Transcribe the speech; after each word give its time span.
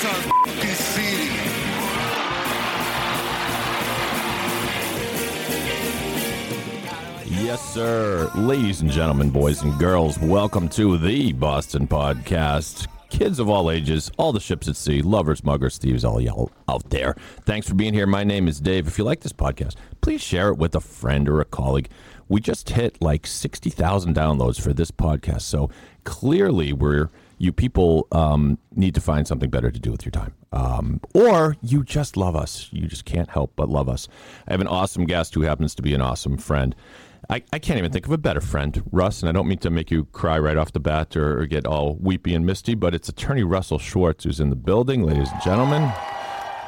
City. 0.00 1.28
Yes, 7.26 7.60
sir. 7.74 8.30
Ladies 8.34 8.80
and 8.80 8.90
gentlemen, 8.90 9.28
boys 9.28 9.60
and 9.60 9.78
girls, 9.78 10.18
welcome 10.18 10.70
to 10.70 10.96
the 10.96 11.34
Boston 11.34 11.86
Podcast. 11.86 12.86
Kids 13.10 13.38
of 13.38 13.50
all 13.50 13.70
ages, 13.70 14.10
all 14.16 14.32
the 14.32 14.40
ships 14.40 14.68
at 14.68 14.76
sea, 14.76 15.02
lovers, 15.02 15.44
muggers, 15.44 15.76
thieves, 15.76 16.02
all 16.02 16.18
y'all 16.18 16.50
out 16.66 16.88
there. 16.88 17.14
Thanks 17.44 17.68
for 17.68 17.74
being 17.74 17.92
here. 17.92 18.06
My 18.06 18.24
name 18.24 18.48
is 18.48 18.58
Dave. 18.58 18.86
If 18.88 18.96
you 18.96 19.04
like 19.04 19.20
this 19.20 19.34
podcast, 19.34 19.74
please 20.00 20.22
share 20.22 20.48
it 20.48 20.56
with 20.56 20.74
a 20.74 20.80
friend 20.80 21.28
or 21.28 21.42
a 21.42 21.44
colleague. 21.44 21.90
We 22.26 22.40
just 22.40 22.70
hit 22.70 23.02
like 23.02 23.26
60,000 23.26 24.16
downloads 24.16 24.58
for 24.58 24.72
this 24.72 24.90
podcast. 24.90 25.42
So 25.42 25.68
clearly, 26.04 26.72
we're 26.72 27.10
you 27.40 27.52
people 27.52 28.06
um, 28.12 28.58
need 28.76 28.94
to 28.94 29.00
find 29.00 29.26
something 29.26 29.48
better 29.48 29.70
to 29.70 29.78
do 29.80 29.90
with 29.90 30.04
your 30.04 30.10
time. 30.10 30.34
Um, 30.52 31.00
or 31.14 31.56
you 31.62 31.82
just 31.82 32.18
love 32.18 32.36
us. 32.36 32.68
You 32.70 32.86
just 32.86 33.06
can't 33.06 33.30
help 33.30 33.54
but 33.56 33.70
love 33.70 33.88
us. 33.88 34.08
I 34.46 34.52
have 34.52 34.60
an 34.60 34.66
awesome 34.66 35.06
guest 35.06 35.34
who 35.34 35.40
happens 35.40 35.74
to 35.76 35.82
be 35.82 35.94
an 35.94 36.02
awesome 36.02 36.36
friend. 36.36 36.76
I, 37.30 37.42
I 37.50 37.58
can't 37.58 37.78
even 37.78 37.92
think 37.92 38.04
of 38.04 38.12
a 38.12 38.18
better 38.18 38.42
friend, 38.42 38.82
Russ, 38.92 39.22
and 39.22 39.30
I 39.30 39.32
don't 39.32 39.48
mean 39.48 39.58
to 39.58 39.70
make 39.70 39.90
you 39.90 40.04
cry 40.06 40.38
right 40.38 40.58
off 40.58 40.72
the 40.72 40.80
bat 40.80 41.16
or, 41.16 41.40
or 41.40 41.46
get 41.46 41.66
all 41.66 41.96
weepy 41.96 42.34
and 42.34 42.44
misty, 42.44 42.74
but 42.74 42.94
it's 42.94 43.08
attorney 43.08 43.42
Russell 43.42 43.78
Schwartz 43.78 44.24
who's 44.24 44.38
in 44.38 44.50
the 44.50 44.56
building, 44.56 45.02
ladies 45.02 45.30
and 45.32 45.40
gentlemen. 45.40 45.90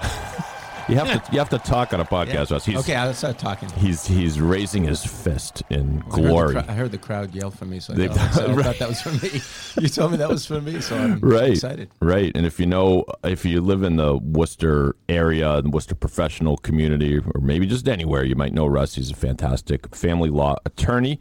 you 0.88 0.96
have 0.96 1.24
to 1.26 1.32
you 1.32 1.38
have 1.38 1.48
to 1.50 1.58
talk 1.58 1.92
on 1.92 2.00
a 2.00 2.04
podcast, 2.04 2.50
Russ. 2.50 2.64
He's, 2.64 2.76
okay, 2.78 2.94
I'll 2.94 3.14
start 3.14 3.38
talking. 3.38 3.68
He's 3.70 4.06
he's 4.06 4.40
raising 4.40 4.84
his 4.84 5.04
fist 5.04 5.62
in 5.70 5.78
I 5.78 5.82
heard 5.82 6.04
the 6.04 6.10
glory. 6.10 6.56
I 6.56 6.72
heard 6.72 6.90
the 6.92 6.98
crowd 6.98 7.34
yell 7.34 7.50
for 7.50 7.64
me, 7.64 7.80
so 7.80 7.92
I, 7.92 7.96
They- 7.96 8.08
thought, 8.08 8.34
so 8.34 8.46
I 8.46 8.52
right. 8.52 8.64
thought 8.64 8.78
that 8.78 8.88
was 8.88 9.00
for 9.00 9.10
me. 9.12 9.40
You 9.82 9.88
told 9.88 10.10
me 10.12 10.16
that 10.18 10.28
was 10.28 10.46
for 10.46 10.60
me, 10.60 10.80
so 10.80 10.96
I'm 10.96 11.20
right 11.20 11.50
excited. 11.50 11.88
right 12.00 12.32
and 12.34 12.44
if 12.46 12.58
you 12.60 12.66
know 12.66 13.04
if 13.24 13.44
you 13.44 13.60
live 13.60 13.82
in 13.82 13.96
the 13.96 14.16
worcester 14.18 14.94
area 15.08 15.60
the 15.62 15.70
worcester 15.70 15.94
professional 15.94 16.56
community 16.58 17.18
or 17.18 17.40
maybe 17.40 17.66
just 17.66 17.88
anywhere 17.88 18.24
you 18.24 18.34
might 18.36 18.52
know 18.52 18.66
russ 18.66 18.94
he's 18.94 19.10
a 19.10 19.14
fantastic 19.14 19.94
family 19.94 20.30
law 20.30 20.56
attorney 20.66 21.18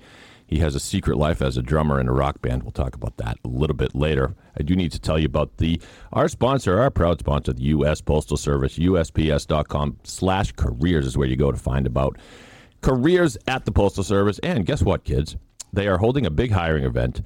he 0.52 0.60
has 0.60 0.76
a 0.76 0.80
secret 0.80 1.18
life 1.18 1.42
as 1.42 1.56
a 1.56 1.62
drummer 1.62 2.00
in 2.00 2.10
a 2.10 2.12
rock 2.12 2.42
band. 2.42 2.62
We'll 2.62 2.74
talk 2.74 2.94
about 2.94 3.16
that 3.18 3.38
a 3.46 3.48
little 3.48 3.76
bit 3.76 3.96
later. 3.96 4.36
I 4.60 4.64
do 4.64 4.76
need 4.76 4.92
to 4.92 5.00
tell 5.00 5.18
you 5.18 5.26
about 5.26 5.58
the 5.58 5.82
our 6.12 6.28
sponsor 6.28 6.78
our 6.78 6.92
proud 6.92 7.20
sponsor 7.20 7.54
the 7.54 7.64
u.s 7.64 8.02
postal 8.02 8.36
service 8.36 8.78
usps.com 8.78 9.98
slash 10.04 10.52
careers 10.52 11.08
is 11.08 11.18
where 11.18 11.28
you 11.28 11.38
go 11.38 11.52
to 11.52 11.58
find 11.58 11.88
about 11.88 12.18
careers 12.82 13.38
at 13.48 13.64
the 13.64 13.72
postal 13.72 14.04
service. 14.04 14.40
And 14.40 14.66
guess 14.66 14.84
what 14.84 15.06
kids? 15.06 15.38
They 15.72 15.88
are 15.88 15.98
holding 15.98 16.26
a 16.26 16.30
big 16.30 16.52
hiring 16.52 16.84
event 16.84 17.22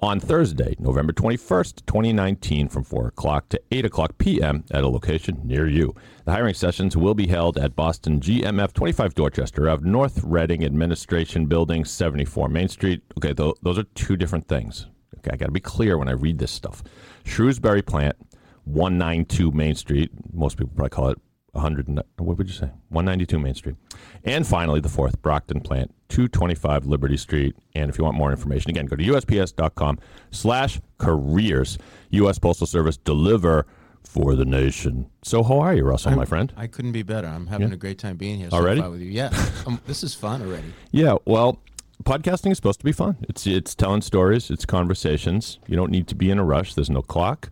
on 0.00 0.20
Thursday, 0.20 0.76
November 0.78 1.12
21st, 1.12 1.86
2019, 1.86 2.68
from 2.68 2.84
4 2.84 3.08
o'clock 3.08 3.48
to 3.48 3.60
8 3.72 3.84
o'clock 3.84 4.18
p.m. 4.18 4.64
at 4.70 4.84
a 4.84 4.88
location 4.88 5.40
near 5.44 5.66
you. 5.66 5.94
The 6.24 6.32
hiring 6.32 6.54
sessions 6.54 6.96
will 6.96 7.14
be 7.14 7.26
held 7.26 7.58
at 7.58 7.74
Boston 7.74 8.20
GMF 8.20 8.72
25 8.72 9.14
Dorchester 9.14 9.66
of 9.66 9.84
North 9.84 10.22
Reading 10.22 10.64
Administration 10.64 11.46
Building, 11.46 11.84
74 11.84 12.48
Main 12.48 12.68
Street. 12.68 13.02
Okay, 13.18 13.34
th- 13.34 13.56
those 13.62 13.78
are 13.78 13.84
two 13.94 14.16
different 14.16 14.46
things. 14.46 14.86
Okay, 15.18 15.30
I 15.32 15.36
got 15.36 15.46
to 15.46 15.52
be 15.52 15.60
clear 15.60 15.98
when 15.98 16.08
I 16.08 16.12
read 16.12 16.38
this 16.38 16.52
stuff. 16.52 16.82
Shrewsbury 17.24 17.82
Plant, 17.82 18.16
192 18.64 19.50
Main 19.50 19.74
Street. 19.74 20.10
Most 20.32 20.58
people 20.58 20.72
probably 20.76 20.90
call 20.90 21.08
it 21.08 21.18
100. 21.52 21.88
and- 21.88 22.02
What 22.18 22.38
would 22.38 22.48
you 22.48 22.54
say? 22.54 22.70
192 22.90 23.38
Main 23.38 23.54
Street. 23.54 23.76
And 24.24 24.46
finally, 24.46 24.80
the 24.80 24.88
fourth, 24.88 25.20
Brockton 25.22 25.60
Plant, 25.60 25.94
225 26.08 26.86
Liberty 26.86 27.16
Street. 27.16 27.54
And 27.74 27.90
if 27.90 27.98
you 27.98 28.04
want 28.04 28.16
more 28.16 28.30
information, 28.30 28.70
again, 28.70 28.86
go 28.86 28.96
to 28.96 29.02
USPS.com 29.04 29.98
slash 30.30 30.80
careers. 30.98 31.78
U.S. 32.10 32.38
Postal 32.38 32.66
Service 32.66 32.96
deliver 32.96 33.66
for 34.04 34.34
the 34.34 34.44
nation. 34.44 35.06
So 35.22 35.42
how 35.42 35.58
are 35.60 35.74
you, 35.74 35.84
Russell, 35.84 36.12
my 36.12 36.24
friend? 36.24 36.52
I 36.56 36.66
couldn't 36.66 36.92
be 36.92 37.02
better. 37.02 37.26
I'm 37.28 37.46
having 37.48 37.68
Yeah. 37.68 37.74
a 37.74 37.78
great 37.78 37.98
time 37.98 38.16
being 38.16 38.38
here 38.38 38.50
so 38.50 38.56
Already? 38.56 38.80
with 38.80 39.00
you. 39.00 39.10
Yeah, 39.10 39.30
um, 39.66 39.80
this 39.86 40.02
is 40.02 40.14
fun 40.14 40.40
already. 40.42 40.72
Yeah, 40.92 41.16
well, 41.26 41.58
podcasting 42.04 42.50
is 42.52 42.56
supposed 42.56 42.78
to 42.80 42.84
be 42.86 42.92
fun. 42.92 43.16
It's 43.28 43.46
it's 43.46 43.74
telling 43.74 44.00
stories, 44.00 44.50
it's 44.50 44.64
conversations. 44.64 45.58
You 45.66 45.76
don't 45.76 45.90
need 45.90 46.06
to 46.08 46.14
be 46.14 46.30
in 46.30 46.38
a 46.38 46.44
rush. 46.44 46.74
There's 46.74 46.88
no 46.90 47.02
clock. 47.02 47.50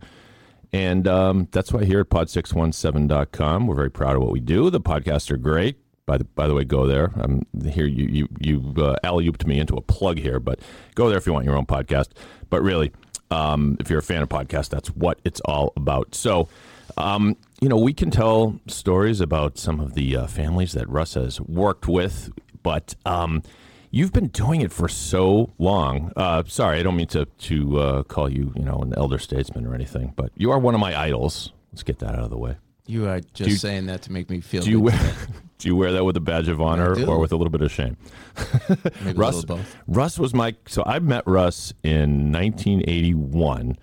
And 0.73 1.07
um, 1.07 1.47
that's 1.51 1.71
why 1.71 1.85
here 1.85 2.01
at 2.01 2.09
pod617.com, 2.09 3.67
we're 3.67 3.75
very 3.75 3.91
proud 3.91 4.15
of 4.15 4.21
what 4.21 4.31
we 4.31 4.39
do. 4.39 4.69
The 4.69 4.81
podcasts 4.81 5.31
are 5.31 5.37
great. 5.37 5.77
By 6.05 6.17
the, 6.17 6.23
by 6.23 6.47
the 6.47 6.53
way, 6.53 6.63
go 6.63 6.87
there. 6.87 7.11
I'm 7.15 7.45
here. 7.69 7.85
You 7.85 8.07
you 8.07 8.27
you 8.39 8.73
uh, 8.77 8.95
alley-ooped 9.03 9.45
me 9.45 9.59
into 9.59 9.75
a 9.75 9.81
plug 9.81 10.17
here, 10.17 10.39
but 10.39 10.61
go 10.95 11.09
there 11.09 11.17
if 11.17 11.27
you 11.27 11.33
want 11.33 11.43
your 11.43 11.57
own 11.57 11.65
podcast. 11.65 12.11
But 12.49 12.61
really, 12.61 12.93
um, 13.29 13.75
if 13.81 13.89
you're 13.89 13.99
a 13.99 14.03
fan 14.03 14.21
of 14.21 14.29
podcasts, 14.29 14.69
that's 14.69 14.87
what 14.89 15.19
it's 15.25 15.41
all 15.41 15.73
about. 15.75 16.15
So, 16.15 16.47
um, 16.95 17.35
you 17.59 17.67
know, 17.67 17.77
we 17.77 17.93
can 17.93 18.09
tell 18.09 18.57
stories 18.67 19.19
about 19.19 19.57
some 19.57 19.81
of 19.81 19.95
the 19.95 20.15
uh, 20.15 20.27
families 20.27 20.71
that 20.73 20.87
Russ 20.87 21.15
has 21.15 21.41
worked 21.41 21.89
with, 21.89 22.31
but 22.63 22.95
um, 23.05 23.43
you've 23.91 24.13
been 24.13 24.27
doing 24.27 24.61
it 24.61 24.71
for 24.71 24.87
so 24.87 25.51
long. 25.57 26.11
Uh, 26.15 26.43
sorry, 26.47 26.79
I 26.79 26.83
don't 26.83 26.95
mean 26.95 27.07
to 27.07 27.25
to 27.25 27.79
uh, 27.79 28.03
call 28.03 28.29
you, 28.31 28.53
you 28.55 28.63
know, 28.63 28.79
an 28.79 28.93
elder 28.95 29.17
statesman 29.17 29.65
or 29.65 29.73
anything, 29.73 30.13
but 30.15 30.31
you 30.35 30.51
are 30.51 30.59
one 30.59 30.73
of 30.73 30.79
my 30.79 30.99
idols. 30.99 31.51
Let's 31.71 31.83
get 31.83 31.99
that 31.99 32.15
out 32.15 32.23
of 32.23 32.29
the 32.29 32.37
way. 32.37 32.57
You 32.85 33.07
are 33.07 33.19
just 33.19 33.49
you- 33.49 33.55
saying 33.57 33.87
that 33.87 34.03
to 34.03 34.11
make 34.11 34.29
me 34.29 34.39
feel 34.39 34.63
Do 34.63 34.71
you 34.71 34.79
wear 34.79 34.97
do 35.57 35.67
you 35.67 35.75
wear 35.75 35.91
that 35.91 36.05
with 36.05 36.15
a 36.15 36.21
badge 36.21 36.47
of 36.47 36.61
honor 36.61 36.97
or 37.05 37.19
with 37.19 37.31
a 37.31 37.35
little 37.35 37.51
bit 37.51 37.61
of 37.61 37.71
shame? 37.71 37.97
Maybe 39.03 39.17
Russ, 39.17 39.35
a 39.35 39.37
little 39.39 39.57
both. 39.57 39.77
Russ 39.87 40.17
was 40.17 40.33
my 40.33 40.55
so 40.67 40.83
I 40.85 40.99
met 40.99 41.23
Russ 41.27 41.73
in 41.83 42.31
1981, 42.31 43.77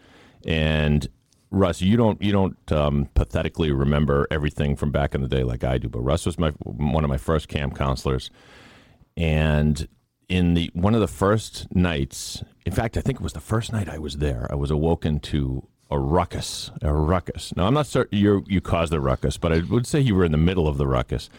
and 0.46 1.08
Russ, 1.50 1.80
you 1.82 1.96
don't 1.96 2.20
you 2.22 2.32
don't 2.32 2.72
um, 2.72 3.08
pathetically 3.14 3.70
remember 3.72 4.26
everything 4.30 4.74
from 4.74 4.90
back 4.90 5.14
in 5.14 5.20
the 5.20 5.28
day 5.28 5.44
like 5.44 5.64
I 5.64 5.78
do, 5.78 5.88
but 5.88 6.00
Russ 6.00 6.24
was 6.26 6.38
my 6.38 6.50
one 6.62 7.04
of 7.04 7.10
my 7.10 7.18
first 7.18 7.48
camp 7.48 7.76
counselors, 7.76 8.30
and 9.16 9.86
in 10.28 10.54
the 10.54 10.70
one 10.74 10.94
of 10.94 11.00
the 11.00 11.08
first 11.08 11.74
nights, 11.74 12.42
in 12.64 12.72
fact, 12.72 12.96
I 12.96 13.00
think 13.00 13.20
it 13.20 13.22
was 13.22 13.32
the 13.34 13.40
first 13.40 13.72
night 13.72 13.88
I 13.88 13.98
was 13.98 14.18
there. 14.18 14.46
I 14.50 14.54
was 14.54 14.70
awoken 14.70 15.20
to 15.20 15.66
a 15.90 15.98
ruckus, 15.98 16.70
a 16.82 16.92
ruckus. 16.92 17.54
Now 17.56 17.66
I'm 17.66 17.74
not 17.74 17.86
certain 17.86 18.18
you 18.18 18.44
you 18.48 18.60
caused 18.60 18.92
the 18.92 19.00
ruckus, 19.00 19.36
but 19.36 19.52
I 19.52 19.60
would 19.60 19.86
say 19.86 20.00
you 20.00 20.14
were 20.14 20.24
in 20.24 20.32
the 20.32 20.38
middle 20.38 20.66
of 20.66 20.78
the 20.78 20.86
ruckus 20.86 21.30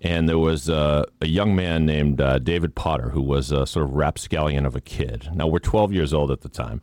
and 0.00 0.28
there 0.28 0.38
was 0.38 0.70
uh, 0.70 1.04
a 1.20 1.26
young 1.26 1.56
man 1.56 1.84
named 1.84 2.20
uh, 2.20 2.38
David 2.38 2.74
Potter 2.74 3.10
who 3.10 3.22
was 3.22 3.50
a 3.50 3.66
sort 3.66 3.84
of 3.86 3.94
rapscallion 3.94 4.64
of 4.64 4.76
a 4.76 4.80
kid. 4.80 5.28
Now 5.34 5.46
we're 5.48 5.58
12 5.58 5.92
years 5.92 6.14
old 6.14 6.30
at 6.30 6.42
the 6.42 6.48
time, 6.48 6.80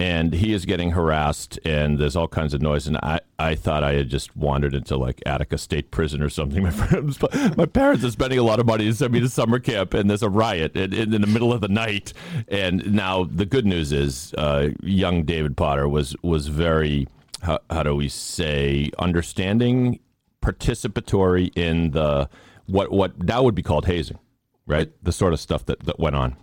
and 0.00 0.32
he 0.32 0.54
is 0.54 0.64
getting 0.64 0.92
harassed, 0.92 1.58
and 1.62 1.98
there's 1.98 2.16
all 2.16 2.26
kinds 2.26 2.54
of 2.54 2.62
noise. 2.62 2.86
And 2.86 2.96
I, 2.96 3.20
I 3.38 3.54
thought 3.54 3.84
I 3.84 3.92
had 3.92 4.08
just 4.08 4.34
wandered 4.34 4.74
into 4.74 4.96
like 4.96 5.22
Attica 5.26 5.58
State 5.58 5.90
Prison 5.90 6.22
or 6.22 6.30
something. 6.30 6.62
My 6.70 6.70
friends, 6.70 7.18
my 7.56 7.66
parents 7.66 8.02
are 8.02 8.10
spending 8.10 8.38
a 8.38 8.42
lot 8.42 8.60
of 8.60 8.66
money 8.66 8.86
to 8.86 8.94
send 8.94 9.12
me 9.12 9.20
to 9.20 9.28
summer 9.28 9.58
camp, 9.58 9.92
and 9.92 10.08
there's 10.08 10.22
a 10.22 10.30
riot 10.30 10.74
in, 10.74 10.94
in, 10.94 11.12
in 11.12 11.20
the 11.20 11.26
middle 11.26 11.52
of 11.52 11.60
the 11.60 11.68
night. 11.68 12.14
And 12.48 12.94
now 12.94 13.24
the 13.24 13.44
good 13.44 13.66
news 13.66 13.92
is, 13.92 14.32
uh, 14.38 14.70
young 14.82 15.24
David 15.24 15.56
Potter 15.56 15.86
was 15.86 16.16
was 16.22 16.46
very 16.48 17.06
how, 17.42 17.58
how 17.68 17.82
do 17.82 17.94
we 17.94 18.08
say 18.08 18.90
understanding 18.98 20.00
participatory 20.42 21.54
in 21.56 21.90
the 21.90 22.30
what 22.66 22.90
what 22.90 23.22
now 23.22 23.42
would 23.42 23.54
be 23.54 23.62
called 23.62 23.84
hazing, 23.84 24.18
right? 24.66 24.90
The 25.02 25.12
sort 25.12 25.34
of 25.34 25.40
stuff 25.40 25.66
that, 25.66 25.80
that 25.80 26.00
went 26.00 26.16
on. 26.16 26.36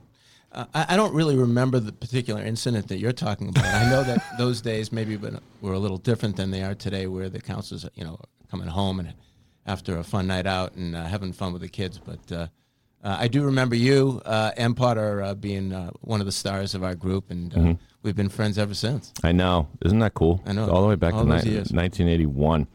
Uh, 0.51 0.65
I, 0.73 0.85
I 0.89 0.95
don't 0.95 1.13
really 1.13 1.35
remember 1.35 1.79
the 1.79 1.91
particular 1.91 2.41
incident 2.41 2.87
that 2.87 2.97
you're 2.97 3.11
talking 3.11 3.49
about. 3.49 3.65
I 3.65 3.89
know 3.89 4.03
that 4.03 4.23
those 4.37 4.61
days 4.61 4.91
maybe 4.91 5.17
been, 5.17 5.39
were 5.61 5.73
a 5.73 5.79
little 5.79 5.97
different 5.97 6.35
than 6.35 6.51
they 6.51 6.63
are 6.63 6.75
today, 6.75 7.07
where 7.07 7.29
the 7.29 7.41
counselors, 7.41 7.85
you 7.95 8.03
know, 8.03 8.19
coming 8.49 8.67
home 8.67 8.99
and 8.99 9.13
after 9.65 9.97
a 9.97 10.03
fun 10.03 10.27
night 10.27 10.47
out 10.47 10.73
and 10.75 10.95
uh, 10.95 11.03
having 11.05 11.33
fun 11.33 11.51
with 11.53 11.61
the 11.61 11.67
kids. 11.67 11.99
But 11.99 12.31
uh, 12.31 12.47
uh, 13.03 13.17
I 13.19 13.27
do 13.27 13.43
remember 13.43 13.75
you 13.75 14.21
uh, 14.25 14.51
and 14.57 14.75
Potter 14.75 15.21
uh, 15.21 15.33
being 15.35 15.73
uh, 15.73 15.91
one 16.01 16.19
of 16.19 16.25
the 16.25 16.31
stars 16.31 16.73
of 16.73 16.83
our 16.83 16.95
group, 16.95 17.29
and 17.29 17.55
uh, 17.55 17.73
we've 18.01 18.15
been 18.15 18.29
friends 18.29 18.57
ever 18.57 18.73
since. 18.73 19.13
I 19.23 19.33
know, 19.33 19.67
isn't 19.85 19.99
that 19.99 20.13
cool? 20.13 20.41
I 20.45 20.53
know. 20.53 20.69
all 20.69 20.81
the 20.81 20.87
way 20.87 20.95
back 20.95 21.13
All 21.13 21.25
to 21.25 21.25
ni- 21.25 21.57
1981. 21.57 22.67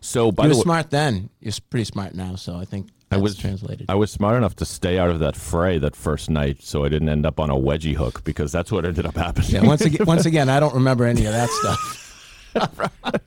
So 0.00 0.32
by 0.32 0.44
you 0.44 0.48
the 0.48 0.54
were 0.54 0.58
way, 0.58 0.62
smart 0.62 0.90
then. 0.90 1.30
You're 1.40 1.52
pretty 1.70 1.84
smart 1.84 2.14
now, 2.14 2.34
so 2.34 2.56
I 2.56 2.64
think 2.64 2.88
I 3.12 3.16
was 3.16 3.36
translated. 3.36 3.86
I 3.88 3.96
was 3.96 4.10
smart 4.10 4.36
enough 4.36 4.54
to 4.56 4.64
stay 4.64 4.98
out 4.98 5.10
of 5.10 5.18
that 5.18 5.34
fray 5.34 5.78
that 5.78 5.96
first 5.96 6.30
night, 6.30 6.62
so 6.62 6.84
I 6.84 6.88
didn't 6.88 7.08
end 7.08 7.26
up 7.26 7.40
on 7.40 7.50
a 7.50 7.56
wedgie 7.56 7.96
hook 7.96 8.22
because 8.22 8.52
that's 8.52 8.70
what 8.70 8.84
ended 8.84 9.04
up 9.04 9.16
happening. 9.16 9.50
yeah, 9.50 9.62
once 9.62 9.80
again, 9.82 10.06
once 10.06 10.26
again, 10.26 10.48
I 10.48 10.60
don't 10.60 10.74
remember 10.74 11.04
any 11.04 11.26
of 11.26 11.32
that 11.32 11.50
stuff. 11.50 11.96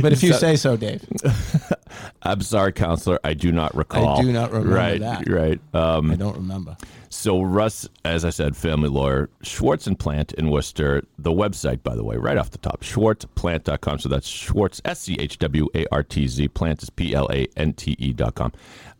But 0.00 0.12
if 0.12 0.22
you 0.22 0.32
say 0.32 0.56
so, 0.56 0.76
Dave. 0.76 1.04
I'm 2.22 2.40
sorry, 2.42 2.72
counselor. 2.72 3.18
I 3.24 3.34
do 3.34 3.52
not 3.52 3.74
recall. 3.74 4.18
I 4.18 4.22
do 4.22 4.32
not 4.32 4.52
remember 4.52 4.74
right, 4.74 5.00
that. 5.00 5.28
Right. 5.28 5.60
Um, 5.74 6.10
I 6.10 6.16
don't 6.16 6.36
remember. 6.36 6.76
so 7.08 7.42
Russ, 7.42 7.88
as 8.04 8.24
I 8.24 8.30
said, 8.30 8.56
family 8.56 8.88
lawyer, 8.88 9.30
Schwartz 9.42 9.86
and 9.86 9.98
Plante 9.98 10.34
in 10.38 10.50
Worcester. 10.50 11.02
The 11.18 11.32
website, 11.32 11.82
by 11.82 11.94
the 11.94 12.04
way, 12.04 12.16
right 12.16 12.36
off 12.36 12.50
the 12.50 12.58
top, 12.58 12.82
schwartzplante.com. 12.82 13.98
So 13.98 14.08
that's 14.08 14.28
Schwartz, 14.28 14.80
S 14.84 15.00
C 15.00 15.16
H 15.18 15.38
W 15.38 15.68
A 15.74 15.86
R 15.92 16.02
T 16.02 16.26
Z. 16.28 16.48
Plante 16.48 16.82
is 16.82 16.90
P 16.90 17.14
L 17.14 17.28
A 17.32 17.46
N 17.56 17.72
T 17.72 17.96
E 17.98 18.12
dot 18.12 18.34
com. 18.34 18.52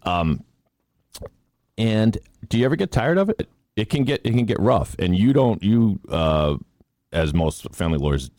Um, 0.03 0.45
and 1.79 2.19
do 2.49 2.59
you 2.59 2.65
ever 2.65 2.77
get 2.77 2.91
tired 2.91 3.19
of 3.19 3.31
it? 3.31 3.49
It 3.77 3.89
can 3.89 4.05
get 4.05 4.21
it 4.25 4.31
can 4.31 4.45
get 4.45 4.61
rough, 4.61 4.95
and 4.99 5.17
you 5.17 5.33
don't 5.33 5.63
you 5.63 5.99
uh, 6.11 6.57
as 7.13 7.33
most 7.33 7.75
family 7.75 7.99
lawyers 7.99 8.31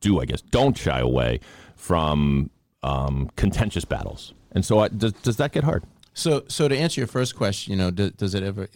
do, 0.00 0.20
I 0.20 0.24
guess, 0.24 0.40
don't 0.40 0.76
shy 0.76 0.98
away 0.98 1.40
from 1.76 2.50
um, 2.82 3.30
contentious 3.36 3.84
battles. 3.84 4.34
And 4.52 4.64
so, 4.64 4.80
I, 4.80 4.88
does 4.88 5.12
does 5.12 5.36
that 5.36 5.52
get 5.52 5.64
hard? 5.64 5.84
So, 6.12 6.44
so 6.48 6.68
to 6.68 6.76
answer 6.76 7.00
your 7.00 7.08
first 7.08 7.36
question, 7.36 7.72
you 7.72 7.78
know, 7.78 7.90
does, 7.90 8.10
does 8.12 8.34
it 8.34 8.42
ever? 8.42 8.68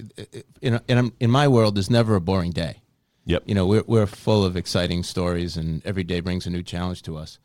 In 0.61 0.81
in, 0.89 1.13
in 1.21 1.31
my 1.31 1.49
world, 1.49 1.75
there's 1.75 1.91
never 1.91 2.15
a 2.15 2.21
boring 2.21 2.53
day. 2.53 2.81
Yep. 3.27 3.45
You 3.47 3.55
know, 3.55 3.67
we're 3.67 3.85
we're 3.87 4.07
full 4.07 4.45
of 4.45 4.57
exciting 4.57 5.03
stories, 5.03 5.57
and 5.57 5.85
every 5.85 6.05
day 6.05 6.21
brings 6.21 6.47
a 6.47 6.51
new 6.51 6.63
challenge 6.63 7.03
to 7.03 7.17
us. 7.17 7.39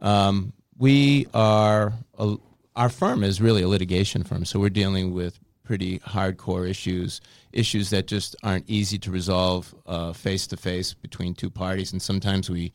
Um, 0.00 0.52
we 0.76 1.26
are 1.32 1.92
a, 2.18 2.36
our 2.76 2.88
firm 2.88 3.22
is 3.22 3.40
really 3.40 3.62
a 3.62 3.68
litigation 3.68 4.24
firm, 4.24 4.44
so 4.44 4.58
we're 4.58 4.70
dealing 4.70 5.14
with 5.14 5.38
pretty 5.62 5.98
hardcore 6.00 6.68
issues, 6.68 7.20
issues 7.52 7.90
that 7.90 8.06
just 8.06 8.36
aren't 8.42 8.68
easy 8.68 8.98
to 8.98 9.10
resolve 9.10 9.74
face 10.14 10.46
to 10.48 10.56
face 10.56 10.92
between 10.92 11.34
two 11.34 11.48
parties, 11.48 11.92
and 11.92 12.02
sometimes 12.02 12.50
we 12.50 12.72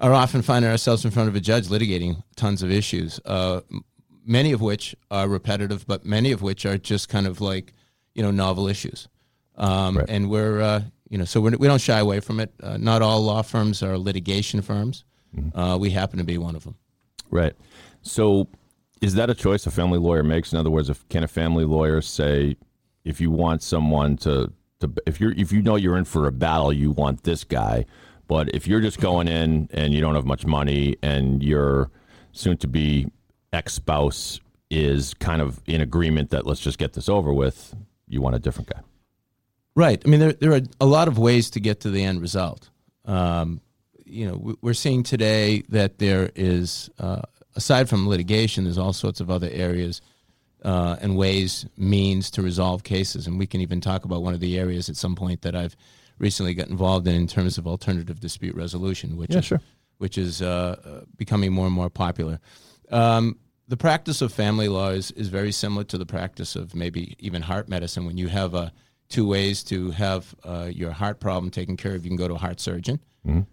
are 0.00 0.12
often 0.12 0.42
finding 0.42 0.70
ourselves 0.70 1.04
in 1.04 1.10
front 1.10 1.28
of 1.28 1.34
a 1.34 1.40
judge 1.40 1.68
litigating 1.68 2.22
tons 2.36 2.62
of 2.62 2.70
issues, 2.70 3.20
uh, 3.24 3.60
many 4.24 4.52
of 4.52 4.60
which 4.60 4.94
are 5.10 5.28
repetitive, 5.28 5.86
but 5.86 6.04
many 6.04 6.32
of 6.32 6.42
which 6.42 6.64
are 6.66 6.78
just 6.78 7.08
kind 7.08 7.26
of 7.26 7.40
like 7.40 7.72
you 8.14 8.22
know 8.22 8.30
novel 8.30 8.68
issues. 8.68 9.08
Um, 9.56 9.98
Right. 9.98 10.06
And 10.08 10.30
we're 10.30 10.60
uh, 10.60 10.82
you 11.08 11.18
know 11.18 11.24
so 11.24 11.40
we're, 11.40 11.56
we 11.56 11.66
don't 11.66 11.80
shy 11.80 11.98
away 11.98 12.20
from 12.20 12.38
it. 12.40 12.52
Uh, 12.62 12.76
not 12.76 13.02
all 13.02 13.20
law 13.22 13.42
firms 13.42 13.82
are 13.82 13.98
litigation 13.98 14.62
firms. 14.62 15.04
Uh, 15.54 15.76
we 15.78 15.90
happen 15.90 16.18
to 16.18 16.24
be 16.24 16.38
one 16.38 16.56
of 16.56 16.64
them. 16.64 16.74
Right. 17.30 17.52
So, 18.02 18.48
is 19.02 19.14
that 19.14 19.28
a 19.28 19.34
choice 19.34 19.66
a 19.66 19.70
family 19.70 19.98
lawyer 19.98 20.22
makes? 20.22 20.52
In 20.52 20.58
other 20.58 20.70
words, 20.70 20.88
if 20.88 21.06
can 21.10 21.22
a 21.22 21.28
family 21.28 21.64
lawyer 21.64 22.00
say, 22.00 22.56
if 23.04 23.20
you 23.20 23.30
want 23.30 23.62
someone 23.62 24.16
to, 24.18 24.50
to 24.80 24.90
if 25.06 25.20
you're 25.20 25.32
if 25.32 25.52
you 25.52 25.60
know 25.62 25.76
you're 25.76 25.98
in 25.98 26.04
for 26.04 26.26
a 26.26 26.32
battle, 26.32 26.72
you 26.72 26.90
want 26.92 27.24
this 27.24 27.44
guy, 27.44 27.84
but 28.28 28.54
if 28.54 28.68
you're 28.68 28.80
just 28.80 29.00
going 29.00 29.26
in 29.26 29.68
and 29.72 29.92
you 29.92 30.00
don't 30.00 30.14
have 30.14 30.26
much 30.26 30.46
money 30.46 30.96
and 31.02 31.42
your 31.42 31.90
soon 32.32 32.56
to 32.58 32.68
be 32.68 33.08
ex 33.52 33.74
spouse 33.74 34.40
is 34.70 35.14
kind 35.14 35.42
of 35.42 35.60
in 35.66 35.80
agreement 35.80 36.30
that 36.30 36.46
let's 36.46 36.60
just 36.60 36.78
get 36.78 36.92
this 36.92 37.08
over 37.08 37.32
with, 37.32 37.74
you 38.06 38.20
want 38.20 38.36
a 38.36 38.38
different 38.38 38.68
guy. 38.68 38.80
Right. 39.74 40.00
I 40.04 40.08
mean, 40.08 40.20
there, 40.20 40.32
there 40.34 40.52
are 40.52 40.60
a 40.80 40.86
lot 40.86 41.08
of 41.08 41.18
ways 41.18 41.50
to 41.50 41.60
get 41.60 41.80
to 41.80 41.90
the 41.90 42.04
end 42.04 42.20
result. 42.20 42.68
Um, 43.04 43.60
you 44.04 44.26
know, 44.28 44.36
we- 44.36 44.56
we're 44.60 44.74
seeing 44.74 45.02
today 45.02 45.62
that 45.70 45.98
there 45.98 46.30
is, 46.34 46.90
uh, 46.98 47.22
aside 47.56 47.88
from 47.88 48.08
litigation, 48.08 48.64
there's 48.64 48.78
all 48.78 48.92
sorts 48.92 49.20
of 49.20 49.30
other 49.30 49.48
areas 49.50 50.00
uh, 50.64 50.96
and 51.00 51.16
ways, 51.16 51.66
means 51.76 52.30
to 52.32 52.42
resolve 52.42 52.82
cases. 52.82 53.26
And 53.28 53.38
we 53.38 53.46
can 53.46 53.60
even 53.60 53.80
talk 53.80 54.04
about 54.04 54.22
one 54.22 54.34
of 54.34 54.40
the 54.40 54.58
areas 54.58 54.88
at 54.88 54.96
some 54.96 55.14
point 55.14 55.42
that 55.42 55.54
I've 55.54 55.76
recently 56.18 56.54
got 56.54 56.68
involved 56.68 57.06
in 57.06 57.14
in 57.14 57.26
terms 57.26 57.58
of 57.58 57.66
alternative 57.66 58.20
dispute 58.20 58.54
resolution, 58.54 59.16
which 59.16 59.30
Yeah, 59.32 59.38
is, 59.38 59.44
sure. 59.44 59.60
which 59.98 60.18
is 60.18 60.42
uh, 60.42 60.76
uh, 60.84 61.04
becoming 61.16 61.52
more 61.52 61.66
and 61.66 61.74
more 61.74 61.90
popular. 61.90 62.40
Um, 62.90 63.38
the 63.68 63.76
practice 63.76 64.22
of 64.22 64.32
family 64.32 64.68
law 64.68 64.90
is, 64.90 65.10
is 65.12 65.28
very 65.28 65.52
similar 65.52 65.84
to 65.84 65.98
the 65.98 66.06
practice 66.06 66.56
of 66.56 66.74
maybe 66.74 67.16
even 67.18 67.42
heart 67.42 67.68
medicine. 67.68 68.06
When 68.06 68.16
you 68.16 68.28
have 68.28 68.54
uh, 68.54 68.70
two 69.08 69.26
ways 69.26 69.62
to 69.64 69.90
have 69.90 70.34
uh, 70.44 70.70
your 70.72 70.92
heart 70.92 71.20
problem 71.20 71.50
taken 71.50 71.76
care 71.76 71.94
of, 71.94 72.04
you 72.04 72.10
can 72.10 72.16
go 72.16 72.28
to 72.28 72.34
a 72.34 72.38
heart 72.38 72.60
surgeon 72.60 73.00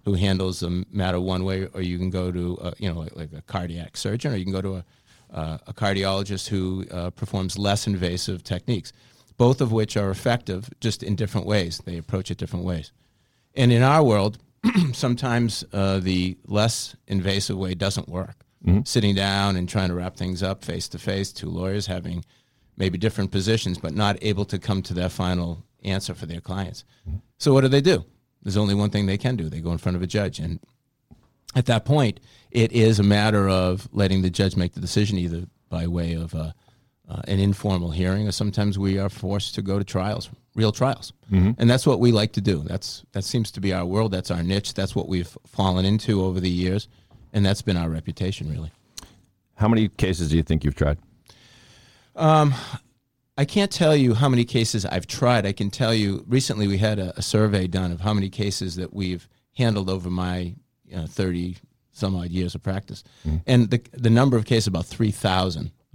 who 0.06 0.13
handles 0.13 0.62
the 0.62 0.85
matter 0.89 1.19
one 1.19 1.44
way, 1.44 1.67
or 1.73 1.81
you 1.81 1.97
can 1.97 2.09
go 2.09 2.31
to 2.31 2.57
uh, 2.59 2.71
you 2.77 2.88
know 2.89 2.97
like, 2.97 3.13
like 3.17 3.33
a 3.33 3.41
cardiac 3.41 3.97
surgeon, 3.97 4.31
or 4.31 4.38
you 4.38 4.45
can 4.45 4.53
go 4.53 4.62
to 4.62 4.75
a, 4.75 4.85
uh, 5.33 5.57
a 5.67 5.73
cardiologist 5.73 6.47
who 6.47 6.85
uh, 6.91 7.09
performs 7.09 7.57
less 7.57 7.85
invasive 7.85 8.41
techniques. 8.41 8.94
Both 9.37 9.61
of 9.61 9.71
which 9.71 9.97
are 9.97 10.09
effective, 10.09 10.69
just 10.79 11.03
in 11.03 11.15
different 11.15 11.45
ways. 11.45 11.81
They 11.85 11.97
approach 11.97 12.31
it 12.31 12.37
different 12.37 12.65
ways. 12.65 12.91
And 13.53 13.71
in 13.71 13.81
our 13.83 14.03
world, 14.03 14.37
sometimes 14.93 15.63
uh, 15.73 15.99
the 15.99 16.37
less 16.45 16.95
invasive 17.07 17.57
way 17.57 17.73
doesn't 17.73 18.09
work. 18.09 18.35
Sitting 18.83 19.13
down 19.13 19.57
and 19.57 19.69
trying 19.69 19.89
to 19.89 19.95
wrap 19.95 20.17
things 20.17 20.41
up 20.41 20.63
face 20.65 20.87
to 20.89 20.97
face, 20.97 21.31
two 21.31 21.49
lawyers 21.49 21.85
having 21.85 22.25
maybe 22.77 22.97
different 22.97 23.31
positions, 23.31 23.77
but 23.77 23.93
not 23.93 24.17
able 24.23 24.45
to 24.45 24.57
come 24.57 24.81
to 24.81 24.93
their 24.93 25.09
final 25.09 25.63
answer 25.83 26.15
for 26.15 26.25
their 26.25 26.41
clients. 26.41 26.83
So 27.38 27.53
what 27.53 27.61
do 27.61 27.67
they 27.67 27.81
do? 27.81 28.05
There's 28.41 28.57
only 28.57 28.73
one 28.73 28.89
thing 28.89 29.05
they 29.05 29.17
can 29.17 29.35
do. 29.35 29.49
They 29.49 29.59
go 29.59 29.71
in 29.71 29.77
front 29.77 29.95
of 29.95 30.01
a 30.01 30.07
judge, 30.07 30.39
and 30.39 30.59
at 31.55 31.67
that 31.67 31.85
point, 31.85 32.19
it 32.51 32.71
is 32.71 32.99
a 32.99 33.03
matter 33.03 33.47
of 33.47 33.88
letting 33.91 34.21
the 34.21 34.29
judge 34.29 34.55
make 34.55 34.73
the 34.73 34.81
decision, 34.81 35.17
either 35.17 35.45
by 35.69 35.88
way 35.88 36.13
of 36.13 36.33
uh, 36.35 36.51
uh, 37.09 37.21
an 37.27 37.39
informal 37.39 37.91
hearing, 37.91 38.27
or 38.27 38.31
sometimes 38.31 38.79
we 38.79 38.97
are 38.97 39.09
forced 39.09 39.55
to 39.55 39.61
go 39.61 39.77
to 39.77 39.85
trials, 39.85 40.29
real 40.55 40.71
trials, 40.71 41.13
mm-hmm. 41.31 41.51
and 41.57 41.69
that's 41.69 41.85
what 41.85 41.99
we 41.99 42.11
like 42.11 42.33
to 42.33 42.41
do. 42.41 42.59
That's 42.59 43.03
that 43.11 43.23
seems 43.23 43.51
to 43.51 43.61
be 43.61 43.73
our 43.73 43.85
world. 43.85 44.11
That's 44.11 44.31
our 44.31 44.43
niche. 44.43 44.73
That's 44.73 44.95
what 44.95 45.07
we've 45.07 45.37
fallen 45.45 45.85
into 45.85 46.23
over 46.23 46.39
the 46.39 46.49
years, 46.49 46.87
and 47.33 47.45
that's 47.45 47.61
been 47.61 47.77
our 47.77 47.89
reputation, 47.89 48.51
really. 48.51 48.71
How 49.55 49.67
many 49.67 49.87
cases 49.87 50.29
do 50.29 50.37
you 50.37 50.43
think 50.43 50.63
you've 50.63 50.75
tried? 50.75 50.97
Um, 52.15 52.53
I 53.37 53.45
can't 53.45 53.71
tell 53.71 53.95
you 53.95 54.13
how 54.13 54.29
many 54.29 54.45
cases 54.45 54.85
I've 54.85 55.07
tried. 55.07 55.45
I 55.45 55.51
can 55.51 55.69
tell 55.69 55.93
you 55.93 56.23
recently 56.27 56.67
we 56.67 56.77
had 56.77 56.99
a, 56.99 57.17
a 57.17 57.21
survey 57.21 57.67
done 57.67 57.91
of 57.91 58.01
how 58.01 58.13
many 58.13 58.29
cases 58.29 58.77
that 58.77 58.93
we've 58.93 59.27
handled 59.57 59.89
over 59.89 60.09
my 60.09 60.55
you 60.85 60.95
know, 60.95 61.05
30 61.05 61.57
some 61.91 62.15
odd 62.15 62.29
years 62.29 62.55
of 62.55 62.63
practice. 62.63 63.03
Mm-hmm. 63.25 63.37
And 63.47 63.69
the, 63.69 63.81
the 63.93 64.09
number 64.09 64.37
of 64.37 64.45
cases, 64.45 64.67
about 64.67 64.85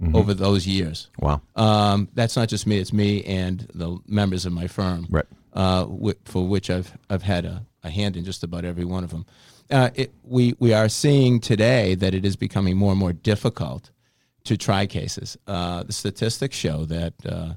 3,000 0.01 0.15
over 0.15 0.33
those 0.33 0.65
years. 0.67 1.09
Wow. 1.19 1.41
Um, 1.55 2.09
that's 2.13 2.35
not 2.35 2.49
just 2.49 2.65
me, 2.67 2.77
it's 2.79 2.93
me 2.93 3.23
and 3.23 3.67
the 3.73 3.97
members 4.07 4.45
of 4.45 4.53
my 4.53 4.67
firm, 4.67 5.07
Right. 5.09 5.25
uh, 5.53 5.85
for 6.25 6.47
which 6.47 6.69
I've, 6.69 6.97
I've 7.09 7.23
had 7.23 7.45
a, 7.45 7.65
a 7.83 7.89
hand 7.89 8.17
in 8.17 8.23
just 8.25 8.43
about 8.43 8.65
every 8.65 8.85
one 8.85 9.03
of 9.03 9.11
them. 9.11 9.25
Uh, 9.69 9.89
it, 9.95 10.11
we, 10.23 10.53
we 10.59 10.73
are 10.73 10.89
seeing 10.89 11.39
today 11.39 11.95
that 11.95 12.13
it 12.13 12.25
is 12.25 12.35
becoming 12.35 12.75
more 12.77 12.91
and 12.91 12.99
more 12.99 13.13
difficult 13.13 13.91
to 14.43 14.57
try 14.57 14.85
cases. 14.85 15.37
Uh, 15.47 15.83
the 15.83 15.93
statistics 15.93 16.57
show 16.57 16.85
that, 16.85 17.13
uh, 17.25 17.53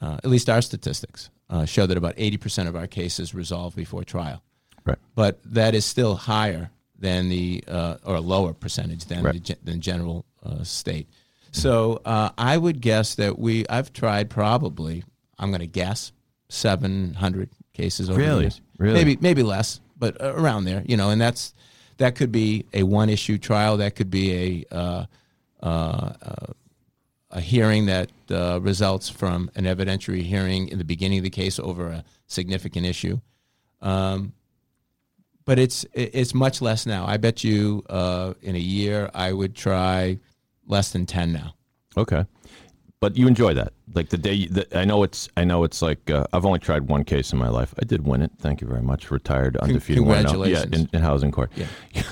uh, 0.00 0.18
at 0.22 0.26
least 0.30 0.48
our 0.48 0.62
statistics, 0.62 1.30
uh, 1.48 1.64
show 1.64 1.86
that 1.86 1.96
about 1.96 2.16
80% 2.16 2.68
of 2.68 2.76
our 2.76 2.86
cases 2.86 3.34
resolve 3.34 3.74
before 3.74 4.04
trial. 4.04 4.42
Right. 4.84 4.98
But 5.14 5.40
that 5.44 5.74
is 5.74 5.84
still 5.84 6.14
higher 6.14 6.70
than 6.98 7.28
the, 7.30 7.64
uh, 7.66 7.96
or 8.04 8.14
a 8.16 8.20
lower 8.20 8.52
percentage 8.52 9.06
than 9.06 9.22
Right. 9.24 9.42
the 9.44 9.56
than 9.64 9.80
general 9.80 10.24
uh, 10.44 10.62
state. 10.62 11.08
So 11.52 12.00
uh, 12.04 12.30
I 12.38 12.56
would 12.56 12.80
guess 12.80 13.16
that 13.16 13.38
we, 13.38 13.66
I've 13.68 13.92
tried 13.92 14.30
probably, 14.30 15.04
I'm 15.38 15.50
going 15.50 15.60
to 15.60 15.66
guess, 15.66 16.12
700 16.48 17.50
cases 17.72 18.10
over 18.10 18.20
the 18.20 18.40
years. 18.40 18.60
Really? 18.78 18.94
Maybe, 18.94 19.18
maybe 19.20 19.42
less, 19.42 19.80
but 19.98 20.16
around 20.20 20.64
there, 20.64 20.82
you 20.86 20.96
know, 20.96 21.10
and 21.10 21.20
that's, 21.20 21.54
that 21.98 22.14
could 22.14 22.32
be 22.32 22.66
a 22.72 22.82
one 22.82 23.10
issue 23.10 23.36
trial. 23.36 23.76
That 23.78 23.94
could 23.96 24.10
be 24.10 24.64
a, 24.70 24.74
uh, 24.74 25.04
uh, 25.62 26.12
uh, 26.22 26.46
a 27.30 27.40
hearing 27.40 27.86
that 27.86 28.10
uh, 28.30 28.58
results 28.60 29.08
from 29.08 29.50
an 29.54 29.64
evidentiary 29.64 30.22
hearing 30.22 30.68
in 30.68 30.78
the 30.78 30.84
beginning 30.84 31.18
of 31.18 31.24
the 31.24 31.30
case 31.30 31.58
over 31.58 31.88
a 31.88 32.04
significant 32.26 32.86
issue. 32.86 33.20
Um, 33.82 34.32
but 35.44 35.58
it's 35.58 35.84
it's 35.94 36.34
much 36.34 36.60
less 36.60 36.86
now. 36.86 37.06
I 37.06 37.16
bet 37.16 37.42
you 37.42 37.84
uh, 37.88 38.34
in 38.42 38.56
a 38.56 38.60
year 38.60 39.10
I 39.14 39.32
would 39.32 39.54
try 39.54 40.18
less 40.70 40.90
than 40.92 41.06
ten 41.06 41.32
now. 41.32 41.54
Okay, 41.96 42.24
but 43.00 43.16
you 43.16 43.26
enjoy 43.26 43.54
that, 43.54 43.72
like 43.94 44.10
the 44.10 44.18
day. 44.18 44.46
The, 44.46 44.66
I 44.78 44.84
know 44.84 45.02
it's. 45.02 45.28
I 45.36 45.44
know 45.44 45.64
it's 45.64 45.82
like 45.82 46.10
uh, 46.10 46.26
I've 46.32 46.44
only 46.46 46.58
tried 46.58 46.88
one 46.88 47.02
case 47.04 47.32
in 47.32 47.38
my 47.38 47.48
life. 47.48 47.74
I 47.80 47.84
did 47.84 48.06
win 48.06 48.22
it. 48.22 48.30
Thank 48.38 48.60
you 48.60 48.66
very 48.68 48.82
much. 48.82 49.10
Retired, 49.10 49.56
undefeated. 49.56 50.04
1-0. 50.04 50.06
congratulations. 50.06 50.72
Yeah, 50.72 50.78
in, 50.80 50.88
in 50.92 51.00
housing 51.02 51.32
court. 51.32 51.50
Yeah. 51.56 51.66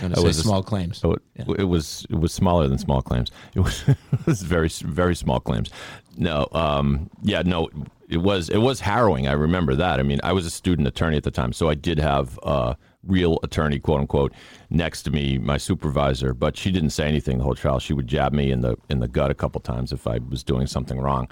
That 0.00 0.16
say 0.16 0.22
was 0.22 0.38
a- 0.38 0.42
small 0.42 0.62
claims. 0.62 0.98
So 0.98 1.14
it, 1.14 1.22
it 1.58 1.64
was 1.64 2.06
it 2.08 2.20
was 2.20 2.32
smaller 2.32 2.68
than 2.68 2.78
small 2.78 3.02
claims. 3.02 3.32
It 3.54 3.60
was 3.60 3.82
it 3.88 4.26
was 4.26 4.42
very 4.42 4.68
very 4.68 5.16
small 5.16 5.40
claims. 5.40 5.70
No, 6.16 6.46
um, 6.52 7.10
yeah, 7.22 7.42
no, 7.42 7.68
it 8.08 8.18
was 8.18 8.48
it 8.48 8.58
was 8.58 8.80
harrowing. 8.80 9.26
I 9.26 9.32
remember 9.32 9.74
that. 9.74 9.98
I 9.98 10.04
mean, 10.04 10.20
I 10.22 10.32
was 10.32 10.46
a 10.46 10.50
student 10.50 10.86
attorney 10.86 11.16
at 11.16 11.24
the 11.24 11.30
time, 11.32 11.52
so 11.52 11.68
I 11.68 11.74
did 11.74 11.98
have 11.98 12.38
a 12.44 12.76
real 13.06 13.38
attorney, 13.42 13.78
quote 13.78 14.00
unquote, 14.00 14.32
next 14.70 15.02
to 15.02 15.10
me, 15.10 15.38
my 15.38 15.56
supervisor. 15.56 16.34
But 16.34 16.56
she 16.56 16.70
didn't 16.70 16.90
say 16.90 17.06
anything 17.08 17.38
the 17.38 17.44
whole 17.44 17.54
trial. 17.54 17.78
She 17.78 17.92
would 17.92 18.06
jab 18.06 18.32
me 18.32 18.50
in 18.50 18.60
the 18.60 18.76
in 18.88 19.00
the 19.00 19.08
gut 19.08 19.30
a 19.30 19.34
couple 19.34 19.60
times 19.60 19.92
if 19.92 20.06
I 20.06 20.18
was 20.28 20.42
doing 20.42 20.66
something 20.66 21.00
wrong. 21.00 21.28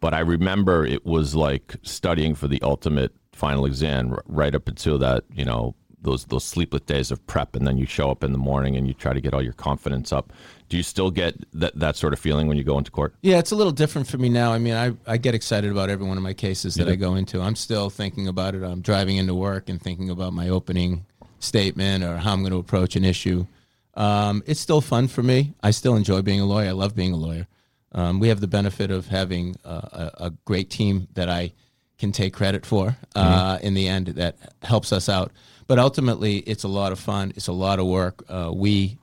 But 0.00 0.14
I 0.14 0.20
remember 0.20 0.84
it 0.84 1.06
was 1.06 1.34
like 1.34 1.76
studying 1.82 2.34
for 2.34 2.48
the 2.48 2.60
ultimate 2.62 3.12
final 3.32 3.64
exam, 3.64 4.16
right 4.26 4.54
up 4.54 4.68
until 4.68 4.98
that 4.98 5.24
you 5.32 5.44
know 5.44 5.74
those 6.02 6.24
those 6.26 6.44
sleepless 6.44 6.82
days 6.82 7.10
of 7.10 7.24
prep, 7.26 7.56
and 7.56 7.66
then 7.66 7.78
you 7.78 7.86
show 7.86 8.10
up 8.10 8.24
in 8.24 8.32
the 8.32 8.38
morning 8.38 8.76
and 8.76 8.86
you 8.86 8.94
try 8.94 9.12
to 9.12 9.20
get 9.20 9.34
all 9.34 9.42
your 9.42 9.52
confidence 9.52 10.12
up. 10.12 10.32
Do 10.68 10.76
you 10.76 10.82
still 10.82 11.10
get 11.10 11.36
that 11.52 11.78
that 11.78 11.96
sort 11.96 12.12
of 12.12 12.18
feeling 12.18 12.46
when 12.46 12.56
you 12.56 12.64
go 12.64 12.78
into 12.78 12.90
court? 12.90 13.14
Yeah, 13.22 13.38
it's 13.38 13.52
a 13.52 13.56
little 13.56 13.72
different 13.72 14.08
for 14.08 14.18
me 14.18 14.28
now. 14.28 14.52
I 14.52 14.58
mean, 14.58 14.74
I, 14.74 14.92
I 15.06 15.16
get 15.16 15.34
excited 15.34 15.70
about 15.70 15.90
every 15.90 16.06
one 16.06 16.16
of 16.16 16.22
my 16.22 16.34
cases 16.34 16.74
that 16.76 16.88
I 16.88 16.96
go 16.96 17.14
into. 17.14 17.40
I'm 17.40 17.56
still 17.56 17.90
thinking 17.90 18.28
about 18.28 18.54
it. 18.54 18.62
I'm 18.62 18.80
driving 18.80 19.16
into 19.16 19.34
work 19.34 19.68
and 19.68 19.80
thinking 19.80 20.10
about 20.10 20.32
my 20.32 20.48
opening 20.48 21.04
statement 21.40 22.04
or 22.04 22.16
how 22.16 22.32
I'm 22.32 22.40
going 22.40 22.52
to 22.52 22.58
approach 22.58 22.96
an 22.96 23.04
issue. 23.04 23.46
Um, 23.94 24.42
it's 24.46 24.60
still 24.60 24.80
fun 24.80 25.08
for 25.08 25.22
me. 25.22 25.54
I 25.62 25.70
still 25.70 25.96
enjoy 25.96 26.22
being 26.22 26.40
a 26.40 26.46
lawyer. 26.46 26.68
I 26.68 26.72
love 26.72 26.94
being 26.94 27.12
a 27.12 27.16
lawyer. 27.16 27.46
Um, 27.92 28.20
we 28.20 28.28
have 28.28 28.40
the 28.40 28.46
benefit 28.46 28.90
of 28.90 29.08
having 29.08 29.56
uh, 29.64 30.10
a, 30.18 30.24
a 30.26 30.30
great 30.46 30.70
team 30.70 31.08
that 31.12 31.28
I 31.28 31.52
can 31.98 32.10
take 32.10 32.32
credit 32.32 32.64
for 32.64 32.96
uh, 33.14 33.58
in 33.62 33.74
the 33.74 33.86
end 33.86 34.06
that 34.08 34.36
helps 34.62 34.92
us 34.92 35.08
out. 35.08 35.30
But 35.66 35.78
ultimately, 35.78 36.38
it's 36.38 36.64
a 36.64 36.68
lot 36.68 36.92
of 36.92 36.98
fun. 36.98 37.32
It's 37.36 37.48
a 37.48 37.52
lot 37.52 37.78
of 37.78 37.86
work. 37.86 38.24
Uh, 38.28 38.50
we 38.54 38.98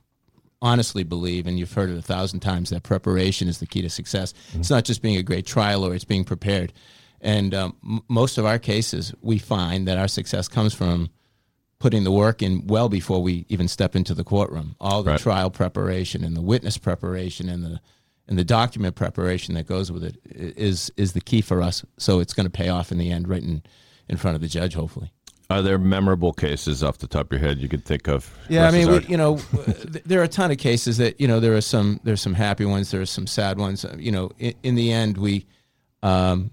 honestly 0.62 1.04
believe, 1.04 1.48
and 1.48 1.58
you've 1.58 1.72
heard 1.74 1.90
it 1.90 1.98
a 1.98 2.02
thousand 2.02 2.42
times, 2.42 2.70
that 2.70 2.84
preparation 2.84 3.48
is 3.48 3.60
the 3.60 3.66
key 3.66 3.82
to 3.82 3.90
success. 3.90 4.34
It's 4.54 4.70
not 4.70 4.84
just 4.84 5.02
being 5.02 5.18
a 5.18 5.24
great 5.24 5.46
trial 5.46 5.82
lawyer; 5.82 5.96
it's 5.96 6.04
being 6.06 6.24
prepared. 6.26 6.74
And 7.22 7.54
um, 7.54 7.76
m- 7.84 8.02
most 8.08 8.38
of 8.38 8.46
our 8.46 8.60
cases, 8.60 9.14
we 9.22 9.38
find 9.40 9.88
that 9.88 9.98
our 9.98 10.08
success 10.08 10.48
comes 10.48 10.74
from 10.74 11.10
putting 11.80 12.04
the 12.04 12.12
work 12.12 12.42
in 12.42 12.68
well 12.68 12.90
before 12.90 13.22
we 13.22 13.46
even 13.50 13.68
step 13.70 13.96
into 13.96 14.14
the 14.14 14.24
courtroom. 14.24 14.76
All 14.82 15.02
the 15.04 15.12
Right. 15.12 15.20
trial 15.20 15.50
preparation 15.50 16.24
and 16.26 16.36
the 16.36 16.42
witness 16.42 16.78
preparation 16.78 17.48
and 17.50 17.64
the 17.64 17.80
and 18.28 18.38
the 18.38 18.44
document 18.44 18.96
preparation 18.96 19.56
that 19.56 19.66
goes 19.66 19.92
with 19.92 20.04
it 20.04 20.18
is 20.26 20.54
is 20.56 20.92
is 20.98 21.14
the 21.14 21.22
key 21.22 21.42
for 21.42 21.62
us. 21.62 21.84
So 21.98 22.20
it's 22.20 22.34
going 22.34 22.46
to 22.46 22.50
pay 22.52 22.68
off 22.70 22.92
in 22.92 22.98
the 22.98 23.12
end, 23.12 23.28
right 23.30 23.42
in 23.42 23.64
in 24.10 24.18
front 24.18 24.36
of 24.36 24.42
the 24.42 24.48
judge, 24.48 24.74
hopefully. 24.74 25.12
Are 25.52 25.64
there 25.64 25.80
memorable 25.80 26.32
cases 26.32 26.84
off 26.84 27.00
the 27.00 27.08
top 27.08 27.32
of 27.32 27.40
your 27.40 27.48
head 27.48 27.58
you 27.58 27.68
could 27.68 27.84
think 27.84 28.08
of? 28.08 28.32
Yeah, 28.50 28.68
I 28.68 28.72
mean, 28.72 28.88
we, 28.92 29.00
you 29.08 29.18
know, 29.18 29.38
there 30.06 30.20
are 30.20 30.24
a 30.24 30.28
ton 30.28 30.52
of 30.52 30.60
cases 30.60 30.98
that 30.98 31.20
you 31.20 31.28
know 31.28 31.40
there 31.40 31.56
are 31.56 31.62
some 31.62 32.00
there's 32.04 32.22
some 32.22 32.36
happy 32.36 32.66
ones, 32.66 32.92
there 32.92 33.02
are 33.02 33.06
some 33.08 33.26
sad 33.26 33.58
ones. 33.58 33.84
Uh, 33.84 33.96
You 33.98 34.12
know, 34.12 34.32
in, 34.38 34.54
in 34.62 34.76
the 34.76 34.92
end, 34.92 35.18
we 35.18 35.48
um, 36.04 36.52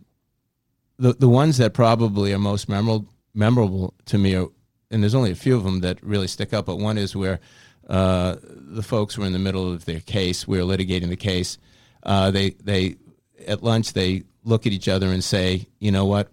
the 0.99 1.13
the 1.13 1.29
ones 1.29 1.59
that 1.59 1.75
probably 1.75 2.33
are 2.33 2.39
most 2.39 2.71
memorable 2.71 3.07
memorable 3.35 3.93
to 4.07 4.17
me 4.17 4.35
are, 4.35 4.47
and 4.91 5.03
there's 5.03 5.15
only 5.15 5.31
a 5.31 5.37
few 5.37 5.57
of 5.57 5.65
them 5.65 5.81
that 5.81 6.03
really 6.03 6.27
stick 6.27 6.55
up. 6.55 6.65
But 6.65 6.77
one 6.77 6.97
is 6.97 7.15
where 7.15 7.39
uh, 7.91 8.37
the 8.41 8.83
folks 8.83 9.19
were 9.19 9.27
in 9.27 9.35
the 9.35 9.39
middle 9.39 9.71
of 9.71 9.85
their 9.85 10.01
case, 10.01 10.49
we 10.49 10.57
were 10.57 10.65
litigating 10.65 11.11
the 11.11 11.17
case. 11.17 11.59
Uh, 12.03 12.31
they 12.31 12.51
they 12.65 12.97
at 13.47 13.63
lunch 13.63 13.93
they 13.93 14.23
look 14.43 14.67
at 14.67 14.73
each 14.73 14.89
other 14.89 15.09
and 15.09 15.23
say, 15.23 15.67
you 15.81 15.91
know 15.91 16.07
what, 16.07 16.31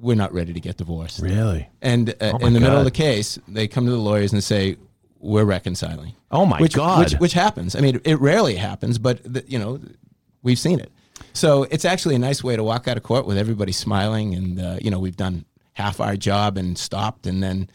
we're 0.00 0.16
not 0.16 0.32
ready 0.32 0.52
to 0.52 0.60
get 0.60 0.76
divorced. 0.76 1.20
really? 1.20 1.68
And 1.82 2.10
uh, 2.20 2.32
Oh 2.34 2.46
in 2.46 2.52
the 2.54 2.60
middle 2.60 2.78
of 2.78 2.84
the 2.84 2.90
case, 2.90 3.38
they 3.46 3.68
come 3.68 3.84
to 3.86 3.90
the 3.90 3.98
lawyers 3.98 4.32
and 4.32 4.42
say, 4.42 4.76
"We're 5.18 5.44
reconciling." 5.44 6.14
Oh 6.30 6.46
my 6.46 6.58
which, 6.58 6.74
God. 6.74 7.00
Which, 7.00 7.14
which 7.20 7.32
happens. 7.32 7.74
I 7.74 7.80
mean, 7.80 8.00
it 8.04 8.20
rarely 8.20 8.56
happens, 8.56 8.98
but 8.98 9.20
the, 9.24 9.44
you 9.46 9.58
know, 9.58 9.80
we've 10.42 10.58
seen 10.58 10.80
it. 10.80 10.90
So 11.32 11.64
it's 11.64 11.84
actually 11.84 12.14
a 12.14 12.18
nice 12.18 12.42
way 12.42 12.56
to 12.56 12.64
walk 12.64 12.88
out 12.88 12.96
of 12.96 13.02
court 13.02 13.26
with 13.26 13.36
everybody 13.36 13.72
smiling, 13.72 14.34
and 14.34 14.60
uh, 14.60 14.78
you 14.80 14.90
know, 14.90 14.98
we've 14.98 15.16
done 15.16 15.44
half 15.74 16.00
our 16.00 16.16
job 16.16 16.56
and 16.56 16.76
stopped, 16.76 17.26
and 17.26 17.42
then 17.42 17.68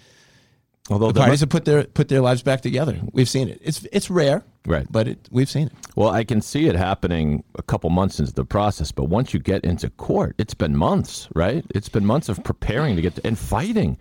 Although 0.89 1.11
the 1.11 1.19
parties 1.19 1.39
have 1.39 1.49
put 1.49 1.65
their 1.65 1.83
put 1.85 2.09
their 2.09 2.21
lives 2.21 2.43
back 2.43 2.61
together. 2.61 2.99
We've 3.11 3.29
seen 3.29 3.49
it. 3.49 3.59
It's 3.63 3.85
it's 3.91 4.09
rare, 4.09 4.43
Right. 4.65 4.87
But 4.89 5.07
it, 5.07 5.27
we've 5.31 5.49
seen 5.49 5.67
it. 5.67 5.73
Well, 5.95 6.09
I 6.09 6.23
can 6.23 6.41
see 6.41 6.67
it 6.67 6.75
happening 6.75 7.43
a 7.55 7.61
couple 7.61 7.89
months 7.89 8.19
into 8.19 8.33
the 8.33 8.45
process, 8.45 8.91
but 8.91 9.05
once 9.05 9.33
you 9.33 9.39
get 9.39 9.63
into 9.63 9.89
court, 9.91 10.35
it's 10.37 10.53
been 10.55 10.75
months, 10.75 11.27
right? 11.35 11.63
It's 11.75 11.89
been 11.89 12.05
months 12.05 12.29
of 12.29 12.43
preparing 12.43 12.95
to 12.95 13.01
get 13.01 13.15
to, 13.15 13.27
and 13.27 13.37
fighting. 13.37 13.97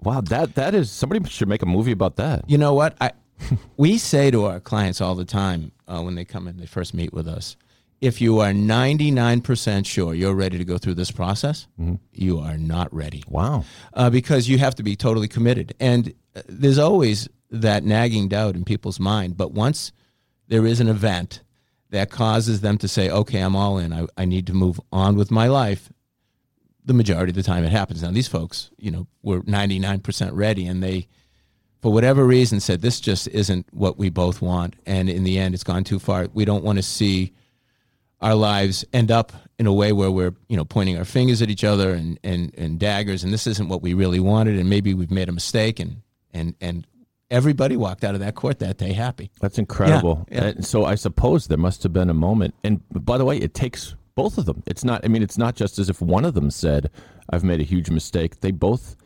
Wow, 0.00 0.20
that 0.22 0.56
that 0.56 0.74
is 0.74 0.90
somebody 0.90 1.24
should 1.28 1.48
make 1.48 1.62
a 1.62 1.66
movie 1.66 1.92
about 1.92 2.16
that. 2.16 2.44
You 2.50 2.58
know 2.58 2.74
what? 2.74 2.96
I 3.00 3.12
we 3.76 3.98
say 3.98 4.30
to 4.30 4.46
our 4.46 4.60
clients 4.60 5.00
all 5.00 5.14
the 5.14 5.24
time 5.24 5.72
uh, 5.86 6.02
when 6.02 6.14
they 6.16 6.24
come 6.24 6.48
in, 6.48 6.56
they 6.56 6.66
first 6.66 6.94
meet 6.94 7.12
with 7.12 7.28
us. 7.28 7.56
If 8.00 8.20
you 8.20 8.40
are 8.40 8.52
ninety 8.52 9.12
nine 9.12 9.40
percent 9.42 9.86
sure 9.86 10.12
you're 10.12 10.34
ready 10.34 10.58
to 10.58 10.64
go 10.64 10.76
through 10.76 10.94
this 10.94 11.12
process, 11.12 11.68
you 12.12 12.40
are 12.40 12.58
not 12.58 12.92
ready. 12.92 13.22
Wow. 13.28 13.64
uh, 13.94 14.10
because 14.10 14.48
you 14.48 14.58
have 14.58 14.74
to 14.74 14.82
be 14.82 14.96
totally 14.96 15.28
committed. 15.28 15.74
And 15.78 16.12
uh, 16.34 16.42
there's 16.48 16.78
always 16.78 17.28
that 17.52 17.84
nagging 17.84 18.28
doubt 18.28 18.56
in 18.56 18.64
people's 18.64 18.98
mind. 18.98 19.36
But 19.36 19.52
once 19.52 19.92
there 20.48 20.66
is 20.66 20.80
an 20.80 20.88
event 20.88 21.42
that 21.90 22.10
causes 22.10 22.62
them 22.62 22.78
to 22.78 22.88
say, 22.88 23.10
okay, 23.10 23.40
I'm 23.40 23.54
all 23.54 23.78
in, 23.78 23.92
I, 23.92 24.06
I 24.16 24.24
need 24.24 24.46
to 24.48 24.54
move 24.54 24.80
on 24.90 25.16
with 25.16 25.30
my 25.30 25.46
life, 25.46 25.92
the 26.84 26.94
majority 26.94 27.30
of 27.30 27.36
the 27.36 27.42
time 27.42 27.64
it 27.64 27.70
happens. 27.70 28.02
Now, 28.02 28.10
these 28.10 28.28
folks, 28.28 28.70
you 28.78 28.90
know, 28.90 29.06
were 29.22 29.42
99% 29.42 30.30
ready 30.32 30.66
and 30.66 30.82
they, 30.82 31.06
for 31.80 31.92
whatever 31.92 32.24
reason, 32.24 32.60
said, 32.60 32.80
this 32.80 32.98
just 32.98 33.28
isn't 33.28 33.66
what 33.72 33.98
we 33.98 34.08
both 34.08 34.40
want. 34.40 34.74
And 34.86 35.10
in 35.10 35.24
the 35.24 35.38
end, 35.38 35.54
it's 35.54 35.64
gone 35.64 35.84
too 35.84 35.98
far. 35.98 36.28
We 36.32 36.44
don't 36.44 36.64
want 36.64 36.78
to 36.78 36.82
see 36.82 37.32
our 38.22 38.34
lives 38.34 38.84
end 38.92 39.10
up 39.10 39.32
in 39.58 39.66
a 39.66 39.72
way 39.72 39.92
where 39.92 40.10
we're 40.10 40.34
you 40.48 40.56
know 40.56 40.64
pointing 40.64 40.96
our 40.96 41.04
fingers 41.04 41.42
at 41.42 41.50
each 41.50 41.64
other 41.64 41.92
and 41.92 42.18
and 42.22 42.54
and 42.56 42.78
daggers 42.78 43.24
and 43.24 43.32
this 43.32 43.46
isn't 43.46 43.68
what 43.68 43.82
we 43.82 43.94
really 43.94 44.20
wanted 44.20 44.58
and 44.58 44.70
maybe 44.70 44.94
we've 44.94 45.10
made 45.10 45.28
a 45.28 45.32
mistake 45.32 45.80
and 45.80 46.02
and 46.32 46.54
and 46.60 46.86
everybody 47.32 47.76
walked 47.76 48.04
out 48.04 48.14
of 48.14 48.20
that 48.20 48.34
court 48.34 48.58
that 48.60 48.76
day 48.78 48.92
happy 48.92 49.30
That's 49.40 49.58
incredible. 49.58 50.26
Yeah, 50.30 50.42
yeah. 50.42 50.48
And 50.50 50.64
so 50.66 50.84
I 50.84 50.94
suppose 50.94 51.46
there 51.48 51.58
must 51.58 51.82
have 51.82 51.92
been 51.92 52.10
a 52.10 52.14
moment. 52.14 52.54
And 52.62 52.80
by 52.90 53.18
the 53.18 53.24
way, 53.24 53.38
it 53.38 53.54
takes 53.54 53.96
both 54.14 54.38
of 54.38 54.44
them. 54.46 54.62
It's 54.66 54.84
not. 54.84 55.04
I 55.04 55.08
mean, 55.08 55.22
it's 55.22 55.38
not 55.38 55.56
just 55.56 55.78
as 55.78 55.88
if 55.88 56.00
one 56.00 56.24
of 56.24 56.34
them 56.34 56.50
said, 56.50 56.90
"I've 57.30 57.42
made 57.42 57.60
a 57.60 57.64
huge 57.64 57.88
mistake." 57.90 58.40
They 58.40 58.50
both 58.50 58.96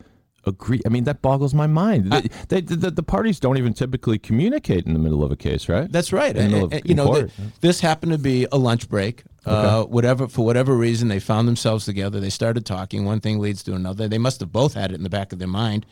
agree. 0.44 0.80
I 0.86 0.88
mean, 0.88 1.04
that 1.04 1.22
boggles 1.22 1.54
my 1.54 1.66
mind. 1.68 2.10
they, 2.12 2.22
they, 2.48 2.60
the, 2.60 2.90
the 2.90 3.02
parties 3.02 3.38
don't 3.40 3.56
even 3.58 3.72
typically 3.72 4.18
communicate 4.18 4.84
in 4.86 4.92
the 4.92 4.98
middle 4.98 5.22
of 5.24 5.30
a 5.32 5.36
case, 5.36 5.68
right? 5.68 5.90
that's 5.90 6.12
right 6.12 6.34
the 6.34 6.40
And- 6.42 6.54
of 6.54 6.72
and, 6.72 6.82
you 6.84 6.94
know 6.94 7.06
court. 7.06 7.30
th- 7.36 7.48
this 7.60 7.80
happened 7.80 8.12
to 8.12 8.18
be 8.18 8.46
a 8.52 8.58
lunch 8.58 8.88
break 8.88 9.22
uh, 9.44 9.82
whatever 9.84 10.26
for 10.28 10.44
whatever 10.44 10.74
reason 10.76 11.06
they 11.08 11.20
found 11.20 11.46
themselves 11.46 11.84
together 11.84 12.18
they 12.20 12.30
started 12.30 12.64
talking 12.66 13.04
one 13.04 13.20
thing 13.20 13.38
leads 13.38 13.62
to 13.64 13.74
another 13.74 14.08
they 14.08 14.18
must 14.18 14.40
have 14.40 14.50
both 14.52 14.74
had 14.74 14.90
it 14.90 14.94
in 14.96 15.02
the 15.04 15.10
back 15.10 15.32
of 15.32 15.38
their 15.38 15.48
mind 15.48 15.86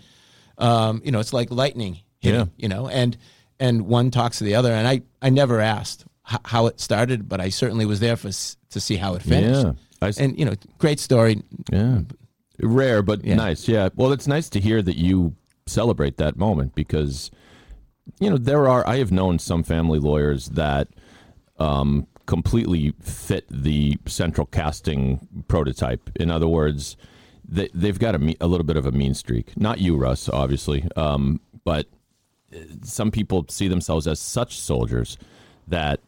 um, 0.58 1.00
you 1.04 1.10
know 1.12 1.20
it's 1.20 1.32
like 1.32 1.50
lightning 1.52 1.98
Yeah. 2.32 2.44
you 2.56 2.68
know 2.68 2.88
and 2.88 3.16
and 3.60 3.82
one 3.86 4.10
talks 4.10 4.38
to 4.38 4.44
the 4.44 4.54
other 4.54 4.72
and 4.72 4.86
i 4.88 5.02
i 5.22 5.30
never 5.30 5.60
asked 5.60 6.04
h- 6.32 6.38
how 6.44 6.66
it 6.66 6.80
started 6.80 7.28
but 7.28 7.40
i 7.40 7.48
certainly 7.50 7.86
was 7.86 8.00
there 8.00 8.16
for 8.16 8.28
to 8.28 8.80
see 8.80 8.96
how 8.96 9.14
it 9.14 9.22
finished 9.22 9.64
Yeah. 9.66 9.72
I 10.02 10.12
and 10.18 10.38
you 10.38 10.44
know 10.44 10.54
great 10.78 11.00
story 11.00 11.42
Yeah. 11.70 12.00
Rare, 12.60 13.02
but 13.02 13.24
Yeah. 13.24 13.34
nice. 13.34 13.66
Yeah. 13.66 13.88
Well, 13.96 14.12
it's 14.12 14.28
nice 14.28 14.48
to 14.50 14.60
hear 14.60 14.80
that 14.80 14.96
you 14.96 15.34
celebrate 15.66 16.18
that 16.18 16.36
moment 16.36 16.74
because, 16.76 17.32
you 18.20 18.30
know, 18.30 18.38
there 18.38 18.68
are, 18.68 18.86
I 18.86 18.98
have 18.98 19.10
known 19.10 19.40
some 19.40 19.64
family 19.64 19.98
lawyers 19.98 20.46
that 20.50 20.86
um, 21.58 22.06
completely 22.26 22.94
fit 23.00 23.44
the 23.50 23.98
central 24.06 24.46
casting 24.46 25.26
prototype. 25.48 26.10
In 26.16 26.30
other 26.30 26.46
words, 26.46 26.96
they, 27.44 27.68
they've 27.74 27.98
got 27.98 28.14
a, 28.14 28.18
me- 28.20 28.36
a 28.40 28.46
little 28.46 28.64
bit 28.66 28.76
of 28.76 28.86
a 28.86 28.92
mean 28.92 29.14
streak. 29.14 29.56
Not 29.56 29.78
you, 29.80 29.96
Russ, 29.96 30.28
obviously, 30.28 30.86
um, 30.96 31.40
but 31.64 31.86
some 32.82 33.10
people 33.10 33.46
see 33.48 33.68
themselves 33.68 34.06
as 34.06 34.20
such 34.20 34.58
soldiers 34.58 35.16
that 35.68 36.00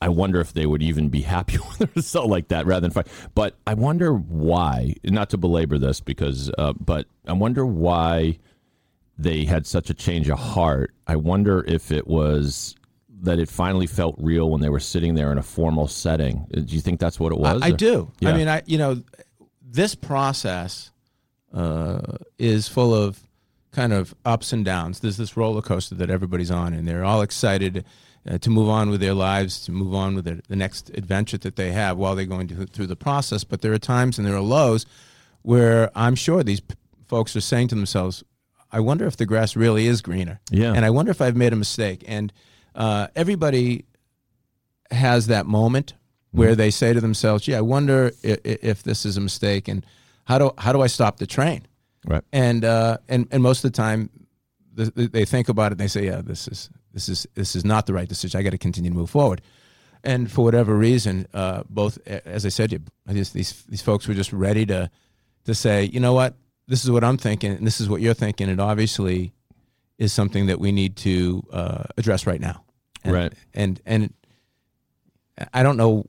I 0.00 0.08
wonder 0.08 0.40
if 0.40 0.52
they 0.52 0.66
would 0.66 0.82
even 0.82 1.08
be 1.08 1.22
happy 1.36 1.58
with 1.58 1.80
a 1.82 1.88
result 1.94 2.28
like 2.28 2.48
that 2.48 2.66
rather 2.66 2.82
than 2.82 2.90
fight. 2.90 3.08
But 3.34 3.54
I 3.66 3.74
wonder 3.74 4.12
why. 4.14 4.94
Not 5.04 5.30
to 5.30 5.38
belabor 5.38 5.78
this, 5.78 6.00
because, 6.00 6.50
uh, 6.58 6.74
but 6.74 7.06
I 7.26 7.32
wonder 7.32 7.64
why 7.64 8.38
they 9.16 9.44
had 9.44 9.66
such 9.66 9.90
a 9.90 9.94
change 9.94 10.28
of 10.28 10.38
heart. 10.38 10.92
I 11.06 11.16
wonder 11.16 11.64
if 11.66 11.90
it 11.92 12.06
was 12.06 12.74
that 13.22 13.38
it 13.38 13.48
finally 13.48 13.86
felt 13.86 14.16
real 14.18 14.50
when 14.50 14.60
they 14.60 14.68
were 14.68 14.80
sitting 14.80 15.14
there 15.14 15.32
in 15.32 15.38
a 15.38 15.42
formal 15.42 15.86
setting. 15.88 16.46
Uh, 16.54 16.60
Do 16.60 16.74
you 16.74 16.80
think 16.80 17.00
that's 17.00 17.18
what 17.18 17.32
it 17.32 17.38
was? 17.38 17.62
I, 17.62 17.68
I 17.68 17.70
do. 17.70 18.12
Yeah. 18.20 18.30
I 18.30 18.36
mean, 18.36 18.48
I 18.48 18.62
you 18.66 18.76
know, 18.76 19.02
this 19.62 19.94
process 19.94 20.90
uh, 21.54 22.18
is 22.38 22.68
full 22.68 22.92
of 22.92 23.23
kind 23.74 23.92
of 23.92 24.14
ups 24.24 24.52
and 24.52 24.64
downs. 24.64 25.00
There's 25.00 25.16
this 25.16 25.36
roller 25.36 25.62
coaster 25.62 25.94
that 25.96 26.10
everybody's 26.10 26.50
on, 26.50 26.72
and 26.72 26.86
they're 26.86 27.04
all 27.04 27.22
excited 27.22 27.84
uh, 28.28 28.38
to 28.38 28.50
move 28.50 28.68
on 28.68 28.88
with 28.90 29.00
their 29.00 29.14
lives, 29.14 29.64
to 29.66 29.72
move 29.72 29.94
on 29.94 30.14
with 30.14 30.24
their, 30.24 30.40
the 30.48 30.56
next 30.56 30.90
adventure 30.90 31.38
that 31.38 31.56
they 31.56 31.72
have 31.72 31.98
while 31.98 32.14
they're 32.14 32.24
going 32.24 32.48
to, 32.48 32.66
through 32.66 32.86
the 32.86 32.96
process. 32.96 33.44
But 33.44 33.60
there 33.60 33.72
are 33.72 33.78
times 33.78 34.18
and 34.18 34.26
there 34.26 34.36
are 34.36 34.40
lows 34.40 34.86
where 35.42 35.90
I'm 35.94 36.14
sure 36.14 36.42
these 36.42 36.60
p- 36.60 36.74
folks 37.06 37.36
are 37.36 37.40
saying 37.40 37.68
to 37.68 37.74
themselves, 37.74 38.24
"I 38.72 38.80
wonder 38.80 39.06
if 39.06 39.16
the 39.16 39.26
grass 39.26 39.56
really 39.56 39.86
is 39.86 40.00
greener." 40.00 40.40
Yeah. 40.50 40.72
and 40.72 40.84
I 40.84 40.90
wonder 40.90 41.10
if 41.10 41.20
I've 41.20 41.36
made 41.36 41.52
a 41.52 41.56
mistake. 41.56 42.02
And 42.06 42.32
uh, 42.74 43.08
everybody 43.14 43.84
has 44.90 45.26
that 45.26 45.46
moment 45.46 45.94
where 46.30 46.54
they 46.56 46.70
say 46.70 46.92
to 46.92 47.00
themselves, 47.00 47.44
"Gee, 47.44 47.54
I 47.54 47.60
wonder 47.60 48.12
if, 48.22 48.40
if 48.44 48.82
this 48.82 49.04
is 49.04 49.16
a 49.16 49.20
mistake, 49.20 49.68
and 49.68 49.84
how 50.24 50.38
do 50.38 50.52
how 50.58 50.72
do 50.72 50.80
I 50.80 50.86
stop 50.88 51.18
the 51.18 51.26
train?" 51.26 51.66
Right. 52.06 52.22
And 52.32 52.64
uh, 52.64 52.98
and 53.08 53.26
and 53.30 53.42
most 53.42 53.64
of 53.64 53.72
the 53.72 53.76
time, 53.76 54.10
th- 54.76 54.94
th- 54.94 55.10
they 55.10 55.24
think 55.24 55.48
about 55.48 55.66
it. 55.66 55.72
and 55.72 55.80
They 55.80 55.88
say, 55.88 56.06
"Yeah, 56.06 56.20
this 56.22 56.48
is 56.48 56.70
this 56.92 57.08
is 57.08 57.26
this 57.34 57.56
is 57.56 57.64
not 57.64 57.86
the 57.86 57.94
right 57.94 58.08
decision. 58.08 58.38
I 58.38 58.42
got 58.42 58.50
to 58.50 58.58
continue 58.58 58.90
to 58.90 58.96
move 58.96 59.10
forward." 59.10 59.40
And 60.02 60.30
for 60.30 60.44
whatever 60.44 60.76
reason, 60.76 61.26
uh, 61.32 61.62
both 61.68 61.98
as 62.06 62.44
I 62.44 62.50
said, 62.50 62.70
just, 63.10 63.32
these 63.32 63.62
these 63.62 63.82
folks 63.82 64.06
were 64.06 64.14
just 64.14 64.32
ready 64.32 64.66
to 64.66 64.90
to 65.44 65.54
say, 65.54 65.84
"You 65.84 66.00
know 66.00 66.12
what? 66.12 66.34
this 66.66 66.84
is 66.84 66.90
what 66.90 67.04
I'm 67.04 67.16
thinking, 67.16 67.52
and 67.52 67.66
this 67.66 67.80
is 67.80 67.88
what 67.88 68.00
you're 68.00 68.14
thinking. 68.14 68.48
It 68.48 68.60
obviously 68.60 69.32
is 69.98 70.12
something 70.12 70.46
that 70.46 70.58
we 70.58 70.72
need 70.72 70.96
to 70.96 71.42
uh, 71.52 71.84
address 71.96 72.26
right 72.26 72.40
now. 72.40 72.64
And, 73.04 73.12
Right. 73.14 73.32
And 73.52 73.80
and 73.84 74.14
I 75.52 75.62
don't 75.62 75.76
know. 75.76 76.06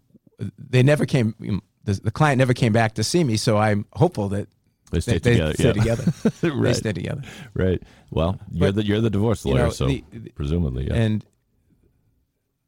They 0.57 0.83
never 0.83 1.05
came. 1.05 1.61
The, 1.83 1.93
the 1.93 2.11
client 2.11 2.37
never 2.39 2.53
came 2.53 2.73
back 2.73 2.95
to 2.95 3.03
see 3.03 3.23
me, 3.23 3.37
so 3.37 3.57
I'm 3.57 3.85
hopeful 3.93 4.29
that 4.29 4.47
They 4.91 4.99
stay 4.99 5.17
they, 5.17 5.31
together. 5.31 5.53
They 5.53 5.53
stay 5.55 5.65
yeah. 5.67 5.73
together. 5.73 6.13
They 6.41 6.49
right. 6.51 6.75
stay 6.75 6.93
together. 6.93 7.21
Right. 7.53 7.81
Well, 8.11 8.39
you're 8.51 8.67
But, 8.67 8.75
the 8.75 8.85
you're 8.85 9.01
the 9.01 9.09
divorce 9.09 9.45
you 9.45 9.51
lawyer, 9.53 9.63
know, 9.65 9.69
so 9.71 9.87
the- 9.87 10.03
the- 10.11 10.29
presumably, 10.31 10.87
yeah. 10.87 10.95
And 10.95 11.25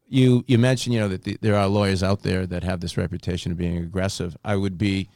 you 0.07 0.43
you 0.47 0.57
mentioned 0.57 0.93
you 0.93 0.99
know 0.99 1.09
that 1.09 1.23
the, 1.23 1.37
there 1.41 1.55
are 1.55 1.67
lawyers 1.67 2.01
out 2.01 2.23
there 2.23 2.45
that 2.45 2.63
have 2.63 2.79
this 2.79 2.97
reputation 2.97 3.51
of 3.51 3.57
being 3.57 3.77
aggressive. 3.77 4.37
I 4.43 4.55
would 4.55 4.77
be 4.77 5.09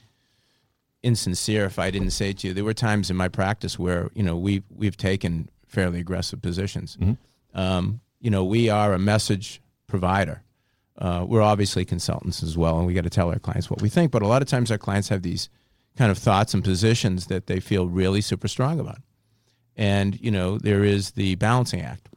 insincere 1.04 1.66
if 1.66 1.80
I 1.80 1.90
didn't 1.90 2.12
say 2.12 2.32
to 2.34 2.48
you 2.48 2.54
there 2.54 2.64
were 2.64 2.76
times 2.76 3.10
in 3.10 3.16
my 3.18 3.28
practice 3.28 3.80
where 3.80 4.10
you 4.14 4.24
know 4.24 4.36
we 4.36 4.64
we've 4.70 4.98
taken 4.98 5.50
fairly 5.68 6.00
aggressive 6.00 6.42
positions. 6.42 6.98
Um, 7.54 8.02
you 8.20 8.30
know 8.30 8.44
we 8.44 8.70
are 8.70 8.94
a 8.94 9.00
message 9.00 9.62
provider. 9.88 10.44
Uh, 10.98 11.26
we're 11.28 11.42
obviously 11.42 11.84
consultants 11.86 12.44
as 12.44 12.56
well, 12.58 12.78
and 12.78 12.86
we 12.86 12.94
got 12.94 13.06
to 13.06 13.10
tell 13.10 13.30
our 13.30 13.40
clients 13.40 13.70
what 13.70 13.82
we 13.82 13.90
think. 13.90 14.12
But 14.12 14.22
a 14.22 14.28
lot 14.28 14.42
of 14.42 14.48
times 14.48 14.70
our 14.70 14.78
clients 14.78 15.10
have 15.10 15.24
these 15.24 15.50
kind 15.98 16.12
of 16.12 16.18
thoughts 16.18 16.54
and 16.54 16.64
positions 16.64 17.28
that 17.28 17.48
they 17.48 17.60
feel 17.60 17.88
really 17.88 18.22
super 18.22 18.48
strong 18.48 18.80
about. 18.80 19.00
And 19.76 20.20
you 20.20 20.32
know 20.32 20.58
there 20.58 20.84
is 20.84 21.12
the 21.12 21.36
balancing 21.36 21.82
act. 21.82 22.10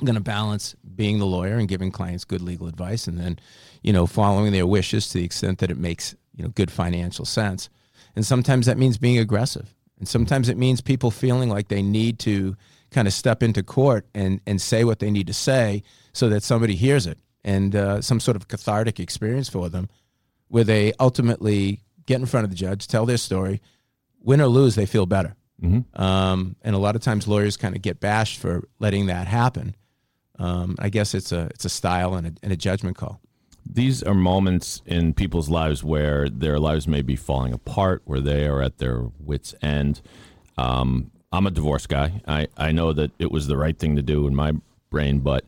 I'm 0.00 0.06
going 0.06 0.14
to 0.14 0.20
balance 0.20 0.74
being 0.96 1.18
the 1.18 1.26
lawyer 1.26 1.58
and 1.58 1.68
giving 1.68 1.90
clients 1.90 2.24
good 2.24 2.40
legal 2.40 2.66
advice, 2.66 3.06
and 3.06 3.18
then, 3.18 3.38
you 3.82 3.92
know, 3.92 4.06
following 4.06 4.52
their 4.52 4.66
wishes 4.66 5.08
to 5.08 5.18
the 5.18 5.24
extent 5.24 5.58
that 5.58 5.70
it 5.70 5.76
makes 5.76 6.14
you 6.34 6.42
know 6.42 6.50
good 6.50 6.70
financial 6.70 7.24
sense. 7.24 7.68
And 8.16 8.24
sometimes 8.24 8.66
that 8.66 8.78
means 8.78 8.96
being 8.98 9.18
aggressive, 9.18 9.74
and 9.98 10.08
sometimes 10.08 10.48
it 10.48 10.56
means 10.56 10.80
people 10.80 11.10
feeling 11.10 11.50
like 11.50 11.68
they 11.68 11.82
need 11.82 12.18
to 12.20 12.56
kind 12.90 13.06
of 13.06 13.14
step 13.14 13.42
into 13.42 13.62
court 13.62 14.06
and 14.14 14.40
and 14.46 14.60
say 14.60 14.84
what 14.84 15.00
they 15.00 15.10
need 15.10 15.26
to 15.26 15.34
say 15.34 15.82
so 16.12 16.28
that 16.30 16.42
somebody 16.42 16.76
hears 16.76 17.06
it, 17.06 17.18
and 17.44 17.76
uh, 17.76 18.00
some 18.00 18.20
sort 18.20 18.36
of 18.36 18.48
cathartic 18.48 18.98
experience 18.98 19.50
for 19.50 19.68
them, 19.68 19.88
where 20.48 20.64
they 20.64 20.94
ultimately 20.98 21.80
get 22.10 22.20
in 22.20 22.26
front 22.26 22.42
of 22.42 22.50
the 22.50 22.56
judge, 22.56 22.88
tell 22.88 23.06
their 23.06 23.16
story, 23.16 23.62
win 24.20 24.40
or 24.40 24.48
lose, 24.48 24.74
they 24.74 24.84
feel 24.86 25.06
better. 25.06 25.36
Um, 25.94 26.56
and 26.62 26.74
a 26.74 26.78
lot 26.78 26.96
of 26.96 27.02
times 27.02 27.28
lawyers 27.28 27.56
kind 27.56 27.76
of 27.76 27.82
get 27.82 28.00
bashed 28.00 28.40
for 28.40 28.66
letting 28.80 29.06
that 29.06 29.28
happen. 29.28 29.76
Um, 30.38 30.74
I 30.78 30.88
guess 30.88 31.14
it's 31.14 31.32
a 31.32 31.42
it's 31.54 31.64
a 31.66 31.68
style 31.68 32.14
and 32.14 32.26
a, 32.26 32.32
and 32.42 32.52
a 32.52 32.56
judgment 32.56 32.96
call. 32.96 33.20
These 33.64 34.02
are 34.02 34.14
moments 34.14 34.82
in 34.86 35.14
people's 35.14 35.48
lives 35.48 35.84
where 35.84 36.28
their 36.28 36.58
lives 36.58 36.88
may 36.88 37.02
be 37.02 37.14
falling 37.14 37.52
apart, 37.52 38.02
where 38.06 38.20
they 38.20 38.46
are 38.46 38.62
at 38.62 38.78
their 38.78 39.04
wits' 39.20 39.54
end. 39.62 40.00
Um, 40.56 41.10
I'm 41.30 41.46
a 41.46 41.50
divorce 41.50 41.86
guy. 41.86 42.22
I, 42.26 42.48
I 42.56 42.72
know 42.72 42.92
that 42.92 43.12
it 43.18 43.30
was 43.30 43.46
the 43.46 43.56
right 43.56 43.78
thing 43.78 43.96
to 43.96 44.02
do 44.02 44.26
in 44.26 44.34
my 44.34 44.52
brain, 44.88 45.20
but 45.20 45.44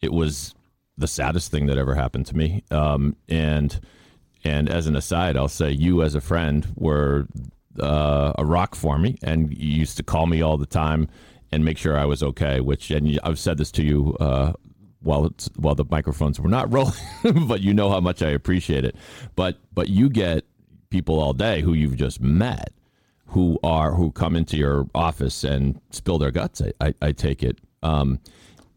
it 0.00 0.12
was 0.12 0.54
the 0.96 1.08
saddest 1.08 1.50
thing 1.50 1.66
that 1.66 1.76
ever 1.76 1.94
happened 1.94 2.26
to 2.26 2.36
me. 2.36 2.62
Um, 2.70 3.16
and 3.28 3.78
and 4.44 4.68
as 4.68 4.86
an 4.86 4.96
aside, 4.96 5.36
I'll 5.36 5.48
say 5.48 5.70
you 5.70 6.02
as 6.02 6.14
a 6.14 6.20
friend 6.20 6.66
were 6.76 7.26
uh, 7.80 8.32
a 8.38 8.44
rock 8.44 8.74
for 8.74 8.98
me, 8.98 9.16
and 9.22 9.56
you 9.56 9.78
used 9.80 9.96
to 9.98 10.02
call 10.02 10.26
me 10.26 10.42
all 10.42 10.56
the 10.56 10.66
time 10.66 11.08
and 11.50 11.64
make 11.64 11.78
sure 11.78 11.96
I 11.96 12.04
was 12.04 12.22
okay. 12.22 12.60
Which, 12.60 12.90
and 12.90 13.18
I've 13.22 13.38
said 13.38 13.58
this 13.58 13.70
to 13.72 13.82
you 13.82 14.16
uh, 14.20 14.52
while 15.00 15.30
while 15.56 15.74
the 15.74 15.84
microphones 15.90 16.40
were 16.40 16.48
not 16.48 16.72
rolling, 16.72 16.94
but 17.46 17.60
you 17.60 17.74
know 17.74 17.90
how 17.90 18.00
much 18.00 18.22
I 18.22 18.30
appreciate 18.30 18.84
it. 18.84 18.96
But 19.36 19.58
but 19.72 19.88
you 19.88 20.08
get 20.08 20.44
people 20.90 21.20
all 21.20 21.32
day 21.32 21.60
who 21.60 21.74
you've 21.74 21.96
just 21.96 22.20
met 22.20 22.72
who 23.28 23.58
are 23.62 23.92
who 23.92 24.10
come 24.10 24.34
into 24.34 24.56
your 24.56 24.88
office 24.94 25.44
and 25.44 25.80
spill 25.90 26.18
their 26.18 26.30
guts. 26.30 26.62
I, 26.62 26.72
I, 26.80 26.94
I 27.02 27.12
take 27.12 27.42
it. 27.42 27.58
Um, 27.82 28.20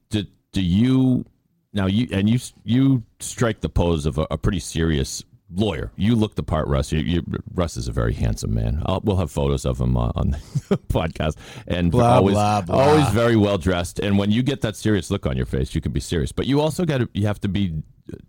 do, 0.09 0.23
do 0.51 0.61
you 0.61 1.25
now 1.73 1.87
you 1.87 2.07
and 2.11 2.29
you 2.29 2.39
you 2.63 3.03
strike 3.19 3.61
the 3.61 3.69
pose 3.69 4.05
of 4.05 4.17
a, 4.17 4.27
a 4.29 4.37
pretty 4.37 4.59
serious 4.59 5.23
lawyer. 5.53 5.91
You 5.95 6.15
look 6.15 6.35
the 6.35 6.43
part, 6.43 6.67
Russ. 6.67 6.91
You, 6.91 6.99
you, 6.99 7.23
Russ 7.53 7.77
is 7.77 7.87
a 7.87 7.91
very 7.91 8.13
handsome 8.13 8.53
man. 8.53 8.81
I'll, 8.85 9.01
we'll 9.03 9.17
have 9.17 9.31
photos 9.31 9.65
of 9.65 9.79
him 9.79 9.97
uh, 9.97 10.11
on 10.15 10.31
the 10.31 10.77
podcast, 10.89 11.37
and 11.67 11.91
Blah, 11.91 12.15
always 12.15 12.35
blah, 12.35 12.61
blah. 12.61 12.75
always 12.75 13.07
very 13.09 13.35
well 13.35 13.57
dressed. 13.57 13.99
And 13.99 14.17
when 14.17 14.31
you 14.31 14.43
get 14.43 14.61
that 14.61 14.75
serious 14.75 15.11
look 15.11 15.25
on 15.25 15.37
your 15.37 15.45
face, 15.45 15.75
you 15.75 15.81
can 15.81 15.91
be 15.91 15.99
serious. 15.99 16.31
But 16.31 16.47
you 16.47 16.61
also 16.61 16.85
got 16.85 16.99
to 16.99 17.09
you 17.13 17.27
have 17.27 17.39
to 17.41 17.47
be 17.47 17.81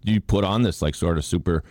you 0.03 0.21
put 0.21 0.45
on 0.45 0.63
this 0.63 0.83
like 0.83 0.95
sort 0.95 1.19
of 1.19 1.25
super 1.25 1.65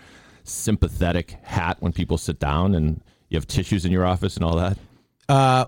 sympathetic 0.44 1.38
hat 1.44 1.78
when 1.80 1.94
people 1.94 2.18
sit 2.18 2.40
down 2.40 2.74
and 2.76 3.02
you 3.30 3.38
have 3.38 3.48
tissues 3.48 3.86
in 3.86 3.92
your 3.92 4.06
office 4.06 4.36
and 4.36 4.44
all 4.44 4.56
that. 4.58 4.78
Uh, 5.30 5.66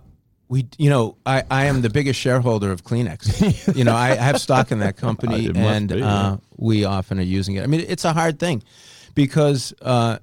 we, 0.50 0.67
you 0.78 0.89
know, 0.89 1.15
I, 1.26 1.43
I 1.50 1.65
am 1.65 1.82
the 1.82 1.89
biggest 1.89 2.19
shareholder 2.19 2.72
of 2.72 2.84
Kleenex. 2.84 3.76
you 3.76 3.84
know, 3.84 3.96
I, 3.96 4.10
have 4.10 4.41
stock 4.41 4.72
in 4.72 4.80
that 4.80 4.98
company, 4.98 5.50
and 5.56 5.89
be, 5.89 6.00
yeah. 6.00 6.13
uh, 6.13 6.38
we 6.58 6.84
often 6.84 7.17
are 7.19 7.24
using 7.24 7.56
it. 7.56 7.63
I 7.63 7.67
mean, 7.67 7.86
it's 7.88 8.06
a 8.06 8.13
hard 8.13 8.39
thing 8.39 8.62
because 9.15 9.73
uh, 9.82 10.17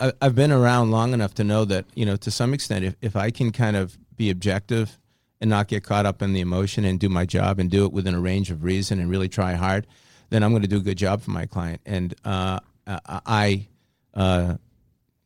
I, 0.00 0.12
I've 0.20 0.34
been 0.34 0.52
around 0.52 0.90
long 0.90 1.12
enough 1.12 1.34
to 1.34 1.44
know 1.44 1.64
that 1.66 1.86
you 1.94 2.06
know, 2.06 2.16
to 2.16 2.30
some 2.30 2.54
extent, 2.54 2.84
if, 2.84 2.96
if 3.00 3.16
I 3.16 3.30
can 3.30 3.52
kind 3.52 3.76
of 3.76 3.98
be 4.16 4.30
objective 4.30 4.98
and 5.40 5.50
not 5.50 5.68
get 5.68 5.82
caught 5.82 6.06
up 6.06 6.22
in 6.22 6.32
the 6.32 6.40
emotion 6.40 6.84
and 6.84 6.98
do 6.98 7.08
my 7.08 7.26
job 7.26 7.58
and 7.58 7.70
do 7.70 7.84
it 7.84 7.92
within 7.92 8.14
a 8.14 8.20
range 8.20 8.50
of 8.50 8.64
reason 8.64 8.98
and 8.98 9.10
really 9.10 9.28
try 9.28 9.54
hard, 9.54 9.86
then 10.30 10.42
I'm 10.42 10.50
going 10.50 10.62
to 10.62 10.68
do 10.68 10.78
a 10.78 10.80
good 10.80 10.98
job 10.98 11.22
for 11.22 11.30
my 11.30 11.46
client. 11.46 11.80
And 11.84 12.14
uh, 12.24 12.60
I, 12.86 13.68
uh, 14.14 14.56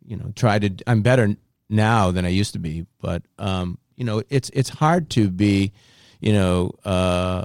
you 0.04 0.16
know, 0.16 0.32
try 0.34 0.58
to. 0.58 0.70
I'm 0.86 1.02
better 1.02 1.36
now 1.68 2.10
than 2.10 2.24
I 2.24 2.28
used 2.28 2.54
to 2.54 2.58
be, 2.58 2.86
but 3.00 3.22
um, 3.38 3.78
you 3.96 4.04
know, 4.04 4.22
it's 4.30 4.50
it's 4.50 4.70
hard 4.70 5.10
to 5.10 5.30
be, 5.30 5.72
you 6.20 6.32
know, 6.32 6.72
uh, 6.84 7.44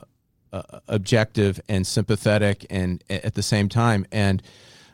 uh, 0.54 0.62
objective 0.88 1.60
and 1.68 1.86
sympathetic 1.86 2.66
and 2.70 3.04
at 3.10 3.34
the 3.34 3.44
same 3.44 3.70
time. 3.70 4.06
And 4.12 4.42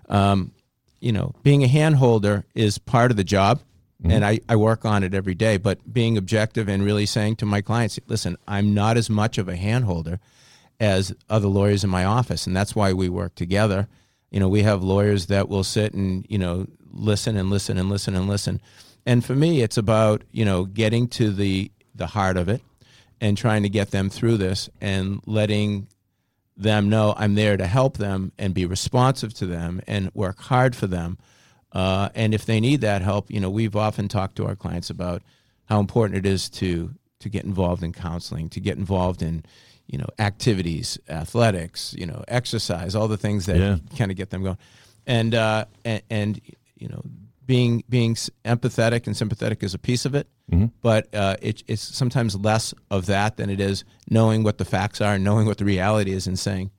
um, 0.08 0.54
you 1.00 1.12
know, 1.12 1.34
being 1.44 1.64
a 1.64 1.68
handholder 1.68 2.44
is 2.54 2.78
part 2.78 3.12
of 3.12 3.18
the 3.18 3.24
job, 3.24 3.60
mm-hmm. 4.02 4.12
and 4.12 4.26
I, 4.26 4.40
I 4.48 4.56
work 4.56 4.86
on 4.86 5.04
it 5.04 5.14
every 5.14 5.36
day. 5.36 5.58
But 5.58 5.92
being 5.92 6.18
objective 6.18 6.68
and 6.68 6.84
really 6.84 7.06
saying 7.06 7.38
to 7.38 7.46
my 7.46 7.62
clients, 7.62 8.00
listen, 8.08 8.38
I'm 8.48 8.74
not 8.74 8.98
as 8.98 9.10
much 9.10 9.38
of 9.38 9.48
a 9.48 9.56
handholder 9.56 10.20
as 10.80 11.14
other 11.30 11.48
lawyers 11.48 11.84
in 11.84 11.90
my 11.90 12.06
office, 12.06 12.48
and 12.48 12.56
that's 12.56 12.76
why 12.76 12.94
we 12.94 13.10
work 13.10 13.36
together. 13.36 13.88
You 14.32 14.40
know, 14.40 14.50
we 14.50 14.64
have 14.64 14.84
lawyers 14.84 15.28
that 15.28 15.50
will 15.50 15.64
sit 15.64 15.94
and 15.94 16.26
you 16.30 16.38
know 16.38 16.68
listen 16.92 17.38
and 17.38 17.50
listen 17.50 17.78
and 17.78 17.90
listen 17.90 18.16
and 18.16 18.28
listen. 18.28 18.62
And 19.06 19.24
for 19.24 19.36
me, 19.36 19.62
it's 19.62 19.78
about 19.78 20.24
you 20.32 20.46
know 20.46 20.66
getting 20.66 21.08
to 21.10 21.32
the 21.32 21.72
the 21.96 22.08
heart 22.08 22.38
of 22.38 22.50
it 22.50 22.62
and 23.22 23.38
trying 23.38 23.64
to 23.64 23.70
get 23.70 23.92
them 23.92 24.10
through 24.10 24.38
this 24.38 24.70
and 24.80 25.22
letting 25.26 25.88
them 26.62 26.90
know 26.90 27.14
I'm 27.18 27.36
there 27.36 27.58
to 27.58 27.66
help 27.66 27.98
them 27.98 28.32
and 28.38 28.54
be 28.54 28.66
responsive 28.66 29.34
to 29.36 29.46
them 29.46 29.82
and 29.88 30.12
work 30.14 30.40
hard 30.40 30.76
for 30.76 30.88
them. 30.88 31.18
Uh, 31.72 32.10
and 32.16 32.34
if 32.34 32.46
they 32.46 32.60
need 32.60 32.82
that 32.82 33.02
help, 33.02 33.32
you 33.32 33.40
know, 33.40 33.50
we've 33.50 33.76
often 33.76 34.08
talked 34.08 34.36
to 34.38 34.46
our 34.46 34.56
clients 34.56 34.90
about 34.90 35.22
how 35.66 35.80
important 35.80 36.18
it 36.18 36.26
is 36.30 36.50
to 36.50 36.94
to 37.20 37.30
get 37.30 37.44
involved 37.44 37.84
in 37.84 37.92
counseling, 37.94 38.48
to 38.50 38.60
get 38.62 38.78
involved 38.78 39.22
in, 39.22 39.44
you 39.88 39.98
know, 39.98 40.08
activities, 40.20 40.98
athletics, 41.10 41.94
you 41.98 42.06
know, 42.06 42.24
exercise, 42.28 42.96
all 42.96 43.08
the 43.10 43.18
things 43.18 43.46
that 43.46 43.58
Yeah. 43.58 43.78
kind 43.98 44.10
of 44.12 44.16
get 44.18 44.30
them 44.30 44.42
going, 44.44 44.58
and 45.06 45.36
uh, 45.36 45.66
and, 45.86 46.02
and 46.10 46.42
you 46.78 46.88
know, 46.88 47.02
being 47.46 47.84
being 47.90 48.16
empathetic 48.46 49.06
and 49.08 49.16
sympathetic 49.16 49.64
is 49.64 49.74
a 49.74 49.80
piece 49.80 50.06
of 50.06 50.16
it, 50.16 50.28
but 50.82 51.14
uh, 51.14 51.36
it, 51.42 51.64
it's 51.68 51.82
sometimes 51.82 52.36
less 52.36 52.74
of 52.90 53.06
that 53.08 53.38
than 53.38 53.50
it 53.50 53.60
is 53.60 53.84
knowing 54.10 54.44
what 54.44 54.58
the 54.58 54.66
facts 54.66 55.02
are, 55.02 55.16
and 55.16 55.24
knowing 55.24 55.46
what 55.46 55.58
the 55.58 55.66
reality 55.66 56.12
is, 56.12 56.28
and 56.28 56.38
saying, 56.38 56.72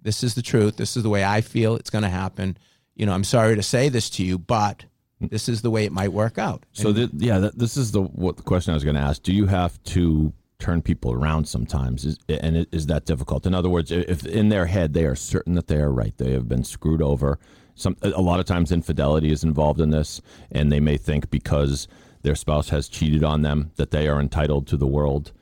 "This 0.00 0.22
is 0.22 0.34
the 0.34 0.42
truth. 0.42 0.76
This 0.76 0.96
is 0.96 1.02
the 1.02 1.10
way 1.10 1.24
I 1.24 1.40
feel 1.40 1.76
it's 1.76 1.90
going 1.90 2.04
to 2.04 2.08
happen." 2.08 2.56
You 2.94 3.06
know, 3.06 3.12
I'm 3.12 3.24
sorry 3.24 3.54
to 3.56 3.62
say 3.62 3.88
this 3.88 4.10
to 4.10 4.24
you, 4.24 4.38
but 4.38 4.84
this 5.20 5.48
is 5.48 5.62
the 5.62 5.70
way 5.70 5.84
it 5.84 5.92
might 5.92 6.12
work 6.12 6.38
out. 6.38 6.64
So 6.72 6.92
th- 6.92 7.10
yeah, 7.16 7.38
that, 7.38 7.58
this 7.58 7.76
is 7.76 7.92
the 7.92 8.02
what 8.02 8.36
the 8.36 8.42
question 8.42 8.72
I 8.72 8.74
was 8.74 8.84
going 8.84 8.96
to 8.96 9.02
ask. 9.02 9.22
Do 9.22 9.32
you 9.32 9.46
have 9.46 9.82
to 9.84 10.32
turn 10.58 10.82
people 10.82 11.12
around 11.12 11.46
sometimes, 11.46 12.04
is, 12.04 12.18
and 12.28 12.66
is 12.72 12.86
that 12.86 13.04
difficult? 13.04 13.46
In 13.46 13.54
other 13.54 13.68
words, 13.68 13.92
if 13.92 14.26
in 14.26 14.48
their 14.48 14.66
head 14.66 14.92
they 14.92 15.04
are 15.04 15.14
certain 15.14 15.54
that 15.54 15.68
they 15.68 15.76
are 15.76 15.92
right, 15.92 16.16
they 16.16 16.32
have 16.32 16.48
been 16.48 16.64
screwed 16.64 17.02
over. 17.02 17.38
Some 17.74 17.96
a 18.02 18.20
lot 18.20 18.40
of 18.40 18.46
times 18.46 18.72
infidelity 18.72 19.30
is 19.30 19.44
involved 19.44 19.80
in 19.80 19.90
this, 19.90 20.20
and 20.50 20.72
they 20.72 20.80
may 20.80 20.96
think 20.96 21.30
because 21.30 21.86
their 22.28 22.34
spouse 22.34 22.68
has 22.68 22.90
cheated 22.90 23.24
on 23.24 23.40
them 23.40 23.70
that 23.76 23.90
they 23.90 24.06
are 24.06 24.20
entitled 24.20 24.66
to 24.66 24.76
the 24.76 24.86
world. 24.86 25.32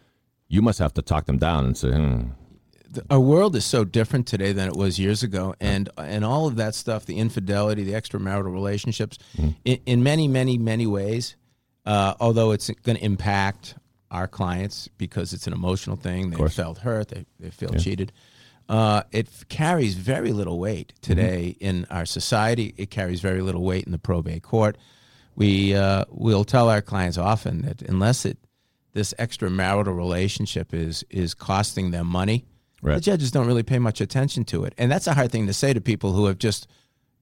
You 0.47 0.63
must 0.63 0.79
have 0.79 0.95
to 0.95 1.03
talk 1.03 1.27
them 1.27 1.37
down 1.37 1.65
and 1.65 1.77
say, 1.77 1.91
hmm, 1.91 2.29
our 3.11 3.19
world 3.19 3.57
is 3.57 3.65
so 3.65 3.85
different 3.85 4.29
today 4.29 4.53
than 4.53 4.69
it 4.69 4.77
was 4.77 4.97
years 4.97 5.25
ago, 5.25 5.57
and 5.61 5.91
and 5.99 6.25
all 6.25 6.47
of 6.47 6.55
that 6.57 6.77
stuff, 6.77 7.05
the 7.05 7.17
infidelity, 7.17 7.83
the 7.83 7.95
extramarital 7.95 8.53
relationships, 8.53 9.19
in, 9.65 9.81
in 9.85 10.05
many, 10.05 10.29
many, 10.29 10.59
many 10.59 10.87
ways. 10.87 11.35
Uh, 11.85 12.15
although 12.21 12.53
it's 12.53 12.71
going 12.85 12.97
to 12.97 13.05
impact 13.05 13.75
our 14.13 14.29
clients 14.29 14.89
because 14.97 15.33
it's 15.33 15.49
an 15.49 15.53
emotional 15.53 15.97
thing, 15.97 16.31
they 16.31 16.49
felt 16.49 16.79
hurt, 16.79 17.09
they 17.09 17.27
they 17.41 17.51
feel 17.51 17.71
cheated. 17.71 18.13
Uh, 18.69 19.03
it 19.11 19.27
f- 19.27 19.49
carries 19.49 19.95
very 19.95 20.33
little 20.33 20.61
weight 20.61 20.93
today 21.01 21.57
in 21.59 21.85
our 21.91 22.07
society. 22.07 22.75
It 22.77 22.91
carries 22.91 23.21
very 23.21 23.43
little 23.43 23.65
weight 23.65 23.85
in 23.85 23.93
the 23.93 23.99
probate 23.99 24.45
court. 24.45 24.79
We 25.37 25.75
uh, 25.75 26.05
will 26.11 26.45
tell 26.45 26.69
our 26.69 26.83
clients 26.83 27.19
often 27.19 27.63
that 27.63 27.83
unless 27.83 28.25
it 28.25 28.39
this 28.95 29.13
extramarital 29.19 29.95
relationship 29.97 30.73
is 30.75 31.05
is 31.11 31.35
costing 31.35 31.91
them 31.91 32.07
money, 32.07 32.45
Right. 32.83 32.95
the 32.97 33.01
judges 33.01 33.31
don't 33.31 33.47
really 33.47 33.63
pay 33.63 33.79
much 33.79 34.01
attention 34.01 34.45
to 34.47 34.65
it, 34.65 34.75
and 34.79 34.91
that's 34.91 35.07
a 35.07 35.15
hard 35.15 35.31
thing 35.31 35.47
to 35.47 35.53
say 35.53 35.73
to 35.73 35.81
people 35.81 36.13
who 36.13 36.27
have 36.27 36.39
just 36.39 36.67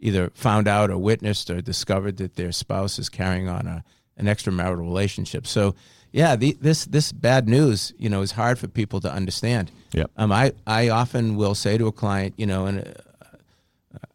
either 0.00 0.30
found 0.34 0.68
out 0.68 0.90
or 0.90 0.98
witnessed 0.98 1.50
or 1.50 1.60
discovered 1.60 2.16
that 2.18 2.36
their 2.36 2.52
spouse 2.52 2.98
is 2.98 3.08
carrying 3.08 3.48
on 3.48 3.66
a 3.66 3.84
an 4.16 4.26
extramarital 4.26 4.78
relationship. 4.78 5.44
So, 5.46 5.74
yeah, 6.12 6.36
the, 6.36 6.56
this 6.60 6.84
this 6.84 7.10
bad 7.10 7.48
news, 7.48 7.92
you 7.98 8.08
know, 8.08 8.22
is 8.22 8.32
hard 8.32 8.58
for 8.60 8.68
people 8.68 9.00
to 9.00 9.12
understand. 9.12 9.72
Yep. 9.92 10.10
Um, 10.16 10.30
I 10.30 10.52
I 10.66 10.88
often 10.90 11.34
will 11.36 11.54
say 11.56 11.78
to 11.78 11.86
a 11.88 11.92
client, 11.92 12.34
you 12.36 12.46
know, 12.46 12.66
and 12.66 12.78
uh, 12.80 13.36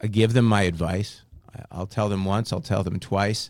I 0.01 0.07
give 0.07 0.31
them 0.33 0.45
my 0.45 0.61
advice. 0.61 1.21
I'll 1.71 1.87
tell 1.87 2.07
them 2.07 2.23
once. 2.23 2.53
I'll 2.53 2.61
tell 2.61 2.83
them 2.83 2.99
twice. 2.99 3.49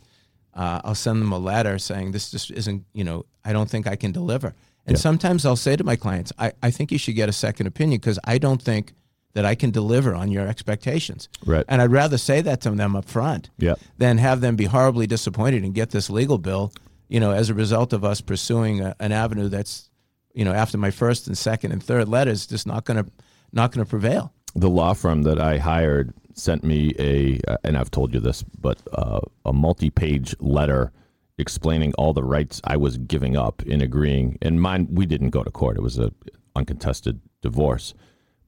Uh, 0.54 0.82
I'll 0.84 0.96
send 0.96 1.22
them 1.22 1.32
a 1.32 1.38
letter 1.40 1.78
saying 1.80 2.12
this 2.12 2.32
just 2.32 2.52
isn't, 2.52 2.86
you 2.94 3.04
know, 3.04 3.26
I 3.46 3.54
don't 3.54 3.70
think 3.70 3.88
I 3.88 3.96
can 3.96 4.12
deliver. 4.12 4.54
And 4.86 4.98
Yeah. 4.98 5.02
sometimes 5.02 5.46
I'll 5.46 5.56
say 5.56 5.76
to 5.76 5.84
my 5.84 5.96
clients, 5.96 6.32
I, 6.40 6.54
I 6.64 6.72
think 6.72 6.92
you 6.92 6.98
should 6.98 7.16
get 7.16 7.30
a 7.30 7.34
second 7.34 7.68
opinion 7.68 8.00
because 8.00 8.20
I 8.24 8.38
don't 8.40 8.62
think 8.62 8.94
that 9.34 9.46
I 9.46 9.54
can 9.56 9.70
deliver 9.72 10.16
on 10.16 10.32
your 10.32 10.48
expectations. 10.48 11.30
Right. 11.46 11.64
And 11.68 11.82
I'd 11.82 11.92
rather 11.92 12.18
say 12.18 12.42
that 12.42 12.62
to 12.62 12.72
them 12.72 12.96
up 12.96 13.06
front 13.06 13.50
Yeah. 13.60 13.76
than 13.98 14.18
have 14.18 14.42
them 14.42 14.56
be 14.56 14.66
horribly 14.66 15.06
disappointed 15.08 15.64
and 15.64 15.74
get 15.74 15.92
this 15.92 16.10
legal 16.10 16.40
bill, 16.40 16.74
you 17.08 17.20
know, 17.20 17.32
as 17.32 17.50
a 17.50 17.54
result 17.54 17.94
of 17.94 18.04
us 18.04 18.22
pursuing 18.22 18.82
a, 18.82 18.96
an 19.00 19.12
avenue 19.12 19.48
that's, 19.48 19.90
you 20.34 20.44
know, 20.46 20.54
after 20.54 20.78
my 20.80 20.90
first 20.92 21.28
and 21.28 21.38
second 21.38 21.72
and 21.72 21.84
third 21.84 22.08
letters, 22.10 22.48
just 22.48 22.66
not 22.66 22.86
going 22.86 23.04
to 23.04 23.12
not 23.52 23.72
going 23.72 23.84
to 23.86 23.90
prevail. 23.90 24.32
The 24.56 24.70
law 24.70 24.94
firm 24.94 25.24
that 25.24 25.40
I 25.40 25.58
hired 25.58 26.14
sent 26.34 26.64
me 26.64 26.94
a, 26.98 27.40
uh, 27.48 27.58
and 27.64 27.78
I've 27.78 27.92
told 27.92 28.14
you 28.14 28.20
this, 28.20 28.44
but 28.44 28.82
uh, 28.94 29.20
a 29.46 29.54
multi-page 29.54 30.36
letter 30.40 30.92
explaining 31.38 31.94
all 31.94 32.14
the 32.14 32.24
rights 32.24 32.62
I 32.64 32.78
was 32.78 32.98
giving 32.98 33.38
up 33.38 33.62
in 33.64 33.82
agreeing. 33.82 34.38
And 34.42 34.62
mine, 34.62 34.88
we 34.92 35.06
didn't 35.06 35.30
go 35.30 35.44
to 35.44 35.52
court; 35.52 35.78
it 35.78 35.82
was 35.82 35.98
a 35.98 36.12
uncontested 36.56 37.20
divorce. 37.42 37.94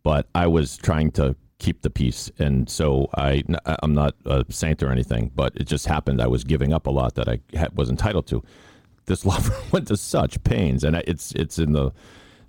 But 0.03 0.27
I 0.33 0.47
was 0.47 0.77
trying 0.77 1.11
to 1.11 1.35
keep 1.59 1.83
the 1.83 1.89
peace, 1.89 2.31
and 2.39 2.69
so 2.69 3.07
I, 3.15 3.43
I'm 3.83 3.93
not 3.93 4.15
a 4.25 4.43
saint 4.49 4.81
or 4.81 4.91
anything, 4.91 5.31
but 5.35 5.55
it 5.55 5.65
just 5.65 5.85
happened 5.85 6.21
I 6.21 6.27
was 6.27 6.43
giving 6.43 6.73
up 6.73 6.87
a 6.87 6.89
lot 6.91 7.15
that 7.15 7.29
I 7.29 7.39
was 7.75 7.89
entitled 7.89 8.27
to. 8.27 8.43
This 9.05 9.25
law 9.27 9.37
firm 9.37 9.63
went 9.71 9.87
to 9.89 9.97
such 9.97 10.43
pains, 10.43 10.83
and 10.83 10.95
it's 10.95 11.33
it's 11.33 11.59
in 11.59 11.73
the 11.73 11.91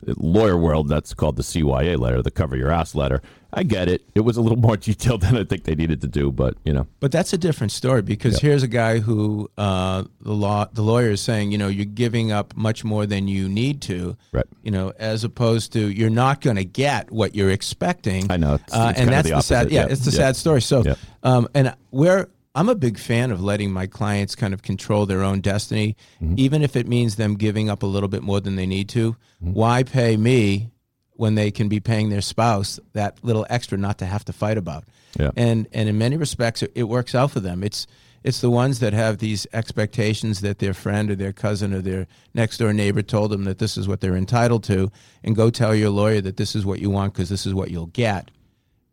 lawyer 0.06 0.56
world, 0.56 0.88
that's 0.88 1.14
called 1.14 1.36
the 1.36 1.42
CYA 1.42 1.98
letter, 1.98 2.22
the 2.22 2.30
cover 2.30 2.56
your 2.56 2.70
ass 2.70 2.94
letter. 2.94 3.22
I 3.54 3.64
get 3.64 3.86
it. 3.88 4.02
It 4.14 4.20
was 4.20 4.36
a 4.38 4.40
little 4.40 4.56
more 4.68 4.76
detailed 4.78 5.20
than 5.20 5.36
I 5.36 5.44
think 5.44 5.64
they 5.64 5.74
needed 5.74 6.00
to 6.00 6.06
do, 6.06 6.32
but 6.32 6.56
you 6.64 6.72
know, 6.72 6.86
But 7.00 7.12
that's 7.12 7.32
a 7.34 7.38
different 7.38 7.70
story 7.72 8.00
because 8.02 8.38
here's 8.40 8.62
a 8.62 8.68
guy 8.68 8.98
who 9.00 9.50
uh, 9.58 10.04
the 10.22 10.32
law 10.32 10.66
the 10.72 10.82
lawyer 10.82 11.10
is 11.10 11.20
saying, 11.20 11.52
you 11.52 11.58
know, 11.58 11.68
you're 11.68 11.84
giving 11.84 12.32
up 12.32 12.56
much 12.56 12.82
more 12.82 13.04
than 13.06 13.28
you 13.28 13.48
need 13.48 13.82
to, 13.82 14.16
Right. 14.32 14.46
You 14.62 14.70
know, 14.70 14.92
as 14.98 15.22
opposed 15.24 15.72
to 15.74 15.80
you're 15.90 16.08
not 16.10 16.40
going 16.40 16.56
to 16.56 16.64
get 16.64 17.10
what 17.10 17.34
you're 17.34 17.50
expecting. 17.50 18.30
I 18.32 18.38
know. 18.38 18.54
It's- 18.54 18.72
uh, 18.72 18.88
it's 18.90 19.00
and 19.00 19.10
that's 19.10 19.28
the 19.28 19.34
the, 19.36 19.40
sad. 19.42 19.70
Yeah, 19.70 19.80
Yeah. 19.86 19.92
it's 19.92 20.04
the 20.04 20.10
Yeah. 20.12 20.16
sad 20.16 20.36
story. 20.36 20.62
So, 20.62 20.82
um, 21.22 21.46
and 21.54 21.74
we're 21.90 22.28
I'm 22.54 22.68
a 22.68 22.74
big 22.74 22.98
fan 22.98 23.30
of 23.30 23.42
letting 23.42 23.72
my 23.72 23.86
clients 23.86 24.34
kind 24.34 24.52
of 24.52 24.62
control 24.62 25.06
their 25.06 25.22
own 25.22 25.40
destiny, 25.40 25.96
Mm-hmm. 26.22 26.34
even 26.36 26.62
if 26.62 26.76
it 26.76 26.86
means 26.86 27.16
them 27.16 27.34
giving 27.36 27.70
up 27.70 27.82
a 27.82 27.86
little 27.86 28.08
bit 28.08 28.22
more 28.22 28.40
than 28.40 28.56
they 28.56 28.66
need 28.66 28.88
to. 28.90 29.16
Why 29.40 29.82
pay 29.82 30.16
me 30.16 30.70
when 31.14 31.34
they 31.34 31.50
can 31.50 31.68
be 31.68 31.80
paying 31.80 32.10
their 32.10 32.20
spouse 32.20 32.78
that 32.92 33.18
little 33.22 33.46
extra 33.50 33.76
not 33.78 33.98
to 33.98 34.06
have 34.06 34.24
to 34.26 34.32
fight 34.32 34.58
about? 34.58 34.84
Yeah. 35.18 35.30
And 35.36 35.66
and 35.72 35.88
in 35.88 35.98
many 35.98 36.16
respects, 36.16 36.62
it, 36.62 36.72
it 36.74 36.84
works 36.84 37.14
out 37.14 37.30
for 37.30 37.40
them. 37.40 37.62
It's 37.64 37.86
it's 38.22 38.40
the 38.40 38.50
ones 38.50 38.78
that 38.78 38.92
have 38.92 39.18
these 39.18 39.46
expectations 39.52 40.42
that 40.42 40.58
their 40.60 40.74
friend 40.74 41.10
or 41.10 41.16
their 41.16 41.32
cousin 41.32 41.74
or 41.74 41.80
their 41.80 42.06
next 42.34 42.58
door 42.58 42.72
neighbor 42.72 43.02
told 43.02 43.30
them 43.32 43.44
that 43.44 43.58
this 43.58 43.76
is 43.76 43.88
what 43.88 44.00
they're 44.00 44.14
entitled 44.16 44.62
to, 44.64 44.92
and 45.24 45.34
go 45.34 45.50
tell 45.50 45.74
your 45.74 45.90
lawyer 45.90 46.20
that 46.20 46.36
this 46.36 46.54
is 46.54 46.64
what 46.64 46.78
you 46.80 46.88
want 46.90 47.14
because 47.14 47.28
this 47.30 47.46
is 47.46 47.54
what 47.54 47.70
you'll 47.70 47.86
get. 47.86 48.30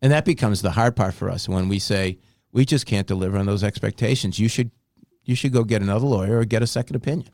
And 0.02 0.10
that 0.12 0.24
becomes 0.24 0.62
the 0.62 0.72
hard 0.72 0.96
part 0.96 1.14
for 1.14 1.30
us 1.30 1.48
when 1.48 1.68
we 1.68 1.78
say 1.78 2.18
we 2.52 2.64
just 2.64 2.86
can't 2.86 3.06
deliver 3.06 3.38
on 3.38 3.46
those 3.46 3.64
expectations. 3.64 4.38
You 4.38 4.48
should 4.48 4.70
you 5.24 5.34
should 5.34 5.52
go 5.52 5.64
get 5.64 5.82
another 5.82 6.06
lawyer 6.06 6.38
or 6.38 6.44
get 6.44 6.62
a 6.62 6.66
second 6.66 6.96
opinion. 6.96 7.28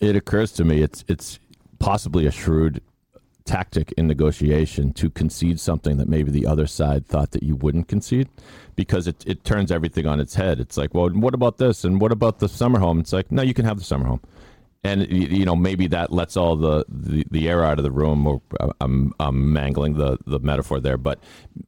it 0.00 0.16
occurs 0.16 0.52
to 0.52 0.64
me 0.64 0.82
it's 0.82 1.04
it's 1.08 1.38
possibly 1.78 2.26
a 2.26 2.30
shrewd 2.30 2.80
tactic 3.44 3.92
in 3.96 4.06
negotiation 4.06 4.92
to 4.92 5.10
concede 5.10 5.58
something 5.58 5.96
that 5.96 6.08
maybe 6.08 6.30
the 6.30 6.46
other 6.46 6.66
side 6.66 7.06
thought 7.06 7.32
that 7.32 7.42
you 7.42 7.56
wouldn't 7.56 7.88
concede 7.88 8.28
because 8.76 9.08
it, 9.08 9.24
it 9.26 9.42
turns 9.44 9.72
everything 9.72 10.06
on 10.06 10.20
its 10.20 10.34
head. 10.36 10.60
It's 10.60 10.76
like, 10.76 10.94
well, 10.94 11.08
what 11.10 11.34
about 11.34 11.58
this? 11.58 11.84
And 11.84 12.00
what 12.00 12.12
about 12.12 12.38
the 12.38 12.48
summer 12.48 12.78
home? 12.78 13.00
It's 13.00 13.12
like, 13.12 13.32
no, 13.32 13.42
you 13.42 13.52
can 13.52 13.64
have 13.64 13.78
the 13.78 13.84
summer 13.84 14.06
home. 14.06 14.20
And 14.84 15.06
you 15.08 15.44
know 15.44 15.54
maybe 15.54 15.86
that 15.88 16.12
lets 16.12 16.36
all 16.36 16.56
the, 16.56 16.84
the, 16.88 17.24
the 17.30 17.48
air 17.48 17.64
out 17.64 17.78
of 17.78 17.84
the 17.84 17.92
room. 17.92 18.26
Or 18.26 18.42
uh, 18.58 18.72
I'm, 18.80 19.12
I'm 19.20 19.52
mangling 19.52 19.94
the, 19.94 20.18
the 20.26 20.40
metaphor 20.40 20.80
there, 20.80 20.98
but 20.98 21.20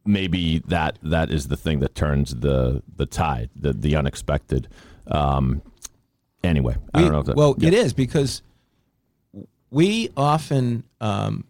maybe 0.05 0.59
that 0.67 0.99
that 1.03 1.31
is 1.31 1.47
the 1.47 1.57
thing 1.57 1.79
that 1.81 1.95
turns 1.95 2.35
the 2.35 2.83
the 2.97 3.07
tide, 3.07 3.51
the 3.55 3.73
the 3.73 3.95
unexpected. 3.95 4.67
Um, 5.07 5.63
anyway, 6.43 6.77
I 6.93 7.03
don't 7.03 7.13
know. 7.13 7.21
If 7.21 7.27
that, 7.27 7.37
well, 7.37 7.55
yeah. 7.59 7.69
it 7.69 7.75
is 7.75 7.93
because 7.93 8.43
we 9.71 10.11
often 10.17 10.83
um, 11.01 11.45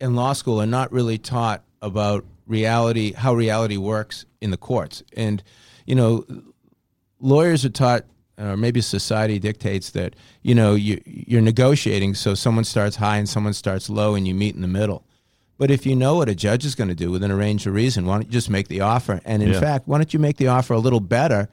in 0.00 0.14
law 0.14 0.32
school 0.32 0.60
are 0.60 0.66
not 0.66 0.92
really 0.92 1.18
taught 1.18 1.64
about 1.82 2.24
reality, 2.46 3.12
how 3.12 3.34
reality 3.34 3.76
works 3.76 4.26
in 4.40 4.50
the 4.50 4.56
courts, 4.56 5.02
and 5.16 5.42
you 5.86 5.94
know, 5.94 6.24
lawyers 7.20 7.64
are 7.64 7.70
taught. 7.70 8.04
Or 8.36 8.56
maybe 8.56 8.80
society 8.80 9.38
dictates 9.38 9.90
that 9.90 10.14
you 10.42 10.54
know 10.54 10.74
you, 10.74 11.00
you're 11.04 11.40
negotiating, 11.40 12.14
so 12.14 12.34
someone 12.34 12.64
starts 12.64 12.96
high 12.96 13.16
and 13.18 13.28
someone 13.28 13.52
starts 13.52 13.88
low, 13.88 14.14
and 14.14 14.26
you 14.26 14.34
meet 14.34 14.54
in 14.54 14.60
the 14.60 14.68
middle. 14.68 15.04
But 15.56 15.70
if 15.70 15.86
you 15.86 15.94
know 15.94 16.16
what 16.16 16.28
a 16.28 16.34
judge 16.34 16.64
is 16.64 16.74
going 16.74 16.88
to 16.88 16.94
do 16.94 17.10
within 17.10 17.30
a 17.30 17.36
range 17.36 17.66
of 17.66 17.74
reason, 17.74 18.06
why 18.06 18.14
don't 18.14 18.26
you 18.26 18.32
just 18.32 18.50
make 18.50 18.68
the 18.68 18.80
offer? 18.80 19.20
And 19.24 19.42
in 19.42 19.52
Yeah. 19.52 19.60
fact, 19.60 19.86
why 19.86 19.98
don't 19.98 20.12
you 20.12 20.18
make 20.18 20.36
the 20.36 20.48
offer 20.48 20.74
a 20.74 20.78
little 20.80 21.00
better 21.00 21.48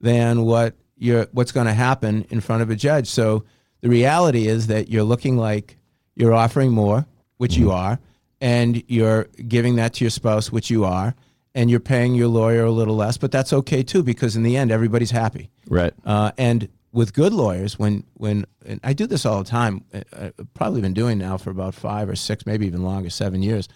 than 0.00 0.42
what 0.42 0.74
you're, 0.98 1.28
what's 1.32 1.52
going 1.52 1.66
to 1.66 1.72
happen 1.72 2.26
in 2.30 2.40
front 2.40 2.62
of 2.62 2.70
a 2.70 2.74
judge? 2.74 3.06
So 3.06 3.44
the 3.80 3.88
reality 3.88 4.48
is 4.48 4.66
that 4.66 4.88
you're 4.88 5.04
looking 5.04 5.36
like 5.36 5.78
you're 6.16 6.34
offering 6.34 6.72
more, 6.72 7.06
which 7.36 7.56
you 7.56 7.66
mm-hmm. 7.66 7.76
are, 7.76 7.98
and 8.40 8.82
you're 8.88 9.28
giving 9.46 9.76
that 9.76 9.94
to 9.94 10.04
your 10.04 10.10
spouse, 10.10 10.50
which 10.50 10.68
you 10.68 10.84
are, 10.84 11.14
and 11.54 11.70
you're 11.70 11.80
paying 11.80 12.14
your 12.14 12.28
lawyer 12.28 12.64
a 12.64 12.70
little 12.70 12.96
less. 12.96 13.16
But 13.16 13.30
that's 13.32 13.52
okay 13.52 13.82
too, 13.82 14.02
because 14.02 14.36
in 14.36 14.42
the 14.42 14.56
end, 14.56 14.70
everybody's 14.70 15.10
happy. 15.12 15.50
right. 15.68 15.92
Uh, 16.04 16.32
and 16.38 16.68
with 16.92 17.12
good 17.12 17.32
lawyers, 17.32 17.78
when 17.78 18.04
when 18.14 18.46
and 18.64 18.80
I 18.84 18.92
do 18.92 19.06
this 19.06 19.26
all 19.26 19.42
the 19.42 19.48
time, 19.50 19.84
uh, 19.92 20.02
I've 20.38 20.54
probably 20.54 20.80
been 20.80 20.94
doing 20.94 21.18
now 21.18 21.36
for 21.36 21.50
about 21.50 21.74
five 21.74 22.08
or 22.08 22.14
six, 22.16 22.46
maybe 22.46 22.66
even 22.66 22.82
longer, 22.82 23.10
seven 23.10 23.42
years. 23.42 23.68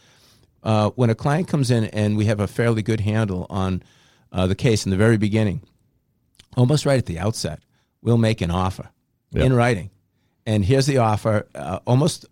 Uh, 0.63 0.91
when 0.91 1.11
a 1.11 1.15
client 1.15 1.49
comes 1.49 1.71
in 1.71 1.85
and 1.87 2.17
we 2.17 2.27
have 2.27 2.41
a 2.41 2.47
fairly 2.47 2.83
good 2.83 3.01
handle 3.01 3.47
on 3.51 3.83
uh, 4.33 4.47
the 4.47 4.55
case 4.55 4.85
in 4.85 4.91
the 4.91 4.97
very 4.97 5.17
beginning, 5.17 5.63
almost 6.57 6.85
right 6.87 6.99
at 6.99 7.07
the 7.07 7.19
outset, 7.19 7.61
we'll 8.03 8.19
make 8.19 8.41
an 8.41 8.51
offer 8.51 8.91
Yeah. 9.33 9.45
in 9.45 9.53
writing, 9.53 9.91
and 10.47 10.65
here's 10.65 10.87
the 10.87 10.99
offer. 10.99 11.47
Uh, 11.55 11.79
almost, 11.87 12.27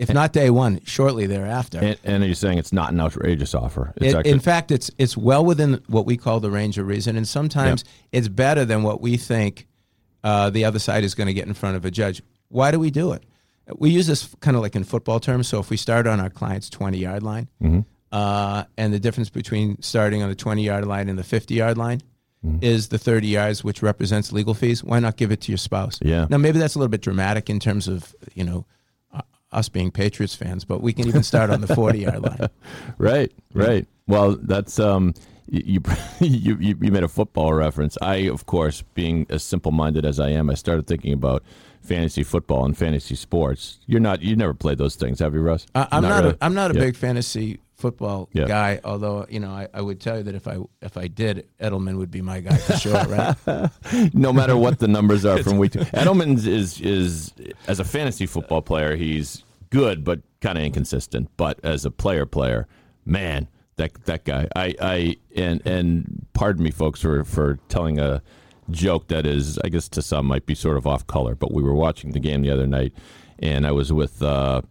if 0.00 0.12
not 0.12 0.32
day 0.32 0.50
one, 0.50 0.80
shortly 0.84 1.26
thereafter. 1.26 1.78
And, 1.78 1.96
and 2.04 2.22
are 2.24 2.26
you 2.26 2.34
saying 2.34 2.58
it's 2.58 2.72
not 2.72 2.92
an 2.92 3.00
outrageous 3.00 3.54
offer? 3.54 3.92
It- 3.96 4.14
actually, 4.14 4.30
in 4.32 4.40
fact, 4.40 4.70
it's 4.70 4.90
it's 4.98 5.16
well 5.16 5.44
within 5.44 5.80
what 5.86 6.06
we 6.06 6.16
call 6.16 6.40
the 6.40 6.50
range 6.50 6.78
of 6.78 6.86
reason, 6.86 7.16
and 7.16 7.26
sometimes 7.28 7.84
it's 8.10 8.28
better 8.28 8.64
than 8.64 8.82
what 8.82 9.00
we 9.00 9.16
think 9.16 9.66
uh, 10.24 10.50
the 10.50 10.64
other 10.64 10.78
side 10.78 11.04
is 11.04 11.14
going 11.14 11.26
to 11.28 11.34
get 11.34 11.46
in 11.46 11.54
front 11.54 11.76
of 11.76 11.84
a 11.84 11.90
judge. 11.90 12.22
Why 12.48 12.70
do 12.70 12.78
we 12.80 12.90
do 12.90 13.12
it? 13.12 13.24
We 13.78 13.90
use 13.90 14.06
this 14.08 14.34
kind 14.40 14.56
of 14.56 14.62
like 14.62 14.74
in 14.74 14.82
football 14.84 15.20
terms. 15.20 15.46
So 15.48 15.60
if 15.60 15.70
we 15.70 15.76
start 15.76 16.06
on 16.08 16.18
our 16.20 16.30
client's 16.30 16.68
twenty 16.70 16.98
yard 16.98 17.22
line, 17.22 17.48
Mm-hmm. 17.62 17.80
uh, 18.10 18.64
and 18.76 18.92
the 18.92 18.98
difference 18.98 19.30
between 19.30 19.80
starting 19.82 20.22
on 20.22 20.28
the 20.28 20.34
twenty 20.34 20.62
yard 20.64 20.86
line 20.86 21.08
and 21.08 21.18
the 21.18 21.24
fifty 21.24 21.54
yard 21.54 21.78
line 21.78 22.00
Mm-hmm. 22.42 22.64
is 22.64 22.88
the 22.88 22.96
thirty 22.98 23.26
yards, 23.28 23.62
which 23.62 23.82
represents 23.82 24.32
legal 24.32 24.54
fees. 24.54 24.82
Why 24.82 24.98
not 24.98 25.18
give 25.18 25.30
it 25.30 25.42
to 25.42 25.52
your 25.52 25.58
spouse? 25.58 25.98
Yeah. 26.00 26.26
Now 26.30 26.38
maybe 26.38 26.58
that's 26.58 26.74
a 26.74 26.78
little 26.78 26.88
bit 26.88 27.02
dramatic 27.02 27.50
in 27.50 27.60
terms 27.60 27.86
of 27.86 28.14
you 28.34 28.44
know. 28.44 28.64
Us 29.52 29.68
being 29.68 29.90
Patriots 29.90 30.34
fans, 30.34 30.64
but 30.64 30.80
we 30.80 30.92
can 30.92 31.08
even 31.08 31.22
start 31.22 31.50
on 31.50 31.60
the 31.60 31.74
forty-yard 31.74 32.22
line. 32.22 32.48
right, 32.98 33.32
right. 33.52 33.86
Well, 34.06 34.36
that's 34.40 34.78
um, 34.78 35.14
you, 35.48 35.82
you 36.20 36.56
you 36.60 36.78
you 36.80 36.92
made 36.92 37.02
a 37.02 37.08
football 37.08 37.52
reference. 37.52 37.98
I, 38.00 38.16
of 38.28 38.46
course, 38.46 38.82
being 38.94 39.26
as 39.28 39.42
simple-minded 39.42 40.04
as 40.04 40.20
I 40.20 40.30
am, 40.30 40.50
I 40.50 40.54
started 40.54 40.86
thinking 40.86 41.12
about 41.12 41.42
fantasy 41.80 42.22
football 42.22 42.64
and 42.64 42.76
fantasy 42.76 43.14
sports. 43.14 43.78
You're 43.86 44.00
not, 44.00 44.22
you 44.22 44.36
never 44.36 44.54
played 44.54 44.78
those 44.78 44.94
things, 44.96 45.18
have 45.20 45.34
you, 45.34 45.40
Russ? 45.40 45.66
I, 45.74 45.88
I'm 45.92 46.02
not. 46.02 46.22
really? 46.22 46.34
a, 46.34 46.44
I'm 46.44 46.54
not 46.54 46.70
a 46.70 46.74
Yeah. 46.74 46.80
big 46.80 46.96
fantasy 46.96 47.60
football 47.76 48.28
Yeah. 48.34 48.46
guy. 48.46 48.78
Although 48.84 49.26
you 49.30 49.40
know, 49.40 49.50
I, 49.50 49.66
I 49.72 49.80
would 49.80 50.00
tell 50.00 50.18
you 50.18 50.22
that 50.24 50.34
if 50.34 50.46
I 50.46 50.58
if 50.82 50.96
I 50.98 51.06
did, 51.08 51.46
Edelman 51.60 51.96
would 51.96 52.10
be 52.10 52.20
my 52.20 52.40
guy 52.40 52.56
for 52.58 52.76
sure. 52.76 53.04
Right? 53.06 53.70
no 54.14 54.32
matter 54.32 54.56
what 54.56 54.78
the 54.78 54.88
numbers 54.88 55.24
are 55.24 55.42
from 55.42 55.56
week 55.58 55.72
to 55.72 55.78
Edelman 55.80 56.46
is 56.46 56.80
is 56.80 57.32
as 57.66 57.80
a 57.80 57.84
fantasy 57.84 58.26
football 58.26 58.60
player, 58.62 58.96
he's 58.96 59.42
good 59.70 60.04
but 60.04 60.20
kind 60.42 60.58
of 60.58 60.64
inconsistent. 60.64 61.30
But 61.38 61.58
as 61.64 61.86
a 61.86 61.90
player, 61.90 62.26
player, 62.26 62.66
man, 63.06 63.48
that 63.76 63.94
that 64.04 64.24
guy, 64.24 64.46
I 64.54 64.74
I 64.80 65.16
and 65.34 65.66
and 65.66 66.26
pardon 66.34 66.62
me, 66.62 66.70
folks, 66.70 67.00
for 67.00 67.24
for 67.24 67.58
telling 67.70 67.98
a 67.98 68.20
joke 68.70 69.08
that 69.08 69.26
is, 69.26 69.58
I 69.64 69.68
guess, 69.68 69.88
to 69.90 70.02
some 70.02 70.26
might 70.26 70.46
be 70.46 70.54
sort 70.54 70.76
of 70.76 70.86
off 70.86 71.06
color. 71.06 71.34
But 71.34 71.52
we 71.52 71.62
were 71.62 71.74
watching 71.74 72.12
the 72.12 72.20
game 72.20 72.42
the 72.42 72.50
other 72.50 72.66
night, 72.66 72.92
and 73.38 73.66
I 73.66 73.72
was 73.72 73.92
with 73.92 74.22
uh, 74.22 74.62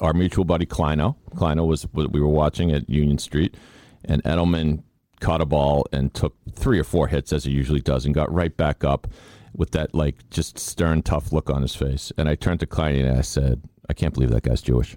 our 0.00 0.12
mutual 0.12 0.44
buddy 0.44 0.66
Kleino. 0.66 1.16
Kleino 1.34 1.66
was 1.66 1.84
what 1.92 2.12
we 2.12 2.20
were 2.20 2.28
watching 2.28 2.72
at 2.72 2.88
Union 2.88 3.18
Street, 3.18 3.56
and 4.04 4.22
Edelman 4.24 4.82
caught 5.20 5.40
a 5.40 5.46
ball 5.46 5.86
and 5.92 6.12
took 6.12 6.34
three 6.52 6.78
or 6.78 6.84
four 6.84 7.06
hits 7.06 7.32
as 7.32 7.44
he 7.44 7.52
usually 7.52 7.80
does, 7.80 8.04
and 8.04 8.14
got 8.14 8.32
right 8.32 8.56
back 8.56 8.84
up 8.84 9.06
with 9.54 9.72
that 9.72 9.94
like 9.94 10.28
just 10.30 10.58
stern, 10.58 11.02
tough 11.02 11.32
look 11.32 11.50
on 11.50 11.62
his 11.62 11.74
face. 11.74 12.12
And 12.16 12.28
I 12.28 12.34
turned 12.34 12.60
to 12.60 12.66
Kleino 12.66 13.06
and 13.06 13.18
I 13.18 13.22
said, 13.22 13.62
"I 13.88 13.92
can't 13.92 14.14
believe 14.14 14.30
that 14.30 14.42
guy's 14.42 14.62
Jewish." 14.62 14.96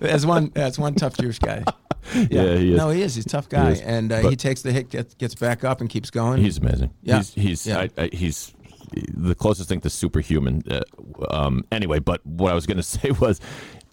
as 0.00 0.26
one 0.26 0.52
as 0.56 0.78
one 0.78 0.94
tough 0.94 1.16
Jewish 1.16 1.38
guy. 1.38 1.64
Yeah, 2.30 2.56
he 2.56 2.72
is. 2.72 2.78
No, 2.78 2.90
he 2.90 3.02
is. 3.02 3.14
He's 3.14 3.26
a 3.26 3.28
tough 3.28 3.48
guy, 3.48 3.72
is. 3.72 3.80
and 3.80 4.12
uh, 4.12 4.28
he 4.28 4.36
takes 4.36 4.62
the 4.62 4.72
hit, 4.72 4.90
gets, 4.90 5.14
gets 5.14 5.34
back 5.34 5.64
up, 5.64 5.80
and 5.80 5.88
keeps 5.88 6.10
going. 6.10 6.40
He's 6.42 6.58
amazing. 6.58 6.90
Yeah. 7.02 7.18
He's 7.18 7.34
he's 7.34 7.66
Yeah. 7.66 7.80
I, 7.80 7.90
I, 7.96 8.10
he's 8.12 8.54
the 8.92 9.34
closest 9.34 9.68
thing 9.68 9.80
to 9.80 9.90
superhuman. 9.90 10.62
Uh, 10.70 10.82
um, 11.30 11.64
anyway, 11.72 11.98
but 11.98 12.24
what 12.26 12.52
I 12.52 12.54
was 12.54 12.66
going 12.66 12.76
to 12.78 12.82
say 12.82 13.10
was, 13.10 13.40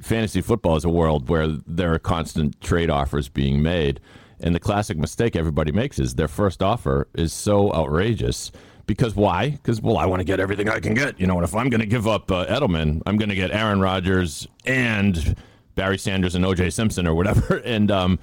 fantasy 0.01 0.41
football 0.41 0.75
is 0.75 0.85
a 0.85 0.89
world 0.89 1.29
where 1.29 1.47
there 1.47 1.93
are 1.93 1.99
constant 1.99 2.59
trade 2.61 2.89
offers 2.89 3.29
being 3.29 3.61
made, 3.61 3.99
and 4.39 4.55
the 4.55 4.59
classic 4.59 4.97
mistake 4.97 5.35
everybody 5.35 5.71
makes 5.71 5.99
is 5.99 6.15
their 6.15 6.27
first 6.27 6.61
offer 6.61 7.07
is 7.13 7.33
so 7.33 7.73
outrageous. 7.73 8.51
Because 8.87 9.15
why? 9.15 9.51
Because 9.51 9.79
well, 9.79 9.97
I 9.97 10.05
want 10.05 10.19
to 10.19 10.23
get 10.25 10.39
everything 10.39 10.67
I 10.67 10.79
can 10.79 10.95
get. 10.95 11.19
You 11.19 11.27
know, 11.27 11.35
and 11.35 11.43
if 11.43 11.55
I'm 11.55 11.69
going 11.69 11.79
to 11.81 11.87
give 11.87 12.07
up 12.07 12.29
uh, 12.31 12.45
Edelman, 12.47 13.01
I'm 13.05 13.15
going 13.15 13.29
to 13.29 13.35
get 13.35 13.51
Aaron 13.51 13.79
Rodgers 13.79 14.47
and 14.65 15.37
Barry 15.75 15.97
Sanders 15.97 16.35
and 16.35 16.45
O.J. 16.45 16.69
Simpson 16.71 17.07
or 17.07 17.15
whatever. 17.15 17.61
And 17.71 17.89
um, 17.91 18.19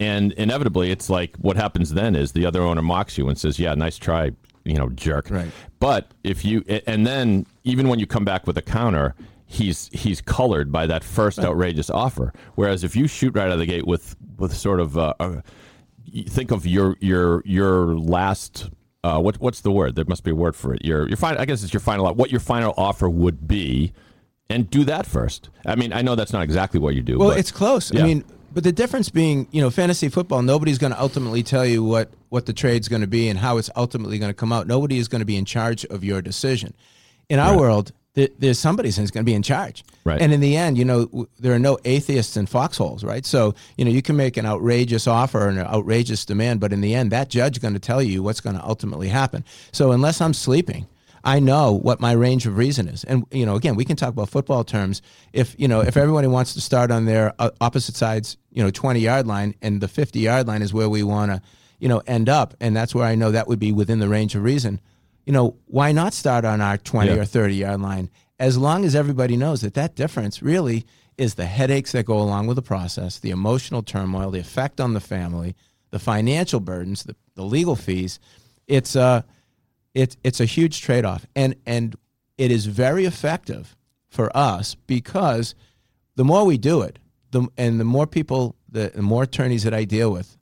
and 0.00 0.32
inevitably, 0.32 0.90
it's 0.90 1.08
like 1.08 1.36
what 1.36 1.56
happens 1.56 1.94
then 1.94 2.16
is 2.16 2.32
the 2.32 2.44
other 2.46 2.62
owner 2.62 2.82
mocks 2.82 3.16
you 3.16 3.28
and 3.28 3.38
says, 3.38 3.58
"Yeah, 3.58 3.74
nice 3.74 3.96
try, 3.96 4.32
you 4.64 4.74
know, 4.74 4.88
jerk." 4.90 5.30
Right. 5.30 5.50
But 5.78 6.10
if 6.24 6.44
you 6.44 6.64
and 6.86 7.06
then 7.06 7.46
even 7.62 7.88
when 7.88 7.98
you 8.00 8.06
come 8.06 8.24
back 8.24 8.46
with 8.46 8.58
a 8.58 8.62
counter, 8.62 9.14
he's 9.46 9.88
he's 9.92 10.20
colored 10.20 10.72
by 10.72 10.86
that 10.86 11.04
first 11.04 11.38
outrageous 11.38 11.90
offer. 11.90 12.32
Whereas 12.56 12.82
if 12.82 12.96
you 12.96 13.06
shoot 13.06 13.34
right 13.34 13.46
out 13.46 13.52
of 13.52 13.58
the 13.58 13.66
gate 13.66 13.86
with 13.86 14.16
with 14.38 14.56
sort 14.56 14.80
of 14.80 14.98
uh, 14.98 15.14
uh, 15.20 15.40
think 16.28 16.50
of 16.50 16.66
your 16.66 16.96
your 17.00 17.42
your 17.44 17.96
last. 17.96 18.70
Uh, 19.04 19.18
what 19.18 19.36
what's 19.40 19.62
the 19.62 19.72
word? 19.72 19.96
There 19.96 20.04
must 20.06 20.22
be 20.22 20.30
a 20.30 20.34
word 20.34 20.54
for 20.54 20.74
it. 20.74 20.84
Your 20.84 21.08
your 21.08 21.16
final. 21.16 21.40
I 21.40 21.44
guess 21.44 21.64
it's 21.64 21.72
your 21.72 21.80
final. 21.80 22.12
What 22.14 22.30
your 22.30 22.40
final 22.40 22.72
offer 22.76 23.08
would 23.08 23.48
be, 23.48 23.92
and 24.50 24.68
do 24.70 24.84
that 24.84 25.06
first. 25.06 25.48
I 25.66 25.74
mean, 25.76 25.92
I 25.92 26.02
know 26.02 26.14
that's 26.14 26.32
not 26.32 26.42
exactly 26.42 26.80
what 26.80 26.94
you 26.94 27.02
do. 27.02 27.18
well, 27.18 27.30
but- 27.30 27.38
it's 27.38 27.50
close. 27.52 27.92
Yeah. 27.92 28.00
I 28.02 28.04
mean, 28.04 28.24
but 28.54 28.64
the 28.64 28.72
difference 28.72 29.08
being, 29.08 29.48
you 29.50 29.62
know, 29.62 29.70
fantasy 29.70 30.10
football. 30.10 30.42
Nobody's 30.42 30.76
going 30.76 30.92
to 30.92 31.00
ultimately 31.00 31.42
tell 31.42 31.64
you 31.64 31.82
what 31.82 32.10
what 32.28 32.44
the 32.46 32.52
trade's 32.52 32.86
going 32.88 33.00
to 33.00 33.06
be 33.06 33.28
and 33.28 33.38
how 33.38 33.56
it's 33.56 33.70
ultimately 33.76 34.18
going 34.18 34.28
to 34.30 34.34
come 34.34 34.52
out. 34.52 34.66
Nobody 34.66 34.98
is 34.98 35.08
going 35.08 35.20
to 35.20 35.24
be 35.26 35.36
in 35.36 35.44
charge 35.46 35.84
of 35.86 36.04
your 36.04 36.20
decision. 36.20 36.74
In 37.30 37.38
our 37.38 37.56
world, 37.56 37.92
there, 38.14 38.28
there's 38.38 38.58
somebody 38.58 38.90
who's 38.90 39.10
going 39.10 39.24
to 39.24 39.30
be 39.30 39.32
in 39.34 39.42
charge. 39.42 39.84
Right. 40.04 40.20
And 40.20 40.34
in 40.34 40.40
the 40.40 40.54
end, 40.56 40.76
you 40.76 40.84
know, 40.84 41.06
w- 41.06 41.26
there 41.38 41.54
are 41.54 41.58
no 41.58 41.78
atheists 41.86 42.36
in 42.36 42.44
foxholes, 42.46 43.04
right? 43.04 43.24
So, 43.24 43.54
you 43.78 43.86
know, 43.86 43.90
you 43.90 44.02
can 44.02 44.16
make 44.16 44.36
an 44.36 44.44
outrageous 44.44 45.06
offer 45.06 45.48
and 45.48 45.58
an 45.58 45.66
outrageous 45.66 46.26
demand, 46.26 46.60
but 46.60 46.74
in 46.74 46.82
the 46.82 46.94
end, 46.94 47.10
that 47.12 47.30
judge 47.30 47.56
is 47.56 47.62
going 47.62 47.72
to 47.74 47.80
tell 47.80 48.02
you 48.02 48.22
what's 48.22 48.40
going 48.40 48.56
to 48.56 48.64
ultimately 48.66 49.08
happen. 49.08 49.44
So, 49.72 49.92
unless 49.92 50.20
I'm 50.20 50.34
sleeping, 50.34 50.86
I 51.24 51.38
know 51.38 51.72
what 51.72 52.00
my 52.00 52.12
range 52.12 52.46
of 52.46 52.56
reason 52.56 52.88
is. 52.88 53.04
And 53.04 53.24
you 53.30 53.46
know, 53.46 53.54
again, 53.54 53.76
we 53.76 53.84
can 53.84 53.96
talk 53.96 54.08
about 54.10 54.28
football 54.28 54.64
terms. 54.64 55.02
If 55.32 55.54
you 55.58 55.68
know, 55.68 55.80
if 55.80 55.96
everybody 55.96 56.26
wants 56.26 56.54
to 56.54 56.60
start 56.60 56.90
on 56.90 57.04
their 57.04 57.32
uh, 57.38 57.50
opposite 57.60 57.94
sides, 57.94 58.36
you 58.50 58.62
know, 58.62 58.70
20 58.70 59.00
yard 59.00 59.26
line, 59.26 59.54
and 59.62 59.80
the 59.80 59.88
50 59.88 60.18
yard 60.18 60.46
line 60.48 60.62
is 60.62 60.74
where 60.74 60.88
we 60.88 61.02
want 61.02 61.30
to, 61.30 61.40
you 61.78 61.88
know, 61.88 62.02
end 62.06 62.28
up, 62.28 62.54
and 62.60 62.76
that's 62.76 62.94
where 62.94 63.04
I 63.04 63.14
know 63.14 63.30
that 63.30 63.46
would 63.48 63.60
be 63.60 63.72
within 63.72 63.98
the 64.00 64.08
range 64.08 64.34
of 64.34 64.42
reason. 64.42 64.80
You 65.26 65.32
know, 65.32 65.56
why 65.66 65.92
not 65.92 66.12
start 66.14 66.44
on 66.44 66.60
our 66.60 66.76
20 66.76 67.10
Yeah. 67.12 67.20
or 67.20 67.24
30 67.24 67.54
yard 67.54 67.80
line? 67.80 68.10
As 68.40 68.58
long 68.58 68.84
as 68.84 68.96
everybody 68.96 69.36
knows 69.36 69.60
that 69.60 69.74
that 69.74 69.94
difference 69.94 70.42
really 70.42 70.84
is 71.16 71.34
the 71.34 71.44
headaches 71.46 71.92
that 71.92 72.06
go 72.06 72.18
along 72.18 72.48
with 72.48 72.56
the 72.56 72.62
process, 72.62 73.20
the 73.20 73.30
emotional 73.30 73.82
turmoil, 73.84 74.32
the 74.32 74.40
effect 74.40 74.80
on 74.80 74.94
the 74.94 75.00
family, 75.00 75.54
the 75.90 76.00
financial 76.00 76.58
burdens, 76.58 77.04
the, 77.04 77.14
the 77.36 77.44
legal 77.44 77.76
fees. 77.76 78.18
It's 78.66 78.96
uh 78.96 79.22
it's 79.94 80.16
it's 80.24 80.40
a 80.40 80.44
huge 80.44 80.80
trade 80.80 81.04
off, 81.04 81.26
and 81.36 81.54
and 81.66 81.96
it 82.38 82.50
is 82.50 82.66
very 82.66 83.04
effective 83.04 83.76
for 84.08 84.34
us 84.36 84.74
because 84.86 85.54
the 86.16 86.24
more 86.24 86.44
we 86.44 86.58
do 86.58 86.82
it, 86.82 86.98
the 87.30 87.46
and 87.56 87.78
the 87.78 87.84
more 87.84 88.06
people, 88.06 88.56
the, 88.68 88.92
the 88.94 89.02
more 89.02 89.24
attorneys 89.24 89.64
that 89.64 89.74
I 89.74 89.84
deal 89.84 90.10
with, 90.10 90.36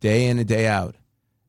day 0.00 0.26
in 0.26 0.38
and 0.38 0.48
day 0.48 0.66
out, 0.66 0.96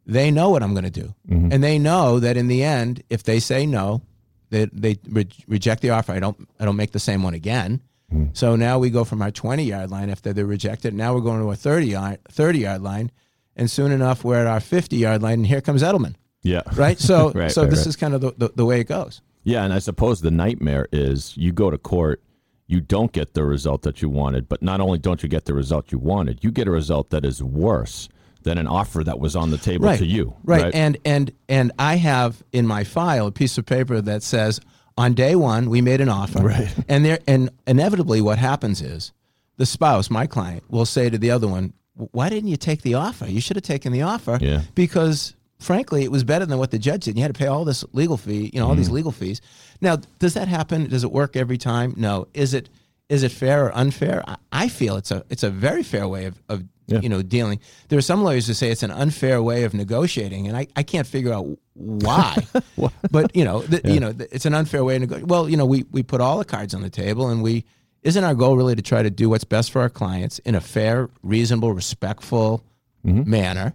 they 0.05 0.31
know 0.31 0.49
what 0.49 0.63
I'm 0.63 0.73
going 0.73 0.85
to 0.85 0.89
do, 0.89 1.13
mm-hmm. 1.29 1.51
and 1.51 1.63
they 1.63 1.79
know 1.79 2.19
that 2.19 2.37
in 2.37 2.47
the 2.47 2.63
end, 2.63 3.03
if 3.09 3.23
they 3.23 3.39
say 3.39 3.65
no, 3.65 4.01
they 4.49 4.65
they 4.65 4.97
re- 5.09 5.27
reject 5.47 5.81
the 5.81 5.91
offer. 5.91 6.11
I 6.11 6.19
don't 6.19 6.47
I 6.59 6.65
don't 6.65 6.77
make 6.77 6.91
the 6.91 6.99
same 6.99 7.23
one 7.23 7.33
again. 7.33 7.81
Mm-hmm. 8.13 8.29
So 8.33 8.55
now 8.55 8.79
we 8.79 8.89
go 8.89 9.03
from 9.03 9.21
our 9.21 9.31
20 9.31 9.63
yard 9.63 9.91
line 9.91 10.09
after 10.09 10.31
they 10.31 10.43
reject 10.43 10.85
it. 10.85 10.93
Now 10.93 11.13
we're 11.13 11.21
going 11.21 11.41
to 11.41 11.51
a 11.51 11.55
30 11.55 11.87
yard 11.87 12.19
30 12.29 12.59
yard 12.59 12.81
line, 12.81 13.11
and 13.55 13.71
soon 13.71 13.91
enough 13.91 14.23
we're 14.23 14.39
at 14.39 14.47
our 14.47 14.59
50 14.59 14.97
yard 14.97 15.21
line, 15.21 15.39
and 15.39 15.47
here 15.47 15.61
comes 15.61 15.81
Edelman 15.81 16.15
yeah. 16.47 16.61
right? 16.75 16.99
So, 16.99 17.31
Right, 17.35 17.51
so 17.51 17.61
right, 17.63 17.69
this 17.69 17.79
right. 17.79 17.87
is 17.87 17.95
kind 17.95 18.13
of 18.13 18.21
the, 18.21 18.31
the, 18.37 18.51
the 18.55 18.65
way 18.65 18.79
it 18.79 18.87
goes. 18.87 19.21
Yeah, 19.43 19.63
and 19.63 19.73
I 19.73 19.79
suppose 19.79 20.21
the 20.21 20.31
nightmare 20.31 20.87
is 20.91 21.35
you 21.37 21.51
go 21.51 21.69
to 21.71 21.77
court, 21.77 22.21
you 22.67 22.81
don't 22.81 23.11
get 23.13 23.33
the 23.33 23.43
result 23.45 23.81
that 23.83 24.01
you 24.01 24.09
wanted, 24.09 24.49
but 24.49 24.61
not 24.61 24.81
only 24.81 24.97
don't 24.99 25.23
you 25.23 25.29
get 25.29 25.45
the 25.45 25.53
result 25.53 25.91
you 25.91 25.97
wanted, 25.99 26.43
you 26.43 26.51
get 26.51 26.67
a 26.67 26.71
result 26.71 27.09
that 27.11 27.23
is 27.23 27.41
worse 27.41 28.09
than 28.43 28.57
an 28.57 28.67
offer 28.67 29.03
that 29.03 29.19
was 29.19 29.35
on 29.35 29.51
the 29.51 29.57
table 29.57 29.95
to 29.95 30.05
you. 30.05 30.33
right? 30.43 30.73
And 30.75 30.97
and 31.05 31.31
and 31.49 31.71
I 31.79 31.95
have 31.95 32.43
in 32.51 32.65
my 32.67 32.83
file 32.83 33.27
a 33.27 33.31
piece 33.31 33.57
of 33.57 33.65
paper 33.65 33.99
that 34.01 34.21
says 34.23 34.59
on 34.97 35.13
day 35.13 35.35
one 35.35 35.69
we 35.69 35.81
made 35.81 36.01
an 36.01 36.09
offer, 36.09 36.39
Right. 36.43 36.73
And 36.89 37.03
there 37.05 37.19
and 37.27 37.49
inevitably 37.65 38.19
what 38.21 38.37
happens 38.37 38.81
is 38.81 39.11
the 39.57 39.65
spouse, 39.65 40.09
my 40.09 40.27
client, 40.27 40.63
will 40.69 40.85
say 40.85 41.09
to 41.09 41.17
the 41.17 41.31
other 41.31 41.47
one, 41.47 41.73
"Why 41.95 42.27
didn't 42.29 42.49
you 42.49 42.57
take 42.57 42.81
the 42.83 42.93
offer? 42.95 43.27
You 43.27 43.41
should 43.41 43.55
have 43.57 43.63
taken 43.63 43.91
the 43.93 44.01
offer, 44.03 44.37
Yeah. 44.41 44.61
because." 44.75 45.35
Frankly, 45.59 46.03
it 46.03 46.11
was 46.11 46.23
better 46.23 46.45
than 46.45 46.59
what 46.59 46.71
the 46.71 46.77
judge 46.79 47.05
did. 47.05 47.15
You 47.17 47.23
had 47.23 47.33
to 47.33 47.37
pay 47.37 47.47
all 47.47 47.65
this 47.65 47.83
legal 47.93 48.17
fee, 48.17 48.51
you 48.53 48.59
know, 48.59 48.65
all 48.65 48.71
Mm-hmm. 48.71 48.77
these 48.81 48.89
legal 48.91 49.11
fees. 49.11 49.41
Now, 49.81 49.97
does 50.19 50.33
that 50.35 50.47
happen? 50.47 50.87
Does 50.89 51.03
it 51.03 51.11
work 51.11 51.35
every 51.35 51.57
time? 51.57 51.93
No. 51.97 52.27
Is 52.33 52.53
it 52.53 52.69
is 53.09 53.23
it 53.23 53.31
fair 53.31 53.65
or 53.67 53.75
unfair? 53.77 54.23
I, 54.27 54.35
I 54.51 54.67
feel 54.69 54.97
it's 54.97 55.11
a 55.11 55.23
it's 55.29 55.43
a 55.43 55.49
very 55.49 55.81
fair 55.83 56.07
way 56.07 56.25
of, 56.25 56.41
of 56.49 56.63
Yeah. 56.87 56.99
you 57.01 57.09
know 57.09 57.21
dealing. 57.21 57.59
There 57.89 57.97
are 57.97 58.03
some 58.03 58.23
lawyers 58.23 58.47
who 58.47 58.53
say 58.53 58.69
it's 58.69 58.83
an 58.83 58.91
unfair 58.91 59.41
way 59.41 59.63
of 59.63 59.73
negotiating, 59.73 60.47
and 60.47 60.55
I, 60.57 60.67
I 60.75 60.83
can't 60.83 61.07
figure 61.07 61.33
out 61.33 61.45
why. 61.73 62.35
but 63.11 63.35
you 63.35 63.43
know, 63.45 63.61
the, 63.61 63.81
you 63.93 63.99
know, 63.99 64.11
the, 64.13 64.27
it's 64.33 64.45
an 64.45 64.53
unfair 64.53 64.83
way 64.83 64.93
to 64.95 64.99
negotiate. 64.99 65.27
Well, 65.27 65.49
you 65.49 65.57
know, 65.57 65.65
we 65.65 65.85
we 65.91 66.03
put 66.03 66.21
all 66.21 66.37
the 66.37 66.45
cards 66.45 66.73
on 66.75 66.81
the 66.81 66.89
table, 66.89 67.29
and 67.29 67.41
we 67.41 67.63
isn't 68.03 68.23
our 68.23 68.35
goal 68.35 68.55
really 68.57 68.75
to 68.75 68.81
try 68.81 69.01
to 69.03 69.09
do 69.09 69.27
what's 69.29 69.43
best 69.45 69.71
for 69.71 69.81
our 69.81 69.89
clients 69.89 70.39
in 70.39 70.53
a 70.55 70.61
fair, 70.61 71.09
reasonable, 71.23 71.73
respectful 71.73 72.63
Mm-hmm. 73.05 73.29
manner, 73.29 73.73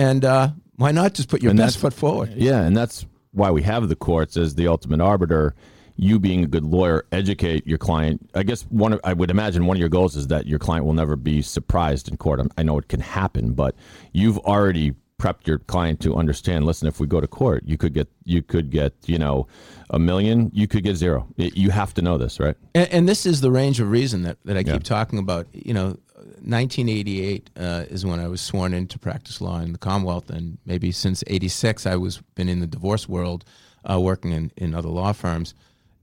and 0.00 0.24
uh, 0.24 0.48
why 0.76 0.92
not 0.92 1.14
just 1.14 1.28
put 1.28 1.42
your 1.42 1.50
And 1.50 1.58
best 1.58 1.78
foot 1.78 1.92
forward? 1.92 2.32
Yeah, 2.34 2.62
and 2.62 2.76
that's 2.76 3.04
why 3.32 3.50
we 3.50 3.62
have 3.62 3.88
the 3.88 3.96
courts 3.96 4.36
as 4.36 4.54
the 4.54 4.66
ultimate 4.66 5.00
arbiter. 5.00 5.54
You 5.96 6.18
being 6.18 6.42
a 6.44 6.46
good 6.46 6.64
lawyer, 6.64 7.04
educate 7.12 7.66
your 7.66 7.76
client. 7.76 8.30
I 8.34 8.42
guess 8.42 8.62
one, 8.62 8.94
of, 8.94 9.00
I 9.04 9.12
would 9.12 9.30
imagine 9.30 9.66
one 9.66 9.76
of 9.76 9.80
your 9.80 9.90
goals 9.90 10.16
is 10.16 10.28
that 10.28 10.46
your 10.46 10.58
client 10.58 10.86
will 10.86 10.94
never 10.94 11.14
be 11.14 11.42
surprised 11.42 12.08
in 12.08 12.16
court. 12.16 12.40
I'm- 12.40 12.64
know 12.64 12.78
it 12.78 12.88
can 12.88 13.00
happen, 13.00 13.52
but 13.52 13.74
you've 14.14 14.38
already 14.38 14.94
prepped 15.20 15.46
your 15.46 15.58
client 15.58 16.00
to 16.00 16.16
understand. 16.16 16.64
Listen, 16.64 16.88
if 16.88 16.98
we 16.98 17.06
go 17.06 17.20
to 17.20 17.26
court, 17.26 17.64
you 17.66 17.76
could 17.76 17.92
get, 17.92 18.08
you 18.24 18.40
could 18.40 18.70
get, 18.70 18.94
you 19.04 19.18
know, 19.18 19.46
a 19.90 19.98
million. 19.98 20.50
You 20.54 20.66
could 20.66 20.82
get 20.82 20.96
zero. 20.96 21.28
You 21.36 21.68
have 21.70 21.92
to 21.94 22.02
know 22.02 22.16
this, 22.16 22.40
right? 22.40 22.56
And, 22.74 22.88
and 22.90 23.06
this 23.06 23.26
is 23.26 23.42
the 23.42 23.50
range 23.50 23.78
of 23.80 23.90
reason 23.90 24.22
that, 24.22 24.38
that 24.46 24.56
I 24.56 24.60
Yeah. 24.60 24.72
keep 24.72 24.84
talking 24.84 25.18
about. 25.18 25.46
You 25.52 25.74
know, 25.74 25.98
1988 26.42 27.50
uh, 27.56 27.84
is 27.88 28.04
when 28.06 28.20
I 28.20 28.28
was 28.28 28.40
sworn 28.40 28.74
in 28.74 28.86
to 28.88 28.98
practice 28.98 29.40
law 29.40 29.60
in 29.60 29.72
the 29.72 29.78
Commonwealth, 29.78 30.30
and 30.30 30.58
maybe 30.66 30.92
since 30.92 31.22
'86 31.26 31.86
I 31.86 31.96
was 31.96 32.20
been 32.34 32.48
in 32.48 32.60
the 32.60 32.66
divorce 32.66 33.08
world, 33.08 33.44
uh, 33.88 34.00
working 34.00 34.32
in, 34.32 34.52
in 34.56 34.74
other 34.74 34.88
law 34.88 35.12
firms. 35.12 35.54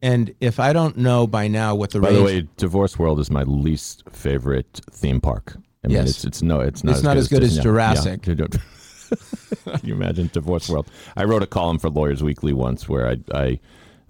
And 0.01 0.34
if 0.39 0.60
I 0.60 0.73
don't 0.73 0.97
know 0.97 1.25
by 1.25 1.47
now 1.47 1.73
what 1.73 1.89
the 1.91 1.99
By 1.99 2.10
range, 2.10 2.17
the 2.19 2.23
way, 2.25 2.47
Divorce 2.58 2.99
World 2.99 3.19
is 3.19 3.32
my 3.32 3.43
least 3.43 4.03
favorite 4.12 4.82
theme 4.91 5.19
park. 5.19 5.58
I 5.84 5.88
mean, 5.88 5.97
Yes. 5.97 6.10
it's, 6.10 6.25
it's 6.25 6.41
no, 6.43 6.60
it's 6.60 6.84
not. 6.84 6.93
It's 6.95 7.03
not 7.03 7.17
as 7.17 7.27
good 7.27 7.41
as 7.43 7.49
Disney. 7.49 7.63
Jurassic. 7.63 8.27
Yeah. 8.27 8.36
Can 9.65 9.80
you 9.84 9.93
imagine 9.95 10.30
Divorce 10.34 10.69
World? 10.69 10.88
I 11.15 11.23
wrote 11.23 11.41
a 11.41 11.47
column 11.47 11.80
for 11.80 11.89
Lawyers 11.89 12.21
Weekly 12.21 12.53
once 12.53 12.88
where 12.88 13.08
I, 13.10 13.17
I 13.34 13.60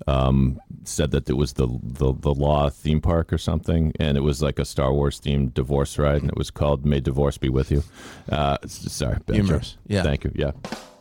um, 0.06 0.60
said 0.84 1.12
that 1.12 1.30
it 1.30 1.34
was 1.34 1.54
the, 1.54 1.68
the 1.82 2.14
the 2.14 2.34
law 2.34 2.70
theme 2.70 3.02
park 3.02 3.34
or 3.34 3.38
something, 3.38 3.94
and 4.00 4.18
it 4.18 4.22
was 4.22 4.42
like 4.42 4.60
a 4.60 4.66
Star 4.66 4.94
Wars 4.94 5.20
themed 5.20 5.54
divorce 5.54 5.98
ride, 5.98 6.22
and 6.22 6.30
it 6.32 6.38
was 6.38 6.52
called 6.52 6.86
"May 6.86 7.00
Divorce 7.00 7.38
Be 7.38 7.50
with 7.50 7.72
You." 7.72 7.84
Uh, 8.32 8.58
sorry, 8.68 9.18
Humorous. 9.32 9.78
Yeah. 9.88 10.04
Thank 10.04 10.24
you. 10.24 10.32
Yeah, 10.36 10.52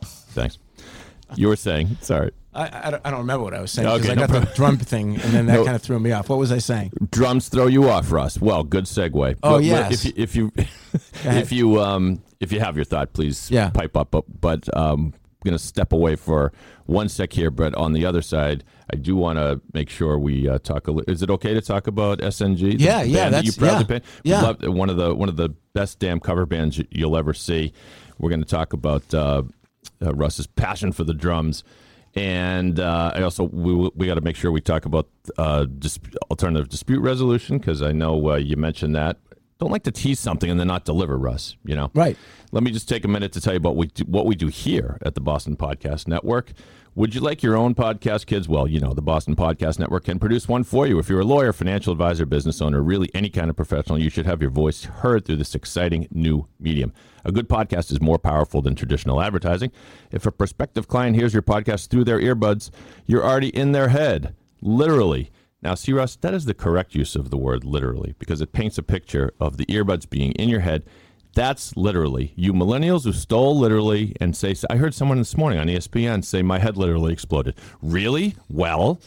thanks. 0.01 0.57
You 1.35 1.47
were 1.49 1.55
saying 1.57 1.97
sorry. 2.01 2.31
I, 2.53 2.87
I, 2.87 2.89
don't, 2.89 3.05
I 3.05 3.11
don't 3.11 3.19
remember 3.19 3.43
what 3.43 3.53
I 3.53 3.61
was 3.61 3.69
saying 3.71 3.87
Okay, 3.87 3.97
because 3.97 4.09
I 4.09 4.15
no 4.15 4.21
got 4.21 4.27
the 4.27 4.33
problem. 4.47 4.55
drum 4.55 4.77
thing, 4.77 5.09
and 5.21 5.31
then 5.33 5.45
that 5.45 5.53
No. 5.53 5.63
kind 5.65 5.75
of 5.75 5.81
threw 5.83 5.99
me 5.99 6.11
off. 6.11 6.27
What 6.27 6.39
was 6.39 6.51
I 6.51 6.57
saying? 6.57 6.91
drums 7.11 7.49
throw 7.49 7.67
you 7.67 7.87
off, 7.89 8.11
Russ. 8.11 8.39
Well, 8.41 8.63
good 8.63 8.85
segue. 8.85 9.13
Oh, 9.13 9.35
But- 9.41 9.57
but 9.57 9.63
yes. 9.63 10.05
If 10.05 10.35
you 10.35 10.51
if 10.55 10.63
you 10.65 10.65
if 11.31 11.51
you 11.51 11.79
um 11.79 12.23
if 12.39 12.51
you 12.51 12.59
have 12.59 12.75
your 12.75 12.85
thought, 12.85 13.13
please 13.13 13.51
Yeah. 13.51 13.69
pipe 13.69 13.95
up. 13.95 14.09
But, 14.11 14.23
but 14.41 14.75
um, 14.75 15.13
going 15.43 15.57
to 15.57 15.63
step 15.63 15.93
away 15.93 16.15
for 16.15 16.51
one 16.85 17.09
sec 17.09 17.33
here. 17.33 17.51
But 17.51 17.75
on 17.75 17.93
the 17.93 18.05
other 18.05 18.21
side, 18.21 18.63
I 18.91 18.95
do 18.95 19.15
want 19.15 19.37
to 19.37 19.61
make 19.73 19.89
sure 19.89 20.17
we 20.17 20.47
uh, 20.49 20.59
talk 20.59 20.87
a 20.87 20.91
little. 20.91 21.11
Is 21.13 21.21
it 21.21 21.29
okay 21.29 21.53
to 21.53 21.61
talk 21.61 21.87
about 21.87 22.19
SNG? 22.19 22.75
Yeah, 22.79 23.03
yeah, 23.03 23.23
band 23.23 23.33
that 23.35 23.45
you 23.45 23.51
that's- 23.51 24.03
yeah, 24.23 24.53
yeah. 24.61 24.67
one 24.69 24.89
of 24.89 24.97
the 24.97 25.13
one 25.13 25.29
of 25.29 25.35
the 25.37 25.49
best 25.73 25.99
damn 25.99 26.19
cover 26.19 26.45
bands 26.45 26.77
you- 26.77 26.87
you'll 26.91 27.17
ever 27.17 27.33
see. 27.33 27.73
We're 28.19 28.29
going 28.29 28.43
to 28.43 28.47
talk 28.49 28.73
about 28.73 29.13
uh, 29.13 29.43
uh, 30.01 30.13
Russ's 30.15 30.47
passion 30.47 30.91
for 30.91 31.03
the 31.03 31.13
drums. 31.13 31.63
And 32.15 32.79
uh, 32.79 33.11
I 33.13 33.21
also 33.21 33.43
we 33.43 33.91
we 33.95 34.07
got 34.07 34.15
to 34.15 34.21
make 34.21 34.35
sure 34.35 34.51
we 34.51 34.61
talk 34.61 34.85
about 34.85 35.07
uh, 35.37 35.65
dis- 35.65 35.99
alternative 36.31 36.67
dispute 36.67 37.01
resolution 37.01 37.59
because 37.59 37.83
I 37.83 37.91
know 37.91 38.31
uh, 38.31 38.35
you 38.37 38.57
mentioned 38.57 38.95
that. 38.95 39.17
Don't 39.59 39.71
like 39.71 39.83
to 39.83 39.91
tease 39.91 40.19
something 40.19 40.49
and 40.49 40.59
then 40.59 40.67
not 40.67 40.85
deliver, 40.85 41.17
Russ. 41.17 41.55
You 41.63 41.75
know, 41.75 41.91
Right. 41.93 42.17
Let 42.51 42.63
me 42.63 42.71
just 42.71 42.87
take 42.87 43.03
a 43.03 43.07
minute 43.09 43.33
to 43.33 43.41
tell 43.41 43.53
you 43.53 43.57
about 43.57 43.75
we 43.75 43.87
do, 43.87 44.03
what 44.05 44.25
we 44.25 44.35
do 44.35 44.47
here 44.47 44.97
at 45.01 45.15
the 45.15 45.21
Boston 45.21 45.57
Podcast 45.57 46.07
Network. 46.07 46.53
Would 46.95 47.13
you 47.13 47.21
like 47.21 47.43
your 47.43 47.55
own 47.55 47.75
podcast, 47.75 48.25
kids? 48.25 48.47
Well, 48.47 48.67
you 48.67 48.79
know, 48.79 48.93
the 48.93 49.03
Boston 49.03 49.35
Podcast 49.35 49.77
Network 49.77 50.05
can 50.05 50.17
produce 50.17 50.47
one 50.47 50.63
for 50.63 50.87
you. 50.87 50.97
If 50.97 51.09
you're 51.09 51.19
a 51.19 51.25
lawyer, 51.25 51.53
financial 51.53 51.91
advisor, 51.91 52.25
business 52.25 52.59
owner, 52.59 52.81
really 52.81 53.11
any 53.13 53.29
kind 53.29 53.51
of 53.51 53.55
professional, 53.55 53.99
you 53.99 54.09
should 54.09 54.25
have 54.25 54.41
your 54.41 54.49
voice 54.49 54.85
heard 54.85 55.25
through 55.25 55.35
this 55.35 55.53
exciting 55.53 56.07
new 56.09 56.47
medium. 56.59 56.91
A 57.23 57.31
good 57.31 57.47
podcast 57.47 57.91
is 57.91 58.01
more 58.01 58.17
powerful 58.17 58.63
than 58.63 58.73
traditional 58.73 59.21
advertising. 59.21 59.71
If 60.11 60.25
a 60.25 60.31
prospective 60.31 60.87
client 60.87 61.15
hears 61.15 61.33
your 61.33 61.43
podcast 61.43 61.89
through 61.89 62.05
their 62.05 62.19
earbuds, 62.19 62.71
you're 63.05 63.23
already 63.23 63.49
in 63.49 63.73
their 63.73 63.89
head, 63.89 64.33
literally. 64.61 65.29
Now, 65.61 65.73
see, 65.73 65.91
Russ, 65.91 66.15
that 66.17 66.33
is 66.33 66.45
the 66.45 66.53
correct 66.53 66.93
use 66.93 67.15
of 67.15 67.29
the 67.29 67.37
word 67.37 67.63
literally 67.63 68.15
because 68.19 68.41
it 68.41 68.53
paints 68.53 68.77
a 68.77 68.83
picture 68.83 69.33
of 69.39 69.57
the 69.57 69.65
earbuds 69.65 70.09
being 70.09 70.31
in 70.33 70.49
your 70.49 70.59
head. 70.59 70.83
That's 71.33 71.75
literally. 71.75 72.33
You 72.35 72.53
millennials 72.53 73.03
who 73.03 73.13
stole 73.13 73.57
literally 73.57 74.15
and 74.19 74.35
say, 74.35 74.55
I 74.69 74.77
heard 74.77 74.93
someone 74.93 75.17
this 75.17 75.37
morning 75.37 75.59
on 75.59 75.67
ESPN 75.67 76.23
say, 76.23 76.41
my 76.41 76.59
head 76.59 76.77
literally 76.77 77.13
exploded. 77.13 77.55
Really? 77.81 78.35
Well, 78.49 78.99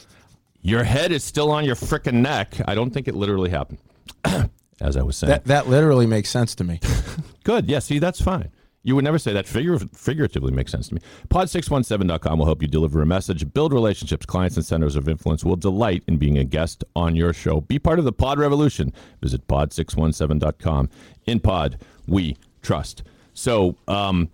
your 0.63 0.85
head 0.85 1.13
is 1.13 1.25
still 1.25 1.51
on 1.51 1.65
your 1.65 1.75
frickin' 1.75 2.15
neck. 2.15 2.55
I 2.67 2.75
don't 2.75 2.91
think 2.91 3.09
it 3.09 3.15
literally 3.15 3.51
happened. 3.51 3.79
As 4.81 4.97
I 4.97 5.03
was 5.03 5.17
saying. 5.17 5.31
That 5.31 5.45
that 5.45 5.69
literally 5.69 6.07
makes 6.07 6.31
sense 6.31 6.55
to 6.57 6.65
me. 6.65 6.81
Good. 7.45 7.69
Yeah, 7.69 7.81
see, 7.81 7.99
that's 7.99 8.21
fine. 8.21 8.51
You 8.83 8.95
would 8.95 9.05
never 9.05 9.19
say 9.19 9.33
that 9.35 9.47
figure, 9.47 9.79
figuratively 9.79 10.53
makes 10.53 10.73
sense 10.73 10.89
to 10.89 10.95
me. 10.95 11.01
Pod617.com 11.29 12.39
will 12.39 12.47
help 12.47 12.63
you 12.63 12.69
deliver 12.69 13.03
a 13.03 13.07
message, 13.07 13.53
build 13.53 13.75
relationships. 13.75 14.25
Clients 14.25 14.57
and 14.57 14.65
centers 14.65 14.97
of 14.97 15.07
influence 15.09 15.45
will 15.45 15.57
delight 15.57 16.03
in 16.07 16.17
being 16.17 16.39
a 16.39 16.45
guest 16.45 16.83
on 16.97 17.15
your 17.15 17.35
show. 17.35 17.61
Be 17.61 17.79
part 17.79 17.99
of 17.99 18.07
the 18.07 18.13
pod 18.13 18.39
revolution. 18.39 18.93
Visit 19.21 19.47
pod617.com. 19.47 20.89
In 21.27 21.41
pod, 21.41 21.79
we 22.07 22.37
trust. 22.63 23.03
So, 23.35 23.77
um, 23.87 24.31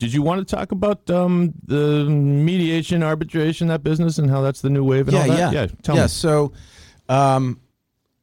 did 0.00 0.12
you 0.12 0.22
want 0.22 0.46
to 0.46 0.56
talk 0.56 0.72
about 0.72 1.08
um, 1.08 1.54
the 1.64 2.04
mediation, 2.04 3.02
arbitration, 3.02 3.68
that 3.68 3.84
business, 3.84 4.18
and 4.18 4.28
how 4.28 4.42
that's 4.42 4.60
the 4.60 4.70
new 4.70 4.84
wave 4.84 5.06
and 5.06 5.16
yeah, 5.16 5.22
all 5.22 5.28
that? 5.28 5.38
yeah, 5.38 5.60
yeah. 5.62 5.66
Tell 5.82 5.94
yeah. 5.94 6.02
me. 6.02 6.08
So, 6.08 6.52
um, 7.08 7.60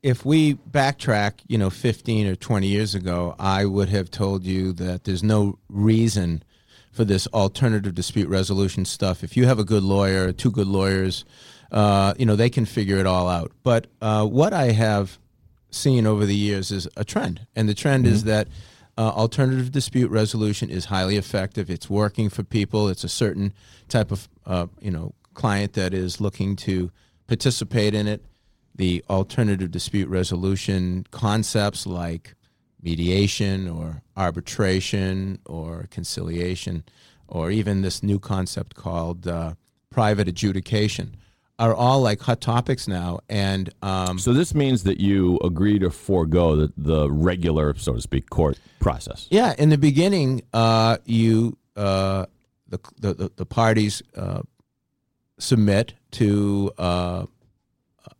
if 0.04 0.26
we 0.26 0.56
backtrack, 0.56 1.42
you 1.48 1.58
know, 1.58 1.70
fifteen 1.70 2.28
or 2.28 2.36
twenty 2.36 2.68
years 2.68 2.96
ago, 2.96 3.36
I 3.40 3.66
would 3.66 3.90
have 3.90 4.10
told 4.10 4.44
you 4.44 4.74
that 4.74 5.04
there's 5.04 5.24
no 5.24 5.60
reason 5.70 6.44
for 6.92 7.06
this 7.06 7.28
alternative 7.28 7.96
dispute 7.96 8.28
resolution 8.28 8.84
stuff. 8.86 9.24
If 9.24 9.38
you 9.38 9.46
have 9.46 9.60
a 9.60 9.64
good 9.64 9.84
lawyer, 9.84 10.32
two 10.34 10.52
good 10.52 10.68
lawyers, 10.68 11.24
uh, 11.72 12.14
you 12.18 12.26
know, 12.26 12.36
they 12.36 12.50
can 12.50 12.66
figure 12.66 12.98
it 12.98 13.06
all 13.06 13.30
out. 13.30 13.52
But 13.64 13.88
uh, 14.02 14.26
what 14.26 14.54
I 14.54 14.72
have 14.72 15.20
seen 15.70 16.06
over 16.06 16.26
the 16.26 16.36
years 16.36 16.72
is 16.72 16.88
a 16.98 17.06
trend, 17.06 17.48
and 17.56 17.70
the 17.70 17.74
trend 17.76 18.08
is 18.08 18.24
that. 18.26 18.48
Uh, 18.98 19.04
alternative 19.04 19.72
dispute 19.72 20.12
resolution 20.12 20.70
is 20.70 20.86
highly 20.86 21.16
effective. 21.16 21.70
It's 21.70 21.90
working 21.90 22.30
for 22.30 22.44
people. 22.44 22.90
It's 22.90 23.06
a 23.06 23.10
certain 23.10 23.54
type 23.88 24.12
of 24.12 24.28
uh, 24.46 24.68
you 24.82 24.92
know 24.92 25.16
client 25.34 25.74
that 25.74 25.94
is 25.94 26.20
looking 26.20 26.58
to 26.58 26.92
participate 27.26 27.96
in 27.96 28.06
it. 28.06 28.22
The 28.76 29.04
alternative 29.10 29.72
dispute 29.72 30.08
resolution 30.08 31.06
concepts 31.12 31.86
like 31.86 32.36
mediation 32.82 33.68
or 33.68 34.02
arbitration 34.18 35.40
or 35.46 35.88
conciliation, 35.92 36.84
or 37.28 37.52
even 37.52 37.82
this 37.82 38.02
new 38.02 38.20
concept 38.20 38.76
called 38.76 39.28
uh, 39.28 39.54
private 39.90 40.28
adjudication, 40.28 41.16
are 41.60 41.76
all 41.76 42.02
like 42.02 42.20
hot 42.22 42.42
topics 42.42 42.88
now. 42.88 43.20
And 43.30 43.70
um, 43.84 44.18
So 44.18 44.34
this 44.34 44.56
means 44.56 44.84
that 44.84 45.00
you 45.00 45.38
agree 45.44 45.78
to 45.80 45.92
forego 45.92 46.56
the, 46.56 46.74
the 46.76 47.12
regular, 47.12 47.76
so 47.78 47.94
to 47.94 48.02
speak, 48.02 48.30
court 48.30 48.58
process. 48.80 49.28
Yeah, 49.30 49.54
in 49.60 49.70
the 49.70 49.78
beginning, 49.78 50.42
uh, 50.54 50.98
you 51.06 51.58
uh, 51.76 52.26
the, 52.68 52.80
the 53.00 53.14
the 53.14 53.32
the 53.36 53.46
parties 53.46 54.02
uh, 54.16 54.42
submit 55.38 55.94
to 56.12 56.72
uh, 56.78 57.26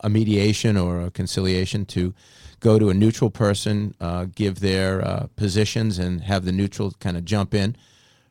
a 0.02 0.10
mediation 0.10 0.78
or 0.78 1.02
a 1.02 1.12
conciliation 1.12 1.86
to 1.86 2.14
go 2.60 2.80
to 2.80 2.90
a 2.90 2.94
neutral 2.94 3.30
person, 3.30 3.94
uh, 4.00 4.26
give 4.34 4.60
their 4.60 5.06
uh, 5.06 5.28
positions, 5.36 5.98
and 6.00 6.22
have 6.22 6.46
the 6.46 6.52
neutral 6.52 6.92
kind 7.00 7.18
of 7.18 7.26
jump 7.26 7.54
in. 7.54 7.76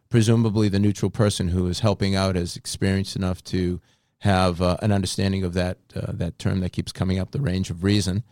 Presumably, 0.08 0.68
the 0.68 0.78
neutral 0.78 1.10
person 1.10 1.48
who 1.48 1.66
is 1.66 1.80
helping 1.80 2.16
out 2.16 2.36
is 2.36 2.56
experienced 2.56 3.16
enough 3.16 3.44
to 3.44 3.80
have 4.18 4.60
uh, 4.62 4.76
an 4.82 4.92
understanding 4.92 5.44
of 5.44 5.54
that 5.54 5.78
uh, 5.94 6.12
that 6.12 6.38
term 6.38 6.60
that 6.60 6.72
keeps 6.72 6.92
coming 6.92 7.18
up, 7.18 7.30
the 7.32 7.40
range 7.40 7.70
of 7.70 7.84
reason, 7.84 8.22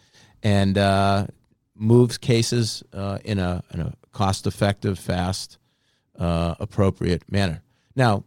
and 0.43 0.79
uh, 0.79 1.27
moves 1.75 2.19
cases 2.19 2.83
uh, 2.93 3.19
in 3.25 3.39
a 3.39 3.63
in 3.73 3.81
a 3.81 3.95
cost 4.13 4.47
effective, 4.47 4.99
fast, 4.99 5.59
appropriate 6.17 7.31
manner. 7.31 7.63
Now, 7.95 8.25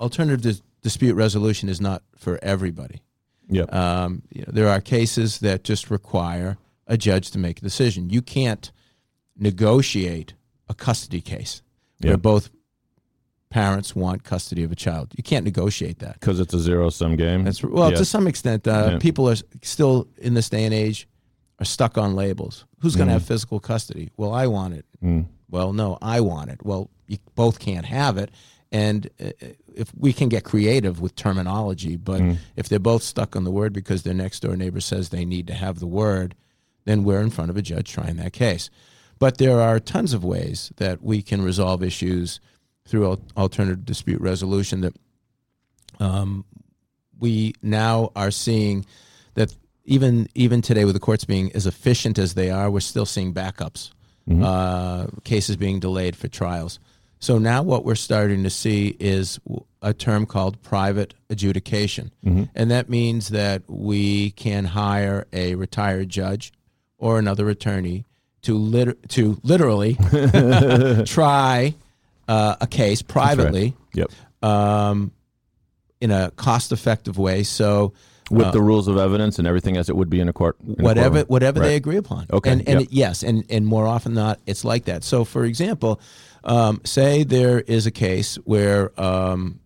alternative 0.00 0.42
dis- 0.42 0.62
dispute 0.82 1.14
resolution 1.14 1.68
is 1.68 1.80
not 1.80 2.02
for 2.16 2.38
everybody. 2.42 3.02
Yeah. 3.52 3.64
Um, 3.64 4.22
you 4.30 4.40
know, 4.42 4.52
there 4.52 4.68
are 4.68 4.80
cases 4.80 5.38
that 5.40 5.62
just 5.64 5.90
require 5.90 6.56
a 6.86 6.96
judge 6.96 7.30
to 7.32 7.38
make 7.38 7.58
a 7.58 7.62
decision. 7.62 8.10
You 8.10 8.22
can't 8.22 8.72
negotiate 9.36 10.34
a 10.68 10.74
custody 10.74 11.20
case 11.20 11.62
where 12.00 12.12
Yeah. 12.12 12.16
both 12.16 12.50
parents 13.50 13.94
want 13.94 14.24
custody 14.24 14.62
of 14.64 14.72
a 14.72 14.74
child. 14.74 15.12
You 15.16 15.22
can't 15.22 15.44
negotiate 15.44 15.98
that. 15.98 16.14
Because 16.20 16.40
it's 16.40 16.54
a 16.54 16.58
zero 16.60 16.88
sum 16.90 17.16
game. 17.16 17.44
That's 17.44 17.62
well, 17.62 17.90
to 17.92 18.04
some 18.04 18.26
extent, 18.26 18.66
uh, 18.66 18.92
Yeah. 18.92 18.98
people 18.98 19.28
are 19.28 19.36
still 19.62 20.08
in 20.18 20.34
this 20.34 20.48
day 20.48 20.64
and 20.64 20.72
age 20.74 21.06
are 21.58 21.64
stuck 21.66 21.98
on 21.98 22.14
labels. 22.16 22.64
Who's 22.80 22.92
Mm-hmm. 22.92 22.98
going 22.98 23.08
to 23.08 23.12
have 23.14 23.24
physical 23.24 23.60
custody? 23.60 24.10
Well, 24.16 24.32
I 24.32 24.46
want 24.46 24.74
it. 24.74 24.86
Mm. 25.04 25.26
Well, 25.50 25.72
no, 25.74 25.98
I 26.00 26.20
want 26.20 26.50
it. 26.50 26.64
Well, 26.64 26.88
you 27.06 27.18
both 27.34 27.58
can't 27.58 27.84
have 27.84 28.16
it. 28.16 28.30
And 28.72 29.08
uh, 29.22 29.30
if 29.74 29.92
we 29.96 30.12
can 30.14 30.28
get 30.30 30.44
creative 30.44 31.00
with 31.00 31.14
terminology, 31.14 31.96
but 31.96 32.20
Mm. 32.22 32.38
if 32.56 32.68
they're 32.68 32.78
both 32.78 33.02
stuck 33.02 33.36
on 33.36 33.44
the 33.44 33.50
word 33.50 33.72
because 33.74 34.02
their 34.02 34.14
next 34.14 34.40
door 34.40 34.56
neighbor 34.56 34.80
says 34.80 35.10
they 35.10 35.24
need 35.26 35.46
to 35.48 35.54
have 35.54 35.78
the 35.78 35.86
word, 35.86 36.34
then 36.86 37.04
we're 37.04 37.20
in 37.20 37.30
front 37.30 37.50
of 37.50 37.56
a 37.56 37.62
judge 37.62 37.92
trying 37.92 38.16
that 38.16 38.32
case. 38.32 38.70
But 39.18 39.36
there 39.38 39.60
are 39.60 39.78
tons 39.78 40.14
of 40.14 40.24
ways 40.24 40.72
that 40.78 41.02
we 41.02 41.20
can 41.22 41.42
resolve 41.42 41.82
issues 41.82 42.40
through 42.86 43.06
al- 43.06 43.20
alternative 43.36 43.84
dispute 43.84 44.20
resolution 44.20 44.80
that 44.80 44.94
um, 46.00 46.44
we 47.20 47.54
now 47.62 48.10
are 48.16 48.30
seeing 48.30 48.84
that 49.34 49.54
even 49.84 50.28
even 50.34 50.62
today 50.62 50.84
with 50.84 50.94
the 50.94 51.00
courts 51.00 51.24
being 51.24 51.52
as 51.54 51.66
efficient 51.66 52.18
as 52.18 52.34
they 52.34 52.50
are, 52.50 52.70
we're 52.70 52.80
still 52.80 53.06
seeing 53.06 53.32
backups, 53.34 53.90
uh, 54.42 55.06
cases 55.24 55.56
being 55.56 55.78
delayed 55.80 56.16
for 56.16 56.28
trials. 56.28 56.78
So 57.22 57.38
now 57.38 57.62
what 57.62 57.84
we're 57.84 57.94
starting 57.94 58.42
to 58.42 58.50
see 58.50 58.96
is 58.98 59.38
a 59.80 59.94
term 59.94 60.26
called 60.26 60.60
private 60.62 61.14
adjudication, 61.30 62.10
and 62.24 62.70
that 62.72 62.88
means 62.90 63.28
that 63.28 63.62
we 63.68 64.32
can 64.32 64.64
hire 64.64 65.28
a 65.32 65.54
retired 65.54 66.08
judge 66.08 66.52
or 66.98 67.20
another 67.20 67.48
attorney 67.48 68.06
to 68.42 68.58
lit- 68.58 69.08
to 69.10 69.38
literally 69.44 69.94
try 71.06 71.74
uh, 72.26 72.56
a 72.60 72.66
case 72.66 73.02
privately 73.02 73.76
Yep. 73.94 74.10
um, 74.42 75.12
in 76.00 76.10
a 76.10 76.32
cost 76.32 76.72
effective 76.72 77.18
way. 77.18 77.44
So 77.44 77.92
With 78.32 78.50
the 78.52 78.60
rules 78.60 78.88
of 78.88 78.96
evidence 78.96 79.38
and 79.38 79.46
everything 79.46 79.76
as 79.76 79.88
it 79.88 79.94
would 79.94 80.10
be 80.10 80.18
in 80.18 80.28
a 80.28 80.32
court. 80.32 80.56
in 80.66 80.72
Uh, 80.72 80.82
whatever 80.82 81.08
courtroom. 81.18 81.26
whatever 81.28 81.60
Right. 81.60 81.66
they 81.68 81.76
agree 81.76 81.98
upon. 81.98 82.26
Okay, 82.32 82.50
And, 82.50 82.68
and 82.68 82.80
yep. 82.80 82.88
yes, 82.90 83.22
and 83.22 83.44
and 83.48 83.64
more 83.64 83.86
often 83.86 84.14
than 84.14 84.24
not, 84.24 84.40
it's 84.44 84.64
like 84.64 84.86
that. 84.86 85.04
So, 85.04 85.24
for 85.24 85.44
example, 85.44 86.00
um, 86.44 86.80
say 86.84 87.24
there 87.24 87.60
is 87.60 87.86
a 87.86 87.90
case 87.90 88.36
where 88.44 88.98
um, 89.00 89.60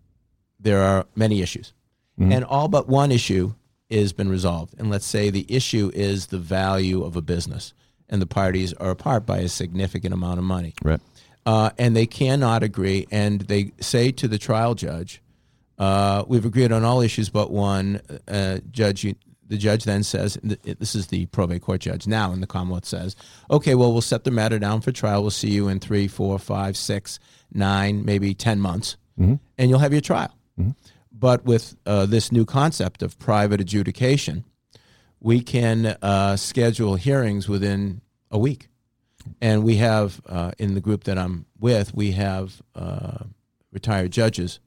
there 0.59 0.81
are 0.81 1.05
many 1.15 1.41
issues, 1.41 1.73
Mm-hmm. 2.19 2.31
and 2.31 2.45
all 2.45 2.67
but 2.67 2.87
one 2.89 3.11
issue 3.11 3.53
has 3.91 4.11
been 4.11 4.27
resolved. 4.27 4.73
And 4.79 4.89
let's 4.89 5.05
say 5.05 5.29
the 5.29 5.45
issue 5.47 5.91
is 5.93 6.25
the 6.27 6.39
value 6.39 7.03
of 7.03 7.15
a 7.15 7.21
business, 7.21 7.73
and 8.09 8.19
the 8.19 8.25
parties 8.25 8.73
are 8.73 8.89
apart 8.89 9.25
by 9.27 9.37
a 9.37 9.47
significant 9.47 10.13
amount 10.15 10.39
of 10.39 10.43
money 10.45 10.73
Right. 10.83 10.99
uh, 11.45 11.69
and 11.77 11.95
they 11.95 12.07
cannot 12.07 12.63
agree, 12.63 13.05
and 13.11 13.41
they 13.41 13.71
say 13.79 14.11
to 14.13 14.27
the 14.27 14.39
trial 14.39 14.73
judge, 14.73 15.21
uh, 15.77 16.23
"We've 16.27 16.43
agreed 16.43 16.71
on 16.71 16.83
all 16.83 17.01
issues 17.01 17.29
but 17.29 17.51
one, 17.51 18.01
uh, 18.27 18.59
Judge. 18.71 19.03
You, 19.03 19.13
the 19.47 19.57
judge 19.57 19.83
then 19.85 20.03
says, 20.03 20.37
this 20.43 20.95
is 20.95 21.07
the 21.07 21.25
probate 21.27 21.61
court 21.61 21.81
judge 21.81 22.07
now, 22.07 22.31
and 22.31 22.41
the 22.43 22.47
Commonwealth 22.47 22.85
says, 22.85 23.15
okay, 23.49 23.75
well, 23.75 23.91
we'll 23.91 24.01
set 24.01 24.23
the 24.23 24.31
matter 24.31 24.59
down 24.59 24.81
for 24.81 24.91
trial. 24.91 25.21
We'll 25.21 25.31
see 25.31 25.49
you 25.51 25.67
in 25.67 25.79
three, 25.79 26.07
four, 26.07 26.37
five, 26.39 26.75
six, 26.77 27.19
nine, 27.53 28.03
maybe 28.05 28.33
10 28.33 28.59
months, 28.59 28.97
and 29.57 29.69
you'll 29.69 29.79
have 29.79 29.93
your 29.93 30.01
trial. 30.01 30.33
But 31.11 31.45
with 31.45 31.75
uh, 31.85 32.05
this 32.05 32.31
new 32.31 32.45
concept 32.45 33.01
of 33.01 33.17
private 33.17 33.59
adjudication, 33.59 34.43
we 35.19 35.41
can 35.41 35.97
uh, 36.01 36.35
schedule 36.35 36.95
hearings 36.95 37.49
within 37.49 38.01
a 38.29 38.37
week. 38.37 38.67
And 39.41 39.63
we 39.63 39.77
have, 39.77 40.21
uh, 40.27 40.51
in 40.59 40.75
the 40.75 40.81
group 40.81 41.05
that 41.05 41.17
I'm 41.17 41.45
with, 41.59 41.93
we 41.93 42.11
have 42.11 42.61
uh, 42.75 43.23
retired 43.71 44.11
judges 44.11 44.59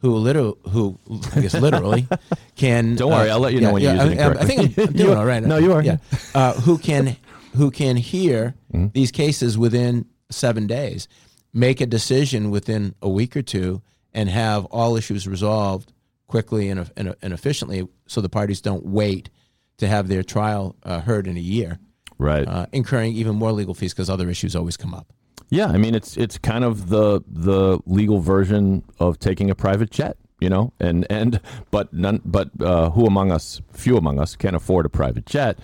who 0.00 0.14
literally, 0.16 0.54
who 0.70 0.98
I 1.34 1.40
guess 1.40 1.54
literally, 1.54 2.06
can. 2.56 2.94
Don't 2.96 3.10
worry, 3.10 3.30
I'll 3.30 3.40
let 3.40 3.52
you 3.52 3.60
know 3.60 3.72
when 3.72 3.82
you're 3.82 3.94
using 3.94 4.12
it 4.12 4.20
I, 4.20 4.30
I 4.30 4.44
think 4.44 4.78
I'm, 4.78 4.84
I'm 4.88 4.92
doing 4.92 5.16
all 5.18 5.24
right. 5.26 5.42
no, 5.42 5.56
you 5.58 5.72
are. 5.72 5.82
Yeah, 5.82 5.96
uh, 6.34 6.54
who 6.54 6.78
can 6.78 7.16
who 7.56 7.70
can 7.70 7.96
hear 7.96 8.54
Mm-hmm. 8.72 8.88
these 8.92 9.10
cases 9.10 9.56
within 9.56 10.04
seven 10.30 10.66
days, 10.66 11.08
make 11.54 11.80
a 11.80 11.86
decision 11.86 12.50
within 12.50 12.94
a 13.00 13.08
week 13.08 13.34
or 13.34 13.40
two, 13.40 13.80
and 14.12 14.28
have 14.28 14.66
all 14.66 14.94
issues 14.94 15.26
resolved 15.26 15.90
quickly 16.26 16.68
and, 16.68 16.90
and, 16.98 17.14
and 17.22 17.32
efficiently, 17.32 17.88
so 18.06 18.20
the 18.20 18.28
parties 18.28 18.60
don't 18.60 18.84
wait 18.84 19.30
to 19.78 19.88
have 19.88 20.08
their 20.08 20.22
trial 20.22 20.76
uh, 20.82 21.00
heard 21.00 21.26
in 21.26 21.38
a 21.38 21.40
year, 21.40 21.78
Right. 22.18 22.46
uh, 22.46 22.66
incurring 22.72 23.14
even 23.14 23.36
more 23.36 23.52
legal 23.52 23.72
fees 23.72 23.94
because 23.94 24.10
other 24.10 24.28
issues 24.28 24.54
always 24.54 24.76
come 24.76 24.92
up. 24.92 25.14
Yeah, 25.50 25.66
I 25.66 25.78
mean 25.78 25.94
it's 25.94 26.16
it's 26.16 26.38
kind 26.38 26.64
of 26.64 26.88
the 26.90 27.22
the 27.26 27.78
legal 27.86 28.20
version 28.20 28.84
of 28.98 29.18
taking 29.18 29.50
a 29.50 29.54
private 29.54 29.90
jet, 29.90 30.16
you 30.40 30.50
know, 30.50 30.72
and 30.78 31.06
and 31.08 31.40
but 31.70 31.92
none 31.92 32.20
but 32.24 32.50
uh, 32.60 32.90
who 32.90 33.06
among 33.06 33.32
us, 33.32 33.62
few 33.72 33.96
among 33.96 34.18
us, 34.18 34.36
can't 34.36 34.56
afford 34.56 34.84
a 34.86 34.90
private 34.90 35.26
jet. 35.26 35.58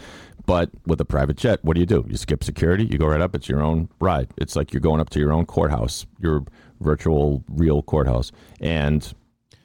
But 0.46 0.70
with 0.86 1.00
a 1.00 1.06
private 1.06 1.36
jet, 1.38 1.60
what 1.62 1.74
do 1.74 1.80
you 1.80 1.86
do? 1.86 2.04
You 2.08 2.16
skip 2.16 2.44
security, 2.44 2.84
you 2.84 2.98
go 2.98 3.06
right 3.06 3.20
up. 3.20 3.34
It's 3.34 3.48
your 3.48 3.62
own 3.62 3.88
ride. 3.98 4.28
It's 4.36 4.56
like 4.56 4.72
you're 4.72 4.80
going 4.80 5.00
up 5.00 5.10
to 5.10 5.18
your 5.18 5.32
own 5.32 5.46
courthouse, 5.46 6.06
your 6.20 6.44
virtual 6.80 7.42
real 7.48 7.82
courthouse, 7.82 8.30
and 8.60 9.12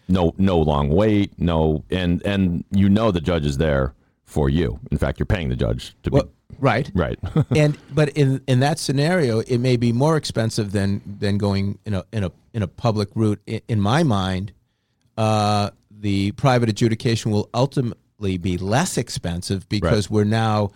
no 0.08 0.34
no 0.38 0.58
long 0.58 0.90
wait, 0.90 1.38
no 1.40 1.84
and 1.90 2.22
and 2.26 2.66
you 2.72 2.90
know 2.90 3.12
the 3.12 3.22
judge 3.22 3.46
is 3.46 3.58
there 3.58 3.94
for 4.26 4.50
you. 4.50 4.80
In 4.92 4.98
fact, 4.98 5.20
you're 5.20 5.26
paying 5.26 5.50
the 5.50 5.56
judge 5.56 5.96
to 6.04 6.10
Well, 6.12 6.24
be 6.24 6.30
right. 6.60 6.90
right. 6.94 7.20
and 7.56 7.78
but 7.94 8.10
in 8.10 8.42
in 8.48 8.60
that 8.62 8.80
scenario, 8.80 9.40
it 9.40 9.58
may 9.60 9.78
be 9.78 9.92
more 9.92 10.18
expensive 10.18 10.72
than 10.72 11.02
than 11.06 11.38
going 11.38 11.80
in 11.86 11.94
a 11.94 12.06
in 12.12 12.24
a 12.24 12.32
in 12.54 12.64
a 12.64 12.68
public 12.68 13.10
route. 13.16 13.42
In, 13.46 13.62
in 13.68 13.82
my 13.82 14.04
mind, 14.04 14.54
uh, 15.18 15.72
the 15.92 16.32
private 16.34 16.70
adjudication 16.70 17.32
will 17.32 17.50
ultimately 17.54 18.38
be 18.38 18.58
less 18.58 18.98
expensive 18.98 19.68
because 19.70 20.10
we're 20.10 20.24
now 20.24 20.72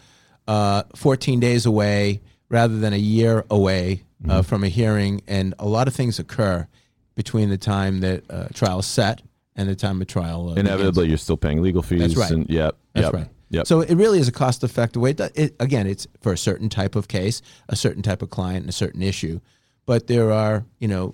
uh, 0.48 0.84
14 0.96 1.40
days 1.40 1.66
away 1.66 2.22
rather 2.50 2.78
than 2.78 2.94
a 2.94 2.98
year 2.98 3.46
away 3.50 4.04
uh, 4.30 4.42
from 4.42 4.64
a 4.64 4.70
hearing, 4.70 5.22
and 5.28 5.54
a 5.60 5.68
lot 5.68 5.88
of 5.88 5.94
things 5.94 6.20
occur 6.20 6.68
between 7.16 7.50
the 7.50 7.58
time 7.58 8.00
that 8.00 8.24
uh, 8.30 8.48
trial 8.54 8.82
set 8.82 9.22
and 9.56 9.70
the 9.70 9.76
time 9.76 10.02
of 10.02 10.08
trial. 10.08 10.50
Uh, 10.50 10.56
begins. 10.56 10.70
Inevitably, 10.70 11.08
you're 11.10 11.18
still 11.18 11.38
paying 11.38 11.62
legal 11.62 11.82
fees. 11.82 12.02
That's 12.02 12.16
right. 12.16 12.32
And, 12.32 12.50
yep. 12.50 12.76
That's 12.94 13.06
yep, 13.06 13.14
right. 13.14 13.28
Yep. 13.54 13.68
So 13.68 13.82
it 13.82 13.96
really 13.96 14.20
is 14.20 14.28
a 14.28 14.32
cost 14.32 14.64
effective 14.64 15.02
way. 15.02 15.12
It, 15.12 15.22
it, 15.36 15.56
again, 15.60 15.86
it's 15.86 16.08
for 16.22 16.34
a 16.34 16.38
certain 16.38 16.70
type 16.70 16.96
of 16.96 17.08
case, 17.08 17.42
a 17.70 17.76
certain 17.76 18.02
type 18.02 18.24
of 18.24 18.32
client, 18.32 18.62
and 18.62 18.70
a 18.70 18.74
certain 18.74 19.04
issue. 19.04 19.40
But 19.86 20.08
there 20.08 20.32
are, 20.32 20.66
you 20.80 20.88
know, 20.88 21.14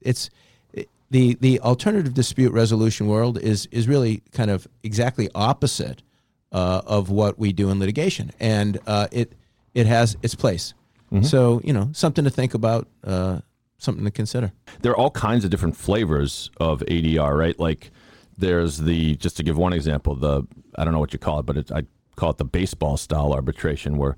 it's 0.00 0.30
it- 0.72 0.88
the 1.10 1.34
the 1.40 1.60
alternative 1.60 2.14
dispute 2.14 2.52
resolution 2.52 3.06
world 3.06 3.38
is 3.38 3.66
is 3.70 3.86
really 3.86 4.22
kind 4.32 4.50
of 4.50 4.66
exactly 4.82 5.28
opposite 5.34 6.02
uh, 6.52 6.80
of 6.86 7.10
what 7.10 7.38
we 7.38 7.52
do 7.52 7.68
in 7.70 7.78
litigation, 7.78 8.30
and 8.40 8.78
uh, 8.86 9.08
it 9.12 9.34
it 9.74 9.86
has 9.86 10.16
its 10.22 10.34
place. 10.34 10.72
Mm-hmm. 11.12 11.24
So 11.24 11.60
you 11.64 11.74
know, 11.74 11.90
something 11.92 12.24
to 12.24 12.30
think 12.30 12.54
about, 12.54 12.88
uh, 13.04 13.40
something 13.76 14.04
to 14.06 14.10
consider. 14.10 14.52
there 14.80 14.92
are 14.92 14.96
all 14.96 15.10
kinds 15.10 15.44
of 15.44 15.50
different 15.50 15.76
flavors 15.76 16.50
of 16.58 16.80
ADR, 16.88 17.36
right? 17.36 17.58
Like 17.60 17.90
there's 18.42 18.78
the 18.78 19.14
just 19.16 19.36
to 19.38 19.42
give 19.42 19.56
one 19.56 19.72
example, 19.72 20.14
the 20.14 20.42
I 20.76 20.84
don't 20.84 20.92
know 20.92 20.98
what 21.00 21.12
you 21.14 21.18
call 21.18 21.38
it, 21.38 21.46
but 21.46 21.56
it, 21.56 21.72
I 21.72 21.84
call 22.16 22.30
it 22.30 22.36
the 22.38 22.44
baseball 22.44 22.96
style 22.98 23.32
arbitration, 23.32 23.96
where 23.96 24.16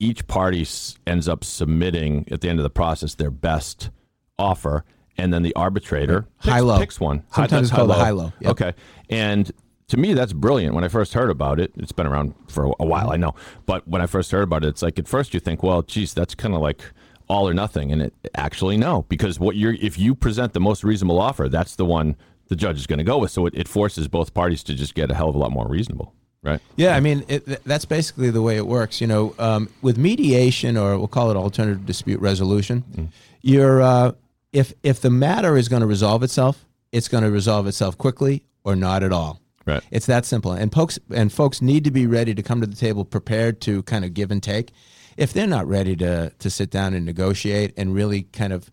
each 0.00 0.26
party 0.26 0.62
s- 0.62 0.96
ends 1.06 1.28
up 1.28 1.44
submitting 1.44 2.26
at 2.30 2.40
the 2.40 2.48
end 2.48 2.58
of 2.58 2.62
the 2.62 2.70
process 2.70 3.14
their 3.16 3.30
best 3.30 3.90
offer, 4.38 4.84
and 5.18 5.32
then 5.32 5.42
the 5.42 5.54
arbitrator 5.54 6.26
picks, 6.40 6.48
High-low. 6.52 6.78
picks 6.78 6.98
one. 7.00 7.22
Sometimes 7.32 7.50
that's 7.50 7.62
it's 7.68 7.76
called 7.76 7.90
a 7.90 7.94
high-low. 7.94 8.32
Yep. 8.40 8.50
Okay, 8.52 8.72
and 9.10 9.50
to 9.88 9.96
me 9.96 10.14
that's 10.14 10.32
brilliant. 10.32 10.74
When 10.74 10.84
I 10.84 10.88
first 10.88 11.12
heard 11.14 11.30
about 11.30 11.60
it, 11.60 11.72
it's 11.76 11.92
been 11.92 12.06
around 12.06 12.34
for 12.48 12.66
a, 12.66 12.72
a 12.80 12.86
while, 12.86 13.10
I 13.10 13.16
know, 13.16 13.34
but 13.66 13.86
when 13.88 14.00
I 14.00 14.06
first 14.06 14.30
heard 14.30 14.44
about 14.44 14.64
it, 14.64 14.68
it's 14.68 14.82
like 14.82 14.98
at 14.98 15.08
first 15.08 15.34
you 15.34 15.40
think, 15.40 15.62
well, 15.62 15.82
geez, 15.82 16.14
that's 16.14 16.34
kind 16.34 16.54
of 16.54 16.60
like 16.60 16.82
all 17.28 17.48
or 17.48 17.54
nothing, 17.54 17.90
and 17.92 18.00
it 18.02 18.14
actually 18.34 18.76
no, 18.76 19.02
because 19.08 19.40
what 19.40 19.56
you're 19.56 19.74
if 19.74 19.98
you 19.98 20.14
present 20.14 20.52
the 20.52 20.60
most 20.60 20.84
reasonable 20.84 21.20
offer, 21.20 21.48
that's 21.48 21.76
the 21.76 21.84
one 21.84 22.16
the 22.48 22.56
judge 22.56 22.76
is 22.76 22.86
going 22.86 22.98
to 22.98 23.04
go 23.04 23.18
with. 23.18 23.30
So 23.30 23.46
it, 23.46 23.54
it 23.54 23.68
forces 23.68 24.08
both 24.08 24.34
parties 24.34 24.62
to 24.64 24.74
just 24.74 24.94
get 24.94 25.10
a 25.10 25.14
hell 25.14 25.28
of 25.28 25.34
a 25.34 25.38
lot 25.38 25.52
more 25.52 25.66
reasonable, 25.66 26.14
right? 26.42 26.60
Yeah, 26.76 26.96
I 26.96 27.00
mean 27.00 27.24
it, 27.28 27.64
that's 27.64 27.84
basically 27.84 28.30
the 28.30 28.42
way 28.42 28.56
it 28.56 28.66
works. 28.66 29.00
You 29.00 29.06
know, 29.06 29.34
um, 29.38 29.68
with 29.82 29.98
mediation 29.98 30.76
or 30.76 30.98
we'll 30.98 31.08
call 31.08 31.30
it 31.30 31.36
alternative 31.36 31.86
dispute 31.86 32.20
resolution, 32.20 33.10
you're 33.42 33.82
uh, 33.82 34.12
if 34.52 34.72
if 34.82 35.00
the 35.00 35.10
matter 35.10 35.56
is 35.56 35.68
going 35.68 35.80
to 35.80 35.86
resolve 35.86 36.22
itself, 36.22 36.64
it's 36.92 37.08
going 37.08 37.24
to 37.24 37.30
resolve 37.30 37.66
itself 37.66 37.98
quickly 37.98 38.44
or 38.62 38.76
not 38.76 39.02
at 39.02 39.12
all. 39.12 39.40
Right. 39.66 39.82
It's 39.90 40.06
that 40.06 40.26
simple. 40.26 40.52
And 40.52 40.72
folks 40.72 40.98
and 41.10 41.32
folks 41.32 41.62
need 41.62 41.84
to 41.84 41.90
be 41.90 42.06
ready 42.06 42.34
to 42.34 42.42
come 42.42 42.60
to 42.60 42.66
the 42.66 42.76
table 42.76 43.04
prepared 43.04 43.60
to 43.62 43.82
kind 43.84 44.04
of 44.04 44.14
give 44.14 44.30
and 44.30 44.42
take. 44.42 44.72
If 45.16 45.32
they're 45.32 45.46
not 45.46 45.66
ready 45.66 45.96
to 45.96 46.30
to 46.38 46.50
sit 46.50 46.70
down 46.70 46.94
and 46.94 47.04
negotiate 47.04 47.72
and 47.76 47.94
really 47.94 48.22
kind 48.24 48.52
of 48.52 48.70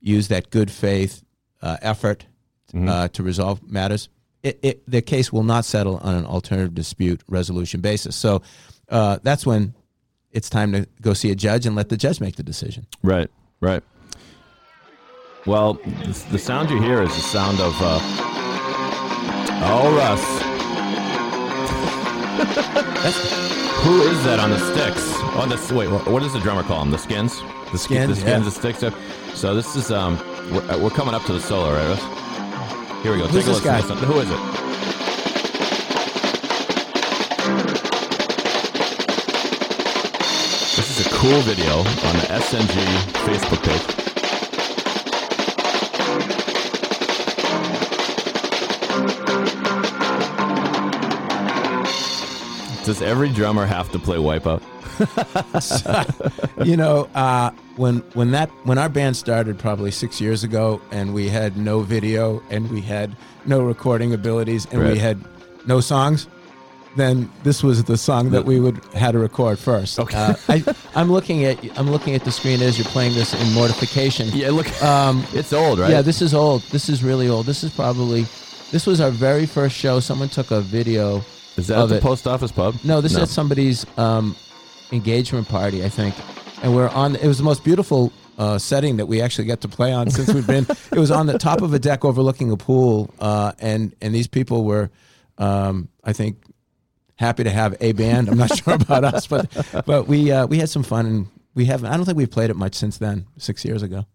use 0.00 0.28
that 0.28 0.50
good 0.50 0.70
faith 0.70 1.22
uh, 1.62 1.76
effort 1.80 2.26
uh, 2.74 3.08
to 3.08 3.22
resolve 3.22 3.62
matters, 3.70 4.08
it, 4.42 4.58
it, 4.62 4.82
the 4.90 5.00
case 5.00 5.32
will 5.32 5.42
not 5.44 5.64
settle 5.64 5.98
on 5.98 6.14
an 6.16 6.26
alternative 6.26 6.74
dispute 6.74 7.22
resolution 7.28 7.80
basis. 7.80 8.14
So 8.16 8.42
uh, 8.88 9.18
that's 9.22 9.46
when 9.46 9.74
it's 10.32 10.50
time 10.50 10.72
to 10.72 10.86
go 11.00 11.14
see 11.14 11.30
a 11.30 11.34
judge 11.34 11.66
and 11.66 11.76
let 11.76 11.88
the 11.88 11.96
judge 11.96 12.20
make 12.20 12.36
the 12.36 12.42
decision. 12.42 12.86
Right, 13.02 13.30
right. 13.60 13.82
Well, 15.46 15.74
the, 15.74 16.26
the 16.32 16.38
sound 16.38 16.70
you 16.70 16.80
hear 16.80 17.02
is 17.02 17.08
the 17.14 17.20
sound 17.20 17.60
of. 17.60 17.74
Uh, 17.78 17.98
oh, 19.66 19.94
Russ. 19.96 20.42
Who 23.84 24.00
is 24.02 24.24
that 24.24 24.40
on 24.40 24.50
the 24.50 24.58
sticks? 24.58 25.14
On 25.36 25.48
the 25.48 25.74
wait, 25.74 25.88
what 26.10 26.22
does 26.22 26.32
the 26.32 26.40
drummer 26.40 26.62
call 26.62 26.80
them? 26.80 26.90
The 26.90 26.98
skins? 26.98 27.38
The 27.70 27.78
Skins, 27.78 28.08
The 28.08 28.16
skins. 28.16 28.22
yeah. 28.24 28.38
The 28.38 28.50
sticks. 28.50 29.38
So 29.38 29.54
this 29.54 29.76
is 29.76 29.90
um, 29.90 30.16
we're, 30.52 30.62
uh, 30.70 30.78
we're 30.78 30.90
coming 30.90 31.14
up 31.14 31.22
to 31.24 31.32
the 31.34 31.40
solo, 31.40 31.72
right? 31.74 32.23
Here 33.04 33.12
we 33.12 33.18
go. 33.18 33.26
Who's 33.26 33.44
Take 33.44 33.52
a 33.52 33.60
this 33.60 33.64
listen. 33.64 33.64
guy? 33.66 33.80
Listen. 33.80 33.98
Who 33.98 34.18
is 34.20 34.30
it? 34.30 34.40
This 40.74 40.98
is 40.98 41.06
a 41.06 41.10
cool 41.10 41.38
video 41.42 41.80
on 41.80 41.84
the 41.84 42.26
SNG 42.32 42.80
Facebook 43.26 43.62
page. 43.62 44.04
Does 52.86 53.02
every 53.02 53.28
drummer 53.28 53.66
have 53.66 53.92
to 53.92 53.98
play 53.98 54.16
Wipeout? 54.16 54.62
you 56.66 56.78
know, 56.78 57.08
uh, 57.14 57.50
when 57.76 57.98
when 58.14 58.30
that 58.32 58.50
when 58.64 58.78
our 58.78 58.88
band 58.88 59.16
started 59.16 59.58
probably 59.58 59.90
six 59.90 60.20
years 60.20 60.44
ago, 60.44 60.80
and 60.90 61.12
we 61.14 61.28
had 61.28 61.56
no 61.56 61.80
video 61.80 62.42
and 62.50 62.70
we 62.70 62.80
had 62.80 63.16
no 63.46 63.60
recording 63.62 64.12
abilities 64.14 64.66
and 64.70 64.80
Right. 64.82 64.92
we 64.92 64.98
had 64.98 65.18
no 65.66 65.80
songs, 65.80 66.28
then 66.96 67.28
this 67.42 67.62
was 67.62 67.84
the 67.84 67.96
song 67.96 68.30
that 68.30 68.44
we 68.44 68.60
would 68.60 68.82
had 68.94 69.12
to 69.12 69.18
record 69.18 69.58
first. 69.58 69.98
Okay. 69.98 70.16
Uh, 70.16 70.34
I, 70.48 70.64
I'm 70.94 71.10
looking 71.10 71.44
at 71.44 71.58
I'm 71.78 71.90
looking 71.90 72.14
at 72.14 72.24
the 72.24 72.30
screen 72.32 72.62
as 72.62 72.78
you're 72.78 72.86
playing 72.88 73.14
this 73.14 73.34
in 73.34 73.52
mortification. 73.52 74.28
Yeah, 74.32 74.50
look, 74.50 74.70
Um, 74.82 75.24
it's 75.32 75.52
old, 75.52 75.78
right? 75.78 75.90
Yeah, 75.90 76.02
this 76.02 76.22
is 76.22 76.32
old. 76.34 76.62
This 76.70 76.88
is 76.88 77.02
really 77.02 77.28
old. 77.28 77.46
This 77.46 77.64
is 77.64 77.72
probably 77.72 78.26
this 78.70 78.86
was 78.86 79.00
our 79.00 79.10
very 79.10 79.46
first 79.46 79.76
show. 79.76 80.00
Someone 80.00 80.28
took 80.28 80.50
a 80.50 80.60
video. 80.60 81.22
is 81.56 81.66
that 81.68 81.78
at 81.82 81.88
the 81.88 81.96
it. 81.96 82.02
post 82.02 82.26
office 82.26 82.52
pub? 82.52 82.74
No, 82.84 83.00
this 83.00 83.12
is 83.12 83.18
at 83.18 83.28
somebody's 83.28 83.84
um, 83.98 84.34
engagement 84.92 85.48
party, 85.48 85.84
I 85.84 85.88
think. 85.88 86.14
And 86.64 86.74
we're 86.74 86.88
on. 86.88 87.14
It 87.16 87.26
was 87.26 87.36
the 87.36 87.44
most 87.44 87.62
beautiful 87.62 88.10
uh, 88.38 88.56
setting 88.58 88.96
that 88.96 89.04
we 89.06 89.20
actually 89.20 89.44
got 89.44 89.60
to 89.60 89.68
play 89.68 89.92
on 89.92 90.08
since 90.08 90.32
we've 90.32 90.46
been. 90.46 90.66
it 90.92 90.98
was 90.98 91.10
on 91.10 91.26
the 91.26 91.38
top 91.38 91.60
of 91.60 91.74
a 91.74 91.78
deck 91.78 92.06
overlooking 92.06 92.50
a 92.50 92.56
pool, 92.56 93.12
uh, 93.20 93.52
and 93.58 93.94
and 94.00 94.14
these 94.14 94.26
people 94.26 94.64
were, 94.64 94.90
um, 95.36 95.88
I 96.02 96.14
think, 96.14 96.38
happy 97.16 97.44
to 97.44 97.50
have 97.50 97.76
a 97.80 97.92
band. 97.92 98.30
I'm 98.30 98.38
not 98.38 98.56
sure 98.64 98.74
about 98.74 99.04
us, 99.04 99.26
but 99.26 99.84
but 99.84 100.08
we 100.08 100.32
uh, 100.32 100.46
we 100.46 100.56
had 100.58 100.70
some 100.70 100.82
fun, 100.82 101.04
and 101.04 101.26
we 101.54 101.66
haven't. 101.66 101.92
I 101.92 101.96
don't 101.98 102.06
think 102.06 102.16
we've 102.16 102.30
played 102.30 102.48
it 102.48 102.56
much 102.56 102.74
since 102.74 102.96
then. 102.96 103.26
Six 103.36 103.62
years 103.64 103.82
ago. 103.82 104.06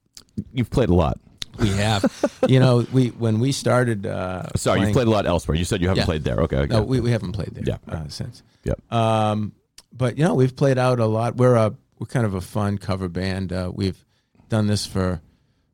You've 0.52 0.72
played 0.72 0.90
a 0.90 0.96
lot. 0.96 1.20
we 1.60 1.68
have. 1.70 2.04
you 2.48 2.60
know, 2.60 2.84
we 2.92 3.10
when 3.10 3.40
we 3.40 3.52
started. 3.52 4.08
Uh, 4.08 4.48
Sorry, 4.56 4.80
you've 4.82 4.94
played 4.94 5.06
a 5.08 5.12
lot 5.12 5.28
elsewhere. 5.28 5.56
You 5.56 5.66
said 5.66 5.82
you 5.82 5.88
haven't 5.88 6.02
Yeah. 6.02 6.06
played 6.06 6.24
there. 6.24 6.38
Okay. 6.40 6.58
okay. 6.58 6.74
No, 6.74 6.82
we, 6.82 7.00
we 7.00 7.12
haven't 7.12 7.34
played 7.34 7.50
there 7.54 7.64
Yeah. 7.64 7.94
uh, 7.94 8.08
since. 8.08 8.42
Yep. 8.64 8.92
Um, 8.92 9.52
but 9.94 10.18
you 10.18 10.24
know, 10.24 10.34
we've 10.34 10.56
played 10.56 10.80
out 10.80 11.00
a 11.00 11.06
lot. 11.06 11.36
We're 11.36 11.56
a 11.56 11.76
we're 12.00 12.08
kind 12.08 12.26
of 12.26 12.34
a 12.34 12.42
fun 12.42 12.78
cover 12.78 13.10
band. 13.10 13.52
Uh, 13.54 13.72
we've 13.74 14.04
done 14.48 14.68
this 14.68 14.86
for 14.86 15.22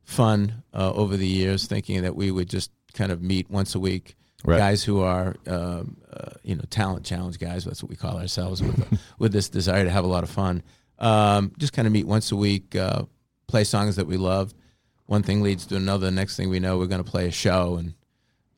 fun 0.04 0.62
uh, 0.74 0.92
over 0.92 1.16
the 1.16 1.26
years, 1.26 1.66
thinking 1.66 2.02
that 2.02 2.16
we 2.16 2.30
would 2.30 2.50
just 2.50 2.70
kind 2.94 3.12
of 3.12 3.22
meet 3.22 3.48
once 3.50 3.74
a 3.74 3.80
week. 3.80 4.16
Right. 4.44 4.58
Guys 4.58 4.84
who 4.84 5.00
are, 5.00 5.34
um, 5.46 5.96
uh, 6.12 6.32
you 6.42 6.54
know, 6.54 6.64
talent 6.68 7.04
challenge 7.04 7.38
guys. 7.38 7.64
That's 7.64 7.82
what 7.82 7.90
we 7.90 7.96
call 7.96 8.18
ourselves 8.18 8.62
with 8.62 9.00
with 9.18 9.32
this 9.32 9.48
desire 9.48 9.84
to 9.84 9.90
have 9.90 10.04
a 10.04 10.08
lot 10.08 10.24
of 10.24 10.30
fun. 10.30 10.62
Um, 10.98 11.52
just 11.58 11.72
kind 11.72 11.86
of 11.86 11.92
meet 11.92 12.06
once 12.06 12.30
a 12.32 12.36
week, 12.36 12.76
uh, 12.76 13.02
play 13.48 13.64
songs 13.64 13.96
that 13.96 14.06
we 14.06 14.16
love. 14.16 14.54
One 15.06 15.22
thing 15.22 15.42
leads 15.42 15.66
to 15.66 15.76
another. 15.76 16.10
Next 16.10 16.36
thing 16.36 16.50
we 16.50 16.60
know, 16.60 16.78
we're 16.78 16.86
going 16.86 17.02
to 17.02 17.10
play 17.10 17.26
a 17.26 17.32
show, 17.32 17.76
and 17.76 17.94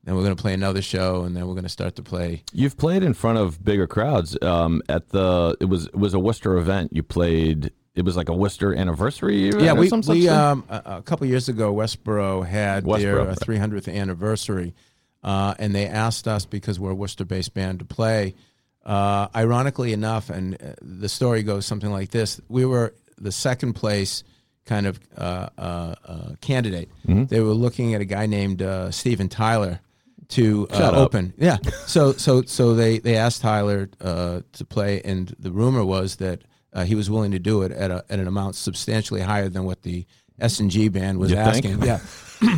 then 0.09 0.17
we're 0.17 0.23
going 0.23 0.35
to 0.35 0.41
play 0.41 0.55
another 0.55 0.81
show, 0.81 1.25
and 1.25 1.37
then 1.37 1.47
we're 1.47 1.53
going 1.53 1.65
to 1.65 1.69
start 1.69 1.97
to 1.97 2.03
play 2.03 2.43
You've 2.53 2.79
played 2.79 3.03
in 3.03 3.13
front 3.13 3.37
of 3.37 3.63
bigger 3.63 3.87
crowds. 3.87 4.39
Um, 4.41 4.83
at 4.89 5.11
the 5.11 5.55
it 5.61 5.67
was 5.67 5.87
it 5.87 5.97
was 5.97 6.15
a 6.15 6.19
Worcester 6.19 6.57
event. 6.57 6.93
You 6.95 7.03
played. 7.03 7.73
It 7.95 8.05
was 8.05 8.17
like 8.17 8.31
a 8.31 8.35
Worcester 8.35 8.75
anniversary. 8.75 9.51
Yeah, 9.51 9.73
or 9.73 9.75
we, 9.75 9.91
we 10.09 10.29
um, 10.29 10.65
a, 10.71 10.83
a 10.87 11.03
couple 11.03 11.27
years 11.27 11.49
ago, 11.49 11.73
Westborough 11.73 12.43
had 12.43 12.85
Westborough, 12.85 13.35
their 13.35 13.59
right. 13.59 13.71
300th 13.71 13.93
anniversary, 13.93 14.75
uh, 15.23 15.55
and 15.59 15.75
they 15.75 15.87
asked 15.87 16.27
us 16.27 16.47
because 16.47 16.81
we're 16.81 16.93
a 16.93 16.95
Worcester-based 16.95 17.53
band 17.53 17.81
to 17.81 17.85
play. 17.85 18.35
Uh, 18.87 19.29
ironically 19.37 19.93
enough, 19.93 20.31
and 20.31 20.55
uh, 20.55 20.75
the 20.81 21.09
story 21.09 21.43
goes 21.43 21.67
something 21.67 21.91
like 21.91 22.11
this: 22.11 22.41
we 22.49 22.65
were 22.65 22.95
the 23.19 23.33
second 23.33 23.75
place 23.75 24.25
kind 24.65 24.87
of 24.87 25.01
uh, 25.17 25.49
uh, 25.59 25.95
uh, 26.07 26.31
candidate. 26.41 26.89
Mm-hmm. 27.07 27.25
They 27.25 27.41
were 27.41 27.53
looking 27.53 27.95
at 27.95 28.01
a 28.01 28.05
guy 28.05 28.27
named 28.27 28.63
uh, 28.63 28.91
Steven 28.91 29.29
Tyler 29.29 29.81
to 30.31 30.67
uh, 30.71 30.93
open. 30.95 31.33
Yeah. 31.39 31.57
So 31.87 32.13
so 32.13 32.43
so 32.43 32.75
they 32.75 32.99
they 32.99 33.17
asked 33.17 33.43
Tyler 33.43 33.89
uh, 34.01 34.41
to 34.53 34.65
play, 34.65 35.01
and 35.03 35.35
the 35.39 35.51
rumor 35.51 35.85
was 35.85 36.17
that 36.17 36.43
uh, 36.73 36.85
he 36.85 36.95
was 36.95 37.09
willing 37.11 37.31
to 37.33 37.39
do 37.39 37.63
it 37.63 37.73
at 37.73 37.91
a 37.91 38.05
at 38.11 38.19
an 38.19 38.27
amount 38.29 38.55
substantially 38.55 39.21
higher 39.23 39.49
than 39.49 39.65
what 39.65 39.83
the 39.83 40.07
S 40.39 40.61
and 40.61 40.71
G 40.71 40.89
band 40.89 41.19
was 41.19 41.31
You 41.31 41.37
think? 41.37 41.65
asking. 41.65 41.83
Yeah. 41.83 42.01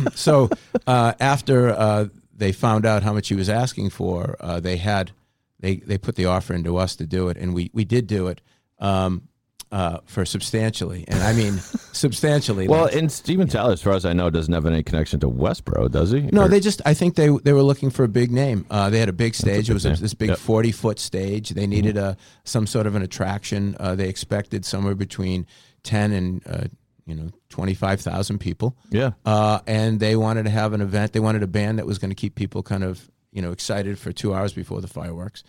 so 0.13 0.49
uh, 0.85 1.13
after 1.19 1.69
uh, 1.69 2.05
they 2.35 2.51
found 2.51 2.85
out 2.85 3.03
how 3.03 3.13
much 3.13 3.29
he 3.29 3.35
was 3.35 3.49
asking 3.49 3.89
for, 3.91 4.35
uh, 4.39 4.59
they 4.59 4.77
had 4.77 5.11
they 5.59 5.77
they 5.77 5.97
put 5.97 6.15
the 6.15 6.25
offer 6.25 6.53
into 6.53 6.77
us 6.77 6.95
to 6.97 7.05
do 7.07 7.29
it, 7.29 7.37
and 7.37 7.53
we 7.53 7.71
we 7.73 7.85
did 7.85 8.07
do 8.07 8.27
it. 8.27 8.41
Um, 8.79 9.27
uh, 9.71 9.99
for 10.05 10.25
substantially, 10.25 11.05
and 11.07 11.21
I 11.23 11.33
mean 11.33 11.53
substantially. 11.93 12.67
Well, 12.67 12.83
less. 12.85 12.95
and 12.95 13.11
Steven 13.11 13.47
Tyler, 13.47 13.73
as 13.73 13.81
far 13.81 13.93
as 13.93 14.05
I 14.05 14.13
know, 14.13 14.29
doesn't 14.29 14.53
have 14.53 14.65
any 14.65 14.83
connection 14.83 15.19
to 15.21 15.29
Westborough, 15.29 15.87
does 15.87 16.11
he? 16.11 16.21
No, 16.31 16.43
Or- 16.43 16.47
they 16.47 16.59
just. 16.59 16.81
I 16.85 16.93
think 16.93 17.15
they 17.15 17.29
they 17.29 17.53
were 17.53 17.63
looking 17.63 17.89
for 17.89 18.03
a 18.03 18.07
big 18.09 18.31
name. 18.31 18.65
Uh, 18.69 18.89
they 18.89 18.99
had 18.99 19.09
a 19.09 19.13
big 19.13 19.35
stage. 19.35 19.65
big 19.67 19.69
it 19.69 19.73
was 19.73 19.85
a, 19.85 19.95
this 19.95 20.13
big 20.13 20.29
Yep. 20.29 20.37
forty 20.39 20.71
foot 20.71 20.99
stage. 20.99 21.49
They 21.51 21.67
needed 21.67 21.97
a 21.97 22.17
some 22.43 22.67
sort 22.67 22.87
of 22.87 22.95
an 22.95 23.01
attraction. 23.01 23.75
Uh, 23.79 23.95
they 23.95 24.09
expected 24.09 24.65
somewhere 24.65 24.95
between 24.95 25.45
ten 25.83 26.11
and 26.11 26.41
uh, 26.47 26.63
you 27.05 27.15
know 27.15 27.29
twenty 27.49 27.73
five 27.73 28.01
thousand 28.01 28.39
people. 28.39 28.75
Yeah. 28.89 29.11
Uh, 29.25 29.59
and 29.67 29.99
they 29.99 30.15
wanted 30.15 30.43
to 30.43 30.49
have 30.51 30.73
an 30.73 30.81
event. 30.81 31.13
They 31.13 31.19
wanted 31.19 31.43
a 31.43 31.47
band 31.47 31.79
that 31.79 31.85
was 31.85 31.97
going 31.97 32.11
to 32.11 32.15
keep 32.15 32.35
people 32.35 32.61
kind 32.63 32.83
of 32.83 33.09
you 33.31 33.41
know 33.41 33.51
excited 33.51 33.97
for 33.97 34.11
two 34.11 34.33
hours 34.33 34.51
before 34.53 34.81
the 34.81 34.87
fireworks. 34.87 35.43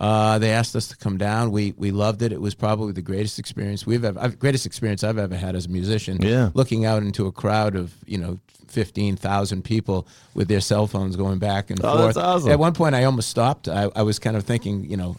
Uh, 0.00 0.38
they 0.38 0.50
asked 0.50 0.74
us 0.74 0.88
to 0.88 0.96
come 0.96 1.18
down. 1.18 1.50
We 1.52 1.74
we 1.76 1.90
loved 1.90 2.22
it. 2.22 2.32
It 2.32 2.40
was 2.40 2.54
probably 2.54 2.92
the 2.92 3.02
greatest 3.02 3.38
experience 3.38 3.86
we've 3.86 4.02
ever, 4.04 4.18
I've, 4.18 4.38
greatest 4.38 4.64
experience 4.64 5.04
I've 5.04 5.18
ever 5.18 5.36
had 5.36 5.54
as 5.54 5.66
a 5.66 5.68
musician. 5.68 6.18
Yeah. 6.22 6.48
looking 6.54 6.86
out 6.86 7.02
into 7.02 7.26
a 7.26 7.32
crowd 7.32 7.76
of 7.76 7.92
you 8.06 8.16
know 8.16 8.38
fifteen 8.66 9.16
thousand 9.16 9.62
people 9.62 10.08
with 10.34 10.48
their 10.48 10.60
cell 10.60 10.86
phones 10.86 11.16
going 11.16 11.38
back 11.38 11.68
and 11.70 11.78
Oh, 11.84 11.98
forth. 11.98 12.14
that's 12.14 12.16
awesome. 12.16 12.50
At 12.50 12.58
one 12.58 12.72
point, 12.72 12.94
I 12.94 13.04
almost 13.04 13.28
stopped. 13.28 13.68
I, 13.68 13.90
I 13.94 14.02
was 14.02 14.18
kind 14.18 14.36
of 14.36 14.44
thinking, 14.44 14.88
you 14.90 14.96
know. 14.96 15.16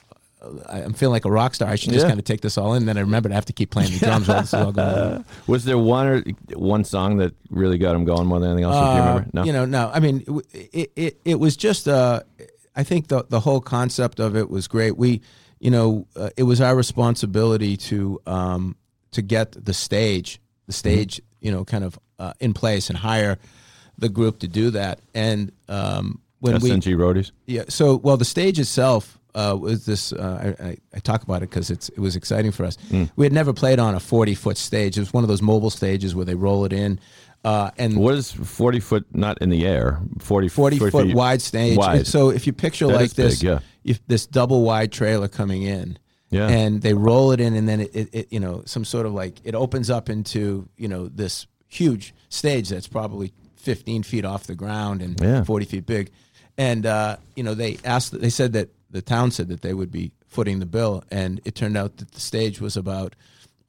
I'm 0.68 0.94
feeling 0.94 1.14
like 1.14 1.26
a 1.26 1.30
rock 1.32 1.54
star. 1.54 1.70
I 1.70 1.76
should 1.76 1.94
just 1.94 2.04
Yeah. 2.06 2.10
kind 2.10 2.20
of 2.20 2.26
take 2.26 2.42
this 2.42 2.58
all 2.58 2.74
in. 2.74 2.88
Then 2.88 2.98
I 2.98 3.02
remembered 3.02 3.32
I 3.32 3.36
have 3.36 3.46
to 3.46 3.54
keep 3.54 3.70
playing 3.70 3.92
the 3.92 4.00
drums 4.00 4.28
while 4.28 4.42
this 4.42 4.48
is 4.48 4.54
all 4.56 4.72
going 4.72 4.98
on. 4.98 5.26
Was 5.46 5.66
there 5.66 5.78
one 5.78 6.08
or 6.08 6.24
one 6.58 6.84
song 6.84 7.18
that 7.18 7.36
really 7.52 7.78
got 7.78 7.96
him 7.96 8.06
going 8.06 8.26
more 8.26 8.40
than 8.40 8.50
anything 8.50 8.64
else? 8.64 8.76
do 8.76 8.82
you 8.82 8.98
remember? 9.08 9.28
No. 9.34 9.42
Uh, 9.42 9.46
You 9.46 9.54
know, 9.54 9.66
no. 9.66 9.92
I 9.94 10.00
mean, 10.00 10.24
it 10.52 10.72
it, 10.74 10.92
it, 10.96 11.18
it 11.26 11.40
was 11.40 11.56
just. 11.56 11.88
Uh, 11.88 12.22
I 12.76 12.84
think 12.84 13.08
the 13.08 13.26
the 13.28 13.40
whole 13.40 13.62
concept 13.62 14.20
of 14.20 14.36
it 14.36 14.50
was 14.50 14.68
great. 14.68 14.98
We, 14.98 15.22
you 15.60 15.72
know, 15.72 16.08
uh, 16.16 16.30
it 16.38 16.44
was 16.44 16.62
our 16.62 16.76
responsibility 16.76 17.78
to 17.78 18.22
um, 18.26 18.76
to 19.12 19.22
get 19.22 19.52
the 19.52 19.74
stage, 19.74 20.40
the 20.68 20.74
stage, 20.74 21.22
you 21.42 21.52
know, 21.52 21.66
kind 21.66 21.84
of 21.84 22.00
uh, 22.20 22.34
in 22.40 22.54
place 22.54 22.90
and 22.90 22.98
hire 22.98 23.38
the 23.98 24.10
group 24.10 24.40
to 24.40 24.48
do 24.48 24.72
that. 24.72 25.00
And 25.14 25.52
um, 25.68 26.22
when 26.40 26.60
we 26.60 26.70
Roadies. 26.70 27.32
yeah. 27.46 27.64
So, 27.70 27.96
well, 27.98 28.18
the 28.18 28.26
stage 28.26 28.60
itself 28.60 29.20
uh, 29.36 29.56
was 29.60 29.86
this. 29.86 30.12
Uh, 30.12 30.54
I, 30.60 30.78
I, 30.94 31.00
talk 31.00 31.24
about 31.24 31.44
it 31.44 31.50
because 31.50 31.70
it's 31.70 31.90
it 31.90 32.00
was 32.00 32.16
exciting 32.16 32.52
for 32.52 32.66
us. 32.66 32.78
Hmm. 32.90 33.06
We 33.16 33.26
had 33.26 33.32
never 33.32 33.54
played 33.54 33.80
on 33.80 33.96
a 33.96 34.00
forty 34.00 34.36
foot 34.36 34.58
stage. 34.58 34.98
It 34.98 35.02
was 35.02 35.14
one 35.14 35.24
of 35.24 35.28
those 35.28 35.42
mobile 35.42 35.70
stages 35.70 36.16
where 36.16 36.26
they 36.26 36.36
roll 36.36 36.66
it 36.66 36.74
in, 36.74 37.00
uh, 37.44 37.72
and 37.78 37.98
What 37.98 38.16
is 38.16 38.32
forty 38.32 38.80
foot? 38.80 39.06
Not 39.14 39.42
in 39.42 39.50
the 39.50 39.66
air. 39.66 40.00
Forty. 40.20 40.48
40 40.48 40.78
foot 40.80 40.94
feet 41.08 41.16
wide 41.16 41.42
stage. 41.42 41.78
Wide. 41.78 42.06
So 42.08 42.30
if 42.30 42.46
you 42.48 42.54
picture 42.54 42.88
That 42.88 42.96
like 42.96 43.06
is 43.06 43.14
big, 43.14 43.26
this, 43.26 43.44
yeah. 43.44 43.60
if 43.84 44.06
this 44.08 44.28
double 44.28 44.62
wide 44.64 44.92
trailer 44.92 45.28
coming 45.28 45.64
in, 45.64 45.98
Yeah. 46.30 46.48
and 46.48 46.82
they 46.82 46.94
roll 46.94 47.32
it 47.32 47.40
in, 47.40 47.56
and 47.56 47.68
then 47.68 47.80
it, 47.82 47.96
it, 47.96 48.10
it, 48.14 48.28
you 48.32 48.40
know, 48.40 48.64
some 48.66 48.86
sort 48.86 49.06
of 49.06 49.14
like 49.14 49.40
it 49.44 49.56
opens 49.56 49.90
up 49.90 50.10
into 50.10 50.68
you 50.78 50.88
know 50.88 51.08
this 51.08 51.48
huge 51.68 52.14
stage 52.30 52.70
that's 52.70 52.88
probably 52.88 53.34
15 53.56 54.04
feet 54.04 54.26
off 54.26 54.46
the 54.46 54.56
ground 54.56 55.02
and 55.02 55.20
Yeah. 55.22 55.44
40 55.44 55.66
feet 55.66 55.86
big, 55.86 56.12
and 56.58 56.86
uh, 56.86 57.18
you 57.36 57.44
know 57.44 57.54
they 57.56 57.78
asked, 57.84 58.12
they 58.20 58.30
said 58.30 58.54
that 58.54 58.70
the 58.92 59.02
town 59.02 59.32
said 59.32 59.48
that 59.48 59.62
they 59.62 59.74
would 59.74 59.90
be 59.92 60.12
footing 60.28 60.60
the 60.60 60.66
bill, 60.66 61.04
and 61.10 61.42
it 61.46 61.56
turned 61.56 61.76
out 61.78 61.98
that 61.98 62.12
the 62.12 62.20
stage 62.20 62.60
was 62.62 62.78
about 62.78 63.16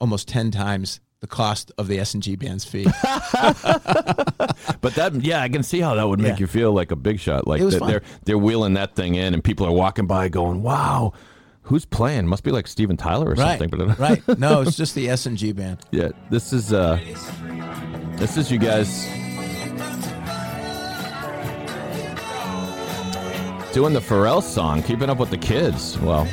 almost 0.00 0.26
10 0.28 0.50
times 0.50 1.00
the 1.22 1.26
cost 1.28 1.72
of 1.78 1.86
the 1.88 1.98
S 1.98 2.12
and 2.14 2.22
G 2.22 2.36
band's 2.36 2.64
fee. 2.66 2.84
But 4.80 4.94
that, 4.96 5.14
yeah, 5.22 5.40
I 5.42 5.48
can 5.48 5.62
see 5.62 5.78
how 5.80 5.94
that 5.94 6.06
would 6.08 6.18
make 6.18 6.32
Yeah. 6.34 6.40
you 6.40 6.46
feel 6.48 6.72
like 6.72 6.90
a 6.90 6.96
big 6.96 7.20
shot. 7.20 7.46
Like 7.46 7.60
It 7.60 7.64
was 7.64 7.74
that 7.74 7.80
fun. 7.80 7.90
they're 7.90 8.02
they're 8.24 8.38
wheeling 8.38 8.74
that 8.74 8.96
thing 8.96 9.14
in, 9.14 9.32
and 9.32 9.42
people 9.42 9.64
are 9.66 9.72
walking 9.72 10.06
by, 10.08 10.28
going, 10.28 10.62
"Wow, 10.62 11.12
who's 11.62 11.84
playing? 11.84 12.26
Must 12.26 12.42
be 12.42 12.50
like 12.50 12.66
Steven 12.66 12.96
Tyler 12.96 13.26
or 13.30 13.34
right, 13.34 13.58
something." 13.60 13.70
But 13.70 13.98
right. 13.98 14.38
No, 14.38 14.60
it's 14.66 14.76
just 14.76 14.94
the 14.96 15.08
S 15.08 15.26
and 15.26 15.38
G 15.38 15.52
band. 15.52 15.78
yeah, 15.92 16.08
this 16.30 16.52
is 16.52 16.72
uh, 16.72 16.98
this 18.16 18.36
is 18.36 18.50
you 18.50 18.58
guys 18.58 19.06
doing 23.72 23.92
the 23.94 24.00
Pharrell 24.00 24.42
song, 24.42 24.82
keeping 24.82 25.08
up 25.08 25.18
with 25.18 25.30
the 25.30 25.38
kids. 25.38 25.98
Well. 26.00 26.26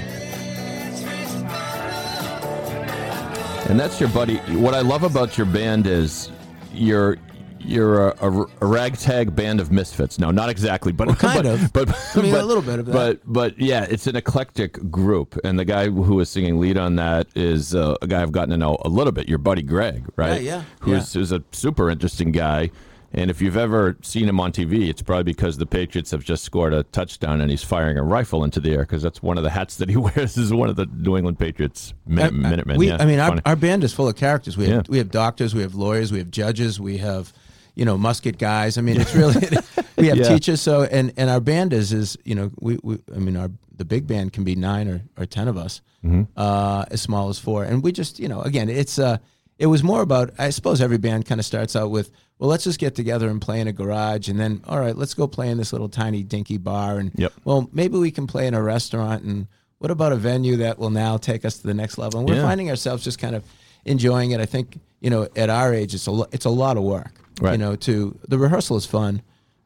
And 3.70 3.80
that's 3.80 4.00
your 4.00 4.10
buddy. 4.10 4.38
What 4.58 4.74
I 4.74 4.82
love 4.82 5.04
about 5.04 5.38
your 5.38 5.46
band 5.46 5.86
is 5.86 6.32
you're 6.74 7.18
you're 7.60 8.10
a, 8.10 8.16
a, 8.20 8.42
a 8.62 8.66
ragtag 8.66 9.36
band 9.36 9.60
of 9.60 9.72
misfits. 9.72 10.18
No, 10.18 10.32
not 10.32 10.50
exactly, 10.50 10.92
but 10.92 11.08
kind 11.20 11.44
but, 11.44 11.46
of. 11.46 11.74
But, 11.74 12.16
I 12.16 12.22
mean, 12.24 12.34
a 12.34 12.44
little 12.44 12.64
bit 12.64 12.80
of 12.80 12.88
that. 12.88 12.94
But 12.94 13.22
but 13.26 13.60
yeah, 13.60 13.86
it's 13.88 14.08
an 14.08 14.16
eclectic 14.16 14.90
group, 14.90 15.38
and 15.44 15.60
the 15.60 15.66
guy 15.66 15.88
who 15.88 16.20
is 16.20 16.30
singing 16.30 16.60
lead 16.60 16.80
on 16.80 16.96
that 16.96 17.28
is 17.36 17.76
uh, 17.76 17.96
a 18.02 18.08
guy 18.08 18.24
I've 18.24 18.32
gotten 18.32 18.50
to 18.50 18.58
know 18.58 18.80
a 18.84 18.90
little 18.90 19.14
bit. 19.14 19.30
Your 19.30 19.38
buddy 19.38 19.62
Greg, 19.62 20.04
right? 20.16 20.42
Yeah, 20.42 20.56
yeah, 20.58 20.64
Who's, 20.80 21.14
who's 21.14 21.32
a 21.32 21.44
super 21.52 21.92
interesting 21.92 22.32
guy. 22.32 22.72
And 23.12 23.32
if 23.32 23.42
you've 23.42 23.58
ever 23.58 23.98
seen 24.04 24.30
him 24.30 24.40
on 24.40 24.52
TV, 24.52 24.88
it's 24.88 25.02
probably 25.02 25.24
because 25.24 25.58
the 25.58 25.66
Patriots 25.66 26.12
have 26.12 26.24
just 26.24 26.44
scored 26.44 26.74
a 26.74 26.84
touchdown 26.84 27.42
and 27.42 27.50
he's 27.50 27.64
firing 27.64 27.98
a 27.98 28.04
rifle 28.04 28.44
into 28.44 28.60
the 28.60 28.72
air 28.74 28.82
because 28.82 29.02
that's 29.02 29.24
one 29.24 29.38
of 29.38 29.44
the 29.44 29.50
hats 29.50 29.78
that 29.78 29.90
he 29.90 29.98
wears 30.06 30.38
is 30.38 30.54
one 30.54 30.70
of 30.70 30.76
the 30.76 30.86
New 30.86 31.18
England 31.18 31.40
Patriots 31.40 31.94
min- 32.06 32.20
I- 32.26 32.28
I- 32.28 32.30
Minutemen. 32.52 32.78
We, 32.78 32.88
yeah, 32.90 32.98
I 33.00 33.06
mean, 33.06 33.20
our, 33.20 33.40
our 33.46 33.56
band 33.56 33.84
is 33.84 33.94
full 33.94 34.08
of 34.08 34.16
characters. 34.16 34.58
We 34.58 34.66
have 34.68 34.86
Yeah. 34.86 34.92
we 34.92 34.98
have 35.00 35.10
doctors, 35.10 35.56
we 35.56 35.62
have 35.62 35.74
lawyers, 35.76 36.12
we 36.12 36.20
have 36.20 36.30
judges, 36.30 36.80
we 36.80 36.98
have 36.98 37.34
you 37.76 37.84
know 37.86 37.98
musket 37.98 38.38
guys. 38.38 38.78
I 38.78 38.82
mean, 38.82 39.00
it's 39.02 39.16
really 39.16 39.42
we 39.98 40.08
have 40.08 40.18
teachers. 40.28 40.62
So 40.62 40.84
and 40.84 41.12
and 41.18 41.30
our 41.32 41.40
band 41.40 41.74
is 41.74 41.92
is 41.94 42.16
you 42.26 42.36
know 42.36 42.52
we, 42.60 42.78
we 42.84 43.00
I 43.16 43.20
mean 43.20 43.36
our 43.38 43.50
the 43.76 43.86
big 43.86 44.06
band 44.08 44.34
can 44.34 44.44
be 44.44 44.56
nine 44.56 44.88
or, 44.88 45.02
or 45.18 45.26
ten 45.26 45.48
of 45.48 45.58
us, 45.58 45.82
Mm-hmm. 46.06 46.24
uh, 46.38 46.86
as 46.92 47.02
small 47.02 47.30
as 47.30 47.40
four. 47.40 47.64
And 47.64 47.82
we 47.84 47.92
just 47.92 48.20
you 48.20 48.28
know 48.28 48.42
again 48.42 48.70
it's 48.70 49.00
uh 49.00 49.18
it 49.60 49.68
was 49.68 49.84
more 49.84 50.02
about 50.02 50.32
I 50.40 50.50
suppose 50.50 50.82
every 50.82 50.98
band 50.98 51.26
kind 51.28 51.40
of 51.40 51.46
starts 51.46 51.76
out 51.76 51.92
with 51.92 52.10
well 52.40 52.50
let's 52.50 52.64
just 52.64 52.80
get 52.80 52.96
together 52.96 53.30
and 53.30 53.40
play 53.42 53.60
in 53.60 53.68
a 53.68 53.74
garage 53.74 54.28
and 54.30 54.40
then 54.40 54.62
all 54.68 54.80
right 54.80 54.96
let's 54.98 55.14
go 55.14 55.28
play 55.28 55.50
in 55.50 55.58
this 55.58 55.72
little 55.74 55.90
tiny 55.90 56.24
dinky 56.24 56.58
bar 56.58 56.98
and 56.98 57.12
Yep. 57.16 57.34
well 57.44 57.70
maybe 57.74 57.98
we 57.98 58.10
can 58.12 58.26
play 58.26 58.48
in 58.48 58.54
a 58.54 58.64
restaurant 58.64 59.24
and 59.24 59.48
what 59.80 59.92
about 59.92 60.12
a 60.12 60.16
venue 60.16 60.56
that 60.58 60.80
will 60.80 60.90
now 60.90 61.18
take 61.18 61.44
us 61.46 61.58
to 61.60 61.68
the 61.68 61.74
next 61.74 61.98
level 61.98 62.20
and 62.22 62.28
we're 62.30 62.36
Yeah. 62.38 62.44
finding 62.44 62.70
ourselves 62.70 63.04
just 63.04 63.20
kind 63.20 63.36
of 63.36 63.44
enjoying 63.86 64.32
it 64.32 64.40
i 64.40 64.46
think 64.46 64.80
you 65.02 65.10
know 65.10 65.28
at 65.36 65.50
our 65.50 65.74
age 65.74 65.94
it's 65.94 66.08
a 66.08 66.12
lo- 66.12 66.28
it's 66.32 66.46
a 66.46 66.50
lot 66.50 66.78
of 66.78 66.84
work 66.84 67.14
you 67.42 67.58
know 67.58 67.76
to 67.76 68.18
the 68.28 68.38
rehearsal 68.38 68.76
is 68.78 68.86
fun 68.86 69.22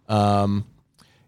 um, 0.09 0.65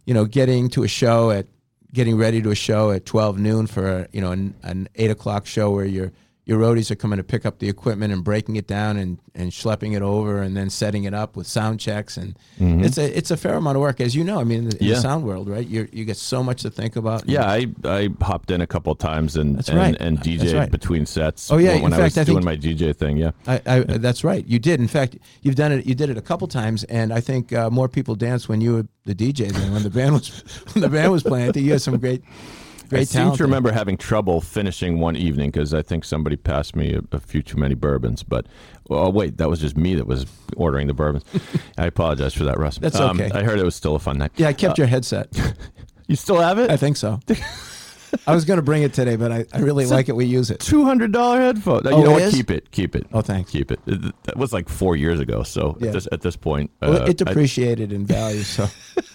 you 0.06 0.14
know 0.14 0.26
getting 0.26 0.70
to 0.70 0.84
a 0.84 0.88
show 0.88 1.32
at 1.32 1.48
getting 1.94 2.18
ready 2.18 2.42
to 2.42 2.52
a 2.52 2.56
show 2.56 2.92
at 2.92 3.06
12 3.06 3.40
noon 3.40 3.68
for 3.68 3.88
a, 3.88 4.08
you 4.12 4.22
know 4.22 4.32
an, 4.32 4.54
an 4.64 4.88
8 4.96 5.12
o'clock 5.12 5.46
show 5.46 5.72
where 5.72 5.86
you're 5.86 6.12
your 6.46 6.60
roadies 6.60 6.92
are 6.92 6.96
coming 6.96 7.18
to 7.18 7.24
pick 7.24 7.46
up 7.46 7.58
the 7.60 7.68
equipment 7.68 8.14
and 8.14 8.24
breaking 8.24 8.56
it 8.56 8.68
down 8.68 8.98
and, 8.98 9.18
and 9.34 9.52
schlepping 9.52 9.96
it 9.96 10.02
over 10.04 10.42
and 10.44 10.56
then 10.56 10.70
setting 10.70 11.04
it 11.06 11.14
up 11.14 11.36
with 11.36 11.48
sound 11.48 11.80
checks 11.80 12.18
and 12.18 12.38
it's 12.60 12.98
a 13.00 13.18
it's 13.18 13.32
a 13.32 13.38
fair 13.38 13.56
amount 13.56 13.76
of 13.78 13.82
work 13.82 14.00
as 14.00 14.16
you 14.16 14.24
know. 14.24 14.40
I 14.40 14.44
mean, 14.44 14.60
in 14.60 14.70
the, 14.70 14.76
in 14.76 14.78
Mm-hmm. 14.78 14.86
Yeah. 14.86 14.96
the 14.96 15.02
sound 15.02 15.26
world, 15.26 15.50
right? 15.50 15.66
You 15.68 15.88
you 15.92 16.06
get 16.06 16.18
so 16.18 16.44
much 16.44 16.62
to 16.62 16.70
think 16.70 16.96
about. 16.96 17.28
Yeah, 17.28 17.46
I, 17.50 17.68
I 17.84 18.10
hopped 18.22 18.52
in 18.52 18.62
a 18.62 18.68
couple 18.68 18.92
of 18.94 19.00
times 19.00 19.36
and 19.36 19.58
That's 19.58 19.70
and, 19.70 19.78
right. 19.80 19.96
and 20.00 20.20
DJed 20.20 20.54
right. 20.58 20.72
between 20.72 21.06
sets. 21.06 21.52
Oh, 21.52 21.58
yeah, 21.58 21.74
when, 21.76 21.86
in 21.86 21.94
I 21.94 21.98
fact, 21.98 22.04
was 22.16 22.18
I 22.20 22.24
doing 22.26 22.44
think- 22.44 22.46
my 22.46 22.58
DJ 22.58 22.96
thing. 22.96 23.18
Yeah, 23.18 23.32
I, 23.48 23.62
I, 23.66 23.80
that's 23.82 24.24
right. 24.24 24.46
You 24.46 24.60
did. 24.60 24.80
In 24.80 24.88
fact, 24.88 25.18
you've 25.42 25.56
done 25.56 25.72
it. 25.72 25.86
You 25.88 25.96
did 25.96 26.10
it 26.12 26.18
a 26.18 26.22
couple 26.22 26.48
times, 26.48 26.84
and 26.86 27.12
I 27.12 27.22
think 27.22 27.52
uh, 27.54 27.70
more 27.72 27.90
people 27.90 28.14
danced 28.16 28.48
when 28.50 28.62
you 28.62 28.74
were 28.76 28.88
the 29.06 29.16
DJ 29.16 29.52
than 29.52 29.74
when 29.74 29.82
the 29.84 29.90
band 29.90 30.14
was 30.14 30.44
when 30.74 30.82
the 30.84 30.90
band 30.90 31.12
was 31.12 31.24
playing. 31.24 31.50
I 31.50 31.52
think 31.52 31.66
you 31.66 31.72
had 31.72 31.82
some 31.82 31.98
great, 31.98 32.24
great 32.90 33.02
I 33.02 33.04
seem 33.04 33.32
to 33.34 33.44
remember 33.44 33.72
having 33.72 33.98
trouble 33.98 34.42
finishing 34.42 35.00
one 35.00 35.16
evening 35.16 35.52
because 35.52 35.74
I 35.74 35.82
think 35.82 36.06
somebody 36.06 36.36
passed 36.36 36.76
me 36.76 36.94
a, 36.94 37.02
a 37.16 37.20
few 37.20 37.42
too 37.42 37.58
many 37.58 37.76
bourbons. 37.76 38.24
But 38.24 38.48
oh 38.90 39.10
wait, 39.10 39.38
that 39.38 39.50
was 39.50 39.60
just 39.60 39.78
me 39.78 39.96
that 39.96 40.08
was 40.08 40.26
ordering 40.56 40.88
the 40.88 40.94
bourbons. 40.94 41.24
I 41.78 41.86
apologize 41.86 42.34
for 42.34 42.44
that, 42.46 42.58
Russ. 42.58 42.78
Um, 42.78 42.82
That's 42.82 43.00
okay. 43.00 43.32
I 43.32 43.44
heard 43.44 43.60
it 43.60 43.66
was 43.66 43.76
still 43.76 43.96
a 43.96 44.00
fun 44.00 44.18
night. 44.18 44.32
Yeah, 44.36 44.48
I 44.48 44.54
kept 44.54 44.78
your 44.78 44.88
headset. 44.88 45.30
You 46.08 46.16
still 46.16 46.40
have 46.40 46.60
it? 46.60 46.70
I 46.70 46.78
think 46.78 46.98
so. 46.98 47.20
I 48.28 48.34
was 48.36 48.46
going 48.46 48.58
to 48.58 48.64
bring 48.64 48.84
it 48.84 48.94
today, 48.94 49.16
but 49.16 49.32
I, 49.32 49.46
I 49.54 49.60
really 49.60 49.86
like 49.86 50.10
it. 50.10 50.16
We 50.16 50.26
use 50.26 50.52
it. 50.52 50.60
Two 50.60 50.84
hundred 50.86 51.12
dollar 51.12 51.40
headphone. 51.42 51.82
Oh, 51.86 51.98
you 51.98 52.04
know 52.04 52.10
it 52.12 52.14
what? 52.14 52.22
is? 52.24 52.34
Keep 52.36 52.52
it. 52.52 52.72
Keep 52.72 52.96
it. 52.96 53.08
Oh, 53.14 53.22
thanks. 53.22 53.52
Keep 53.52 53.72
it. 53.72 53.80
It- 53.88 54.24
That 54.24 54.38
was 54.38 54.52
like 54.54 54.70
four 54.70 54.96
years 54.96 55.20
ago. 55.20 55.44
So 55.44 55.78
Yeah. 55.80 55.88
at 55.88 55.94
this 55.94 56.08
at 56.12 56.22
this 56.22 56.36
point, 56.36 56.72
Well, 56.82 57.02
uh, 57.02 57.06
it 57.06 57.22
I- 57.22 57.24
depreciated 57.26 57.92
in 57.92 58.06
value. 58.06 58.44
So 58.44 58.68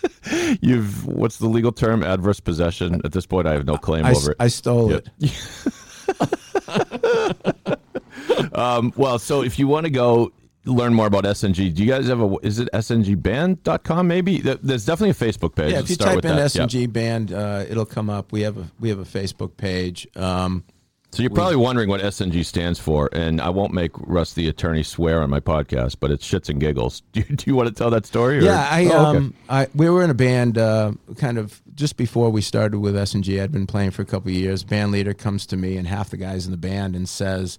you've 0.61 1.07
what's 1.07 1.38
the 1.38 1.48
legal 1.48 1.72
term? 1.72 2.03
Adverse 2.03 2.40
possession. 2.40 3.01
At 3.05 3.12
this 3.12 3.26
point, 3.26 3.46
I 3.46 3.53
have 3.53 3.66
no 3.66 3.76
claim 3.76 4.05
I, 4.05 4.12
over 4.12 4.32
it. 4.32 4.36
I 4.40 4.48
stole 4.48 4.90
Yep. 4.92 5.09
it. 5.20 5.32
Um, 8.55 8.92
well, 8.96 9.18
so 9.18 9.42
if 9.42 9.59
you 9.59 9.66
want 9.68 9.84
to 9.84 9.90
go 9.90 10.32
learn 10.64 10.94
more 10.94 11.06
about 11.06 11.24
SNG, 11.24 11.74
do 11.74 11.82
you 11.82 11.88
guys 11.88 12.06
have 12.08 12.20
a? 12.20 12.36
Is 12.42 12.58
it 12.58 12.68
sngband.com? 12.72 14.06
Maybe 14.08 14.38
there's 14.40 14.84
definitely 14.84 15.11
a 15.11 15.30
Facebook 15.30 15.54
page. 15.54 15.72
Yeah, 15.72 15.78
Let's 15.78 15.90
if 15.90 15.98
you 16.00 16.04
type 16.06 16.24
in 16.24 16.36
that. 16.36 16.54
Yeah. 16.54 16.62
SNG 16.64 16.92
band, 16.92 17.32
uh, 17.32 17.64
it'll 17.68 17.86
come 17.86 18.11
up. 18.11 18.32
We 18.32 18.42
have 18.42 18.58
a 18.58 18.70
we 18.78 18.88
have 18.88 18.98
a 18.98 19.04
Facebook 19.04 19.56
page. 19.56 20.06
Um, 20.16 20.64
So 21.12 21.22
you're 21.24 21.30
probably 21.30 21.56
wondering 21.56 21.88
what 21.88 22.00
SNG 22.00 22.44
stands 22.44 22.78
for, 22.78 23.08
and 23.12 23.40
I 23.40 23.48
won't 23.48 23.72
make 23.74 23.90
Russ 23.96 24.34
the 24.34 24.46
attorney 24.48 24.84
swear 24.84 25.22
on 25.22 25.28
my 25.30 25.40
podcast, 25.40 25.96
but 25.98 26.12
it's 26.12 26.24
shits 26.28 26.48
and 26.48 26.61
giggles. 26.61 27.02
Do 27.12 27.20
you, 27.28 27.36
do 27.36 27.44
you 27.50 27.56
want 27.56 27.68
to 27.68 27.74
tell 27.74 27.90
that 27.90 28.06
story? 28.06 28.38
or- 28.38 28.42
Yeah, 28.42 28.64
I, 28.70 28.84
Oh, 28.84 29.06
okay. 29.08 29.18
um, 29.18 29.34
I 29.48 29.66
we 29.74 29.90
were 29.90 30.04
in 30.04 30.11
a 30.11 30.14
band 30.14 30.56
uh, 30.56 30.92
kind 31.16 31.36
of 31.38 31.61
just 31.74 31.96
before 31.96 32.30
we 32.30 32.40
started 32.42 32.78
with 32.78 32.96
S 32.96 33.14
and 33.14 33.24
G. 33.24 33.40
I'd 33.40 33.50
been 33.50 33.66
playing 33.66 33.90
for 33.90 34.02
a 34.02 34.06
couple 34.06 34.28
of 34.30 34.36
years. 34.36 34.62
Band 34.62 34.92
leader 34.92 35.12
comes 35.14 35.46
to 35.46 35.56
me 35.56 35.76
and 35.76 35.88
half 35.88 36.11
the 36.11 36.16
guys 36.16 36.44
in 36.44 36.52
the 36.52 36.56
band 36.58 36.94
and 36.94 37.08
says, 37.08 37.58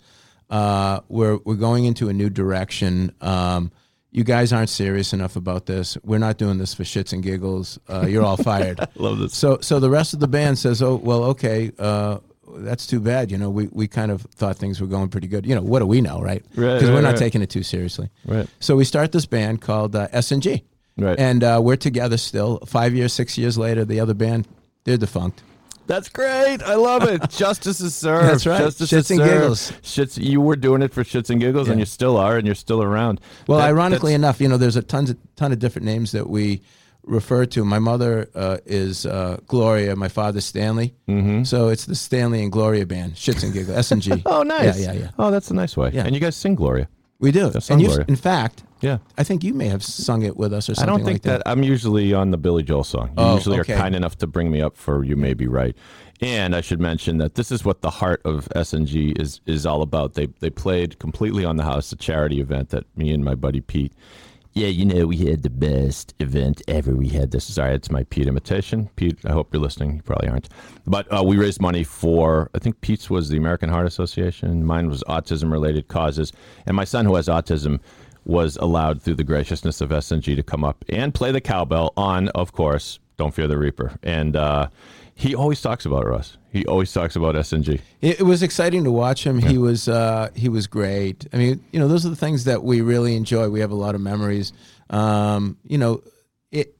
uh, 0.51 0.99
"We're 1.09 1.37
we're 1.43 1.55
going 1.55 1.85
into 1.85 2.09
a 2.09 2.13
new 2.13 2.29
direction. 2.29 3.13
Um, 3.21 3.71
you 4.11 4.23
guys 4.25 4.51
aren't 4.51 4.69
serious 4.69 5.13
enough 5.13 5.35
about 5.37 5.65
this. 5.65 5.97
We're 6.03 6.19
not 6.19 6.37
doing 6.37 6.57
this 6.57 6.73
for 6.73 6.83
shits 6.83 7.13
and 7.13 7.23
giggles. 7.23 7.79
Uh, 7.89 8.05
you're 8.07 8.23
all 8.23 8.37
fired." 8.37 8.79
love 8.95 9.17
this. 9.19 9.35
So 9.35 9.57
so 9.61 9.79
the 9.79 9.89
rest 9.89 10.13
of 10.13 10.19
the 10.19 10.27
band 10.27 10.59
says, 10.59 10.81
"Oh 10.81 10.95
well, 10.95 11.23
okay." 11.25 11.71
Uh, 11.79 12.19
that's 12.53 12.85
too 12.85 12.99
bad. 12.99 13.31
You 13.31 13.37
know, 13.37 13.49
we, 13.49 13.67
we 13.71 13.87
kind 13.87 14.11
of 14.11 14.23
thought 14.35 14.57
things 14.57 14.81
were 14.81 14.87
going 14.87 15.07
pretty 15.07 15.27
good. 15.27 15.45
You 15.45 15.55
know, 15.55 15.61
what 15.61 15.79
do 15.79 15.85
we 15.85 16.01
know, 16.01 16.19
right? 16.19 16.43
Right, 16.53 16.73
Because 16.75 16.89
we're 16.89 16.95
right, 16.95 17.01
not 17.01 17.09
right. 17.11 17.17
taking 17.17 17.41
it 17.41 17.49
too 17.49 17.63
seriously. 17.63 18.09
Right. 18.25 18.45
So 18.59 18.75
we 18.75 18.83
start 18.83 19.13
this 19.13 19.25
band 19.25 19.61
called 19.61 19.95
uh, 19.95 20.09
S 20.11 20.33
and 20.33 20.43
G. 20.43 20.65
Right. 20.97 21.17
And 21.17 21.45
uh, 21.45 21.61
we're 21.63 21.77
together 21.77 22.17
still. 22.17 22.57
Five 22.65 22.93
years, 22.93 23.13
six 23.13 23.37
years 23.37 23.57
later, 23.57 23.85
the 23.85 24.01
other 24.01 24.13
band, 24.13 24.49
they're 24.83 24.97
defunct. 24.97 25.43
That's 25.91 26.07
great. 26.09 26.63
I 26.63 26.75
love 26.75 27.03
it. 27.03 27.29
Justice 27.29 27.81
is 27.81 27.93
served. 27.93 28.27
That's 28.29 28.45
right. 28.45 28.59
Justice 28.59 28.89
Shits 28.91 28.97
is 28.97 29.11
and 29.11 29.19
served. 29.19 29.31
giggles. 29.33 29.71
Shits. 29.81 30.17
You 30.23 30.39
were 30.39 30.55
doing 30.55 30.81
it 30.81 30.93
for 30.93 31.03
shits 31.03 31.29
and 31.29 31.39
giggles, 31.41 31.67
and 31.67 31.79
you 31.79 31.85
still 31.85 32.15
are, 32.15 32.37
and 32.37 32.45
you're 32.45 32.55
still 32.55 32.81
around. 32.81 33.19
Well, 33.47 33.59
That- 33.59 33.67
ironically 33.67 34.13
enough, 34.13 34.39
you 34.39 34.47
know, 34.47 34.55
there's 34.57 34.77
a 34.77 34.81
tons 34.81 35.09
of, 35.09 35.17
ton 35.35 35.51
of 35.51 35.59
different 35.59 35.85
names 35.85 36.13
that 36.13 36.29
we 36.29 36.61
refer 37.03 37.45
to. 37.47 37.65
My 37.65 37.79
mother 37.79 38.29
uh, 38.35 38.57
is 38.65 39.05
uh, 39.05 39.39
Gloria. 39.47 39.95
My 39.97 40.07
father's 40.07 40.45
Stanley. 40.45 40.93
Mm-hmm. 41.09 41.43
So 41.43 41.67
it's 41.67 41.85
the 41.85 41.95
Stanley 41.95 42.41
and 42.41 42.51
Gloria 42.53 42.85
band, 42.85 43.15
Shits 43.15 43.43
and 43.43 43.51
Giggles, 43.51 43.77
S 43.77 43.91
and 43.91 44.01
G. 44.01 44.11
Oh, 44.25 44.43
nice. 44.43 44.79
Yeah, 44.79 44.93
yeah, 44.93 44.99
yeah. 44.99 45.09
Oh, 45.19 45.29
that's 45.29 45.51
a 45.51 45.53
nice 45.53 45.75
way. 45.75 45.91
Yeah. 45.93 46.05
And 46.05 46.15
you 46.15 46.21
guys 46.21 46.37
sing 46.37 46.55
Gloria. 46.55 46.87
We 47.19 47.31
do. 47.31 47.51
And 47.69 47.81
Gloria. 47.83 48.05
in 48.07 48.15
fact, 48.15 48.63
Yeah. 48.81 48.97
I 49.17 49.23
think 49.23 49.43
you 49.43 49.53
may 49.53 49.67
have 49.67 49.83
sung 49.83 50.23
it 50.23 50.35
with 50.37 50.53
us 50.53 50.69
or 50.69 50.75
something. 50.75 50.89
I 50.89 50.91
don't 50.97 51.05
think 51.05 51.15
like 51.15 51.21
that. 51.23 51.43
that. 51.45 51.49
I'm 51.51 51.63
usually 51.63 52.13
on 52.13 52.31
the 52.31 52.37
Billy 52.37 52.63
Joel 52.63 52.83
song. 52.83 53.09
You 53.09 53.13
Oh, 53.17 53.35
usually 53.35 53.59
okay. 53.59 53.73
are 53.73 53.77
kind 53.77 53.95
enough 53.95 54.17
to 54.19 54.27
bring 54.27 54.51
me 54.51 54.61
up 54.61 54.75
for 54.77 55.03
"You 55.03 55.15
May 55.15 55.33
Be 55.33 55.47
Right." 55.47 55.75
And 56.21 56.55
I 56.55 56.61
should 56.61 56.79
mention 56.79 57.17
that 57.17 57.33
this 57.35 57.51
is 57.51 57.65
what 57.65 57.81
the 57.81 57.89
heart 57.89 58.21
of 58.25 58.47
SNG 58.55 59.19
is 59.19 59.39
is 59.45 59.65
all 59.65 59.81
about. 59.81 60.13
They 60.15 60.27
they 60.39 60.49
played 60.49 60.99
completely 60.99 61.45
on 61.45 61.57
the 61.57 61.63
house, 61.63 61.91
a 61.91 61.95
charity 61.95 62.39
event 62.41 62.69
that 62.69 62.85
me 62.97 63.11
and 63.11 63.23
my 63.23 63.35
buddy 63.35 63.61
Pete. 63.61 63.93
Yeah, 64.53 64.67
you 64.67 64.83
know, 64.83 65.07
we 65.07 65.15
had 65.15 65.43
the 65.43 65.49
best 65.49 66.13
event 66.19 66.61
ever. 66.67 66.93
We 66.93 67.07
had 67.07 67.31
this. 67.31 67.45
Sorry, 67.45 67.73
it's 67.73 67.89
my 67.89 68.03
Pete 68.03 68.27
imitation. 68.27 68.89
Pete, 68.97 69.17
I 69.23 69.31
hope 69.31 69.53
you're 69.53 69.61
listening. 69.61 69.95
You 69.95 70.01
probably 70.01 70.27
aren't. 70.27 70.49
But 70.85 71.07
uh, 71.09 71.23
we 71.23 71.37
raised 71.37 71.61
money 71.61 71.85
for, 71.85 72.49
I 72.53 72.59
think 72.59 72.81
Pete's 72.81 73.09
was 73.09 73.29
the 73.29 73.37
American 73.37 73.69
Heart 73.69 73.87
Association. 73.87 74.65
Mine 74.65 74.89
was 74.89 75.05
autism 75.07 75.53
related 75.53 75.87
causes. 75.87 76.33
And 76.65 76.75
my 76.75 76.83
son, 76.83 77.05
who 77.05 77.15
has 77.15 77.29
autism, 77.29 77.79
was 78.25 78.57
allowed 78.57 79.01
through 79.01 79.15
the 79.15 79.23
graciousness 79.23 79.81
of 79.81 79.89
SNG 79.89 80.35
to 80.35 80.43
come 80.43 80.63
up 80.63 80.85
and 80.89 81.13
play 81.13 81.31
the 81.31 81.41
cowbell 81.41 81.93
on, 81.97 82.29
of 82.29 82.51
course, 82.51 82.99
Don't 83.17 83.33
Fear 83.33 83.47
the 83.47 83.57
Reaper. 83.57 83.97
And 84.03 84.35
uh, 84.35 84.69
he 85.15 85.35
always 85.35 85.61
talks 85.61 85.85
about 85.85 86.05
Russ. 86.05 86.37
He 86.51 86.65
always 86.65 86.91
talks 86.91 87.15
about 87.15 87.35
SNG. 87.35 87.79
It, 88.01 88.19
it 88.19 88.23
was 88.23 88.43
exciting 88.43 88.83
to 88.83 88.91
watch 88.91 89.25
him. 89.25 89.39
He 89.39 89.57
was 89.57 89.87
uh, 89.87 90.29
he 90.35 90.49
was 90.49 90.67
great. 90.67 91.27
I 91.31 91.37
mean, 91.37 91.63
you 91.71 91.79
know, 91.79 91.87
those 91.87 92.05
are 92.05 92.09
the 92.09 92.15
things 92.15 92.43
that 92.45 92.63
we 92.63 92.81
really 92.81 93.15
enjoy. 93.15 93.49
We 93.49 93.61
have 93.61 93.71
a 93.71 93.75
lot 93.75 93.95
of 93.95 94.01
memories. 94.01 94.51
Um, 94.89 95.57
you 95.65 95.77
know, 95.77 96.03
it. 96.51 96.75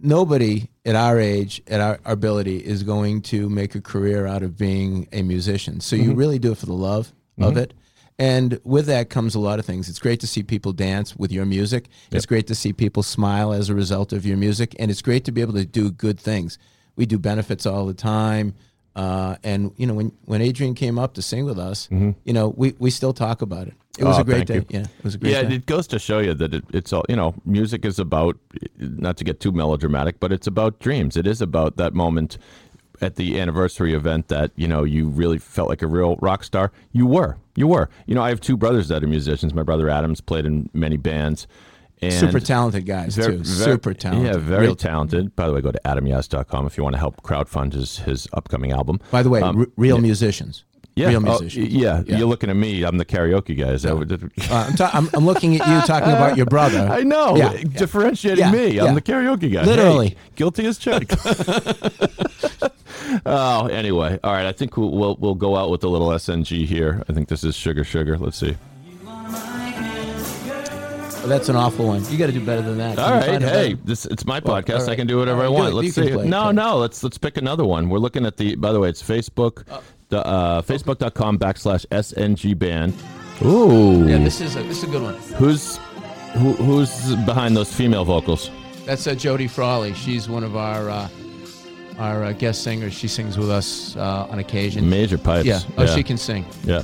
Nobody 0.00 0.70
at 0.84 0.94
our 0.94 1.18
age, 1.18 1.60
at 1.66 1.80
our, 1.80 1.98
our 2.04 2.12
ability, 2.12 2.58
is 2.58 2.84
going 2.84 3.20
to 3.22 3.50
make 3.50 3.74
a 3.74 3.80
career 3.80 4.26
out 4.26 4.44
of 4.44 4.56
being 4.56 5.08
a 5.12 5.22
musician. 5.22 5.80
So 5.80 5.96
you 5.96 6.14
really 6.14 6.38
do 6.38 6.52
it 6.52 6.58
for 6.58 6.66
the 6.66 6.72
love 6.72 7.12
of 7.40 7.56
it. 7.56 7.74
And 8.18 8.60
with 8.64 8.86
that 8.86 9.10
comes 9.10 9.34
a 9.36 9.38
lot 9.40 9.58
of 9.60 9.64
things. 9.64 9.88
It's 9.88 10.00
great 10.00 10.18
to 10.20 10.26
see 10.26 10.42
people 10.42 10.72
dance 10.72 11.14
with 11.16 11.30
your 11.30 11.46
music. 11.46 11.86
It's 12.10 12.26
great 12.26 12.46
to 12.48 12.54
see 12.54 12.72
people 12.72 13.02
smile 13.04 13.52
as 13.52 13.68
a 13.68 13.74
result 13.74 14.12
of 14.12 14.26
your 14.26 14.36
music. 14.36 14.74
And 14.78 14.90
it's 14.90 15.02
great 15.02 15.24
to 15.26 15.32
be 15.32 15.40
able 15.40 15.52
to 15.54 15.64
do 15.64 15.90
good 15.92 16.18
things. 16.18 16.58
We 16.96 17.06
do 17.06 17.18
benefits 17.18 17.64
all 17.64 17.86
the 17.86 17.94
time. 17.94 18.54
Uh, 18.96 19.36
and 19.44 19.70
you 19.76 19.86
know 19.86 19.94
when 19.94 20.10
when 20.24 20.42
Adrian 20.42 20.74
came 20.74 20.98
up 20.98 21.14
to 21.14 21.22
sing 21.22 21.44
with 21.44 21.56
us, 21.58 21.88
you 21.92 22.14
know 22.32 22.48
we, 22.56 22.74
we 22.80 22.90
still 22.90 23.12
talk 23.12 23.42
about 23.42 23.68
it. 23.68 23.74
It 23.96 24.02
was 24.04 24.16
Oh, 24.18 24.22
a 24.22 24.24
great 24.24 24.46
day. 24.48 24.56
you. 24.56 24.64
Yeah, 24.70 24.80
it 24.80 25.04
was 25.04 25.14
a 25.14 25.18
great 25.18 25.32
yeah, 25.34 25.42
day. 25.42 25.54
it 25.56 25.66
goes 25.66 25.86
to 25.88 26.00
show 26.00 26.18
you 26.18 26.34
that 26.34 26.52
it, 26.52 26.64
it's 26.72 26.92
all 26.92 27.04
you 27.08 27.14
know. 27.14 27.32
Music 27.44 27.84
is 27.84 28.00
about 28.00 28.36
not 28.78 29.16
to 29.18 29.24
get 29.24 29.38
too 29.38 29.52
melodramatic, 29.52 30.18
but 30.18 30.32
it's 30.32 30.48
about 30.48 30.80
dreams. 30.80 31.16
It 31.16 31.28
is 31.28 31.40
about 31.40 31.76
that 31.76 31.94
moment 31.94 32.38
at 33.00 33.16
the 33.16 33.40
anniversary 33.40 33.94
event 33.94 34.28
that 34.28 34.50
you 34.56 34.68
know 34.68 34.84
you 34.84 35.08
really 35.08 35.38
felt 35.38 35.68
like 35.68 35.82
a 35.82 35.86
real 35.86 36.16
rock 36.20 36.44
star. 36.44 36.72
You 36.92 37.06
were, 37.06 37.36
you 37.56 37.66
were. 37.66 37.88
You 38.06 38.14
know, 38.14 38.22
I 38.22 38.28
have 38.30 38.40
two 38.40 38.56
brothers 38.56 38.88
that 38.88 39.02
are 39.04 39.06
musicians. 39.08 39.54
My 39.54 39.62
brother 39.62 39.88
Adam's 39.88 40.20
played 40.20 40.44
in 40.46 40.68
many 40.72 40.96
bands. 40.96 41.46
And 42.00 42.12
Super 42.14 42.38
talented 42.38 42.86
guys 42.86 43.16
very- 43.16 43.38
too. 43.38 43.42
very- 43.42 43.72
Super 43.72 43.92
talented. 43.92 44.26
Yeah, 44.32 44.38
very 44.38 44.66
Real- 44.66 44.76
talented. 44.76 45.34
By 45.34 45.48
the 45.48 45.52
way, 45.52 45.60
go 45.60 45.72
to 45.72 45.80
adamyas.com 45.84 46.64
if 46.66 46.76
you 46.78 46.84
want 46.84 46.94
to 46.94 46.98
help 47.00 47.22
crowdfund 47.24 47.72
his, 47.72 47.98
his 47.98 48.28
upcoming 48.32 48.70
album. 48.70 49.00
By 49.10 49.24
the 49.24 49.30
way, 49.30 49.40
Um, 49.42 49.58
r- 49.58 49.66
real 49.76 49.98
musicians. 50.00 50.64
Yeah, 50.98 51.08
real 51.08 51.28
oh, 51.28 51.42
yeah, 51.42 52.02
Yeah. 52.06 52.16
you're 52.18 52.28
looking 52.28 52.50
at 52.50 52.56
me. 52.56 52.82
I'm 52.82 52.98
the 52.98 53.04
karaoke 53.04 53.58
guy. 53.58 53.70
Is 53.72 53.82
that 53.82 53.96
what- 53.96 54.10
Uh, 54.12 54.18
I'm, 54.50 54.74
ta- 54.76 54.90
I'm, 54.92 55.08
I'm 55.14 55.26
looking 55.26 55.60
at 55.60 55.66
you 55.66 55.80
talking 55.86 56.10
about 56.10 56.36
your 56.36 56.46
brother. 56.46 56.88
I 56.90 57.02
know. 57.02 57.36
Yeah. 57.36 57.52
Differentiating 57.62 58.44
Yeah, 58.44 58.52
me. 58.52 58.78
I'm 58.80 58.94
the 58.94 59.02
karaoke 59.02 59.52
guy. 59.52 59.64
Literally. 59.64 60.08
Hey, 60.10 60.16
guilty 60.36 60.66
as 60.66 60.78
charged. 60.78 61.14
oh, 63.26 63.66
anyway. 63.68 64.18
All 64.22 64.32
right. 64.32 64.46
I 64.46 64.52
think 64.52 64.76
we'll, 64.76 64.90
we'll 64.90 65.16
we'll 65.20 65.34
go 65.34 65.56
out 65.56 65.70
with 65.70 65.84
a 65.84 65.88
little 65.88 66.08
SNG 66.08 66.66
here. 66.66 67.02
I 67.08 67.12
think 67.12 67.28
this 67.28 67.44
is 67.44 67.54
Sugar 67.54 67.84
Sugar. 67.84 68.18
Let's 68.18 68.36
see. 68.38 68.56
Oh, 71.20 71.26
that's 71.26 71.48
an 71.48 71.56
awful 71.56 71.86
one. 71.88 72.04
You 72.10 72.16
got 72.16 72.26
to 72.26 72.32
do 72.32 72.44
better 72.44 72.62
than 72.62 72.78
that. 72.78 72.98
All 72.98 73.10
right. 73.10 73.42
Hey, 73.42 73.74
this 73.84 74.06
it's 74.06 74.24
my 74.24 74.40
Well, 74.44 74.62
podcast. 74.62 74.88
I 74.88 74.94
can 74.96 75.06
do 75.06 75.18
whatever 75.18 75.42
I 75.42 75.48
want. 75.48 75.74
Let's 75.74 75.94
see. 75.94 76.12
play, 76.12 76.28
no, 76.28 76.44
play. 76.44 76.52
no. 76.52 76.78
Let's 76.78 77.02
let's 77.02 77.18
pick 77.18 77.36
another 77.36 77.64
one. 77.64 77.88
We're 77.88 77.98
looking 77.98 78.24
at 78.24 78.36
the. 78.36 78.54
By 78.54 78.72
the 78.72 78.80
way, 78.80 78.88
it's 78.88 79.02
Facebook. 79.02 79.64
The 79.66 79.80
uh, 80.12 80.62
Facebook.com 80.62 81.38
backslash 81.38 81.86
SNG 81.86 82.58
band. 82.58 82.94
Ooh. 83.42 84.06
Yeah, 84.08 84.18
this 84.18 84.40
is 84.40 84.56
a, 84.56 84.62
this 84.62 84.78
is 84.78 84.84
a 84.84 84.86
good 84.88 85.02
one. 85.02 85.14
who's 85.36 85.78
who, 86.34 86.52
who's 86.54 87.14
behind 87.24 87.56
those 87.56 87.72
female 87.72 88.04
vocals? 88.04 88.50
That's 88.84 89.06
uh, 89.06 89.14
Jody 89.14 89.48
Frawley. 89.48 89.94
She's 89.94 90.28
one 90.28 90.44
of 90.44 90.56
our 90.56 90.90
uh, 90.90 91.08
our 91.98 92.24
uh, 92.24 92.32
guest 92.32 92.62
singers. 92.62 92.94
She 92.94 93.08
sings 93.08 93.36
with 93.38 93.50
us 93.50 93.96
uh, 93.96 94.26
on 94.30 94.38
occasion. 94.38 94.88
Major 94.88 95.18
pipes. 95.18 95.46
yeah. 95.46 95.60
Oh, 95.76 95.86
she 95.86 96.02
can 96.02 96.16
sing. 96.16 96.44
Yeah. 96.64 96.82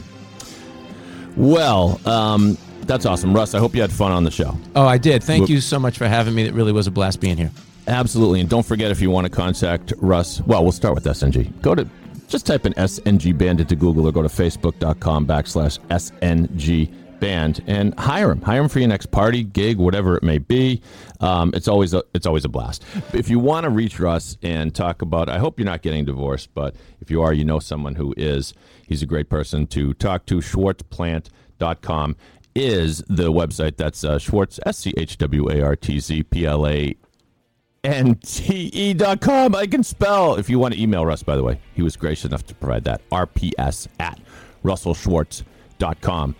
Well, 1.36 2.00
um, 2.06 2.56
that's 2.82 3.06
awesome, 3.06 3.34
Russ. 3.34 3.54
I 3.54 3.58
hope 3.58 3.74
you 3.74 3.80
had 3.80 3.92
fun 3.92 4.12
on 4.12 4.24
the 4.24 4.30
show. 4.30 4.56
Oh, 4.76 4.86
I 4.86 4.98
did. 4.98 5.22
Thank 5.22 5.42
Whoop. 5.42 5.50
you 5.50 5.60
so 5.60 5.78
much 5.78 5.98
for 5.98 6.06
having 6.06 6.34
me. 6.34 6.44
It 6.44 6.54
really 6.54 6.72
was 6.72 6.86
a 6.86 6.90
blast 6.90 7.20
being 7.20 7.36
here. 7.36 7.50
Absolutely, 7.86 8.40
and 8.40 8.48
don't 8.48 8.64
forget 8.64 8.90
if 8.90 9.00
you 9.00 9.10
want 9.10 9.26
to 9.26 9.30
contact 9.30 9.92
Russ. 9.98 10.40
Well, 10.42 10.62
we'll 10.62 10.72
start 10.72 10.94
with 10.94 11.04
SNG. 11.04 11.60
Go 11.60 11.74
to 11.74 11.88
just 12.28 12.46
type 12.46 12.66
in 12.66 12.72
SNG 12.74 13.36
Band 13.36 13.60
into 13.60 13.76
Google 13.76 14.06
or 14.06 14.12
go 14.12 14.22
to 14.22 14.28
facebook.com 14.28 15.26
backslash 15.26 15.78
SNG 15.88 16.92
Band 17.20 17.62
and 17.66 17.98
hire 17.98 18.28
them. 18.28 18.42
Hire 18.42 18.60
them 18.60 18.68
for 18.68 18.80
your 18.80 18.88
next 18.88 19.10
party, 19.10 19.44
gig, 19.44 19.78
whatever 19.78 20.16
it 20.16 20.22
may 20.22 20.38
be. 20.38 20.82
Um, 21.20 21.52
it's 21.54 21.68
always 21.68 21.94
a, 21.94 22.02
it's 22.12 22.26
always 22.26 22.44
a 22.44 22.48
blast. 22.48 22.84
If 23.12 23.30
you 23.30 23.38
want 23.38 23.64
to 23.64 23.70
reach 23.70 23.98
Russ 23.98 24.36
and 24.42 24.74
talk 24.74 25.00
about, 25.00 25.28
I 25.28 25.38
hope 25.38 25.58
you're 25.58 25.64
not 25.64 25.82
getting 25.82 26.04
divorced, 26.04 26.50
but 26.54 26.74
if 27.00 27.10
you 27.10 27.22
are, 27.22 27.32
you 27.32 27.44
know 27.44 27.60
someone 27.60 27.94
who 27.94 28.14
is. 28.16 28.52
He's 28.86 29.00
a 29.00 29.06
great 29.06 29.30
person 29.30 29.66
to 29.68 29.94
talk 29.94 30.26
to. 30.26 30.36
SchwartzPlante.com 30.38 32.16
is 32.54 32.98
the 33.08 33.32
website. 33.32 33.76
That's 33.76 34.04
uh, 34.04 34.18
Schwartz, 34.18 34.60
S 34.66 34.78
C 34.78 34.94
H 34.96 35.16
W 35.18 35.50
A 35.50 35.62
R 35.62 35.76
T 35.76 36.00
Z 36.00 36.24
P 36.24 36.46
L 36.46 36.66
A 36.66 36.94
N 37.84 38.14
T 38.16 38.70
E 38.72 38.94
dot 38.94 39.20
com. 39.20 39.54
I 39.54 39.66
can 39.66 39.82
spell. 39.84 40.34
If 40.36 40.48
you 40.50 40.58
want 40.58 40.74
to 40.74 40.80
email 40.80 41.04
Russ, 41.06 41.22
by 41.22 41.36
the 41.36 41.42
way, 41.42 41.60
he 41.74 41.82
was 41.82 41.96
gracious 41.96 42.24
enough 42.24 42.44
to 42.46 42.54
provide 42.54 42.84
that. 42.84 43.00
RPS 43.10 43.86
at 44.00 44.18
RussellSchwartz.com. 44.64 46.34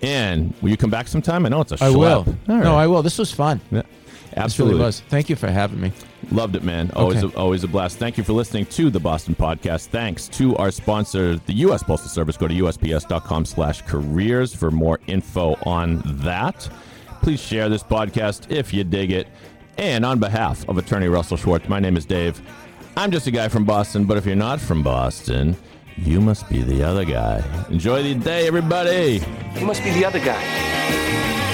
And 0.00 0.54
will 0.62 0.70
you 0.70 0.76
come 0.76 0.90
back 0.90 1.08
sometime? 1.08 1.44
I 1.44 1.48
know 1.48 1.60
it's 1.60 1.72
a 1.72 1.76
I 1.76 1.88
schlep. 1.88 1.98
will. 1.98 2.08
All 2.08 2.24
right. 2.48 2.64
No, 2.64 2.76
I 2.76 2.86
will. 2.86 3.02
This 3.02 3.18
was 3.18 3.32
fun. 3.32 3.60
Yeah. 3.70 3.82
This 3.82 4.44
Absolutely. 4.44 4.74
really 4.76 4.86
was. 4.86 5.00
Thank 5.08 5.28
you 5.28 5.34
for 5.36 5.48
having 5.48 5.80
me. 5.80 5.92
Loved 6.30 6.54
it, 6.54 6.62
man. 6.62 6.90
Always, 6.94 7.24
Okay. 7.24 7.34
a, 7.34 7.38
always 7.38 7.64
a 7.64 7.68
blast. 7.68 7.98
Thank 7.98 8.16
you 8.16 8.22
for 8.22 8.32
listening 8.32 8.66
to 8.66 8.90
the 8.90 9.00
Boston 9.00 9.34
Podcast. 9.34 9.86
Thanks 9.86 10.28
to 10.28 10.54
our 10.56 10.70
sponsor, 10.70 11.36
the 11.36 11.54
U.S. 11.54 11.82
Postal 11.82 12.08
Service. 12.08 12.36
Go 12.36 12.46
to 12.46 12.54
USPS.com 12.54 13.44
slash 13.44 13.82
careers 13.82 14.54
for 14.54 14.70
more 14.70 15.00
info 15.08 15.56
on 15.66 16.02
that. 16.22 16.68
Please 17.22 17.40
share 17.40 17.68
this 17.68 17.82
podcast 17.82 18.50
if 18.52 18.72
you 18.72 18.84
dig 18.84 19.10
it. 19.10 19.26
And 19.78 20.04
on 20.04 20.18
behalf 20.18 20.68
of 20.68 20.76
attorney 20.76 21.06
Russell 21.06 21.36
Schwartz, 21.36 21.68
my 21.68 21.78
name 21.78 21.96
is 21.96 22.04
Dave. 22.04 22.42
I'm 22.96 23.12
just 23.12 23.28
a 23.28 23.30
guy 23.30 23.46
from 23.46 23.64
Boston, 23.64 24.04
but 24.06 24.16
if 24.16 24.26
you're 24.26 24.34
not 24.34 24.60
from 24.60 24.82
Boston, 24.82 25.56
you 25.96 26.20
must 26.20 26.48
be 26.48 26.62
the 26.62 26.82
other 26.82 27.04
guy. 27.04 27.44
Enjoy 27.70 28.02
the 28.02 28.16
day, 28.16 28.48
everybody. 28.48 29.22
You 29.54 29.66
must 29.66 29.84
be 29.84 29.90
the 29.90 30.04
other 30.04 30.18
guy. 30.18 31.47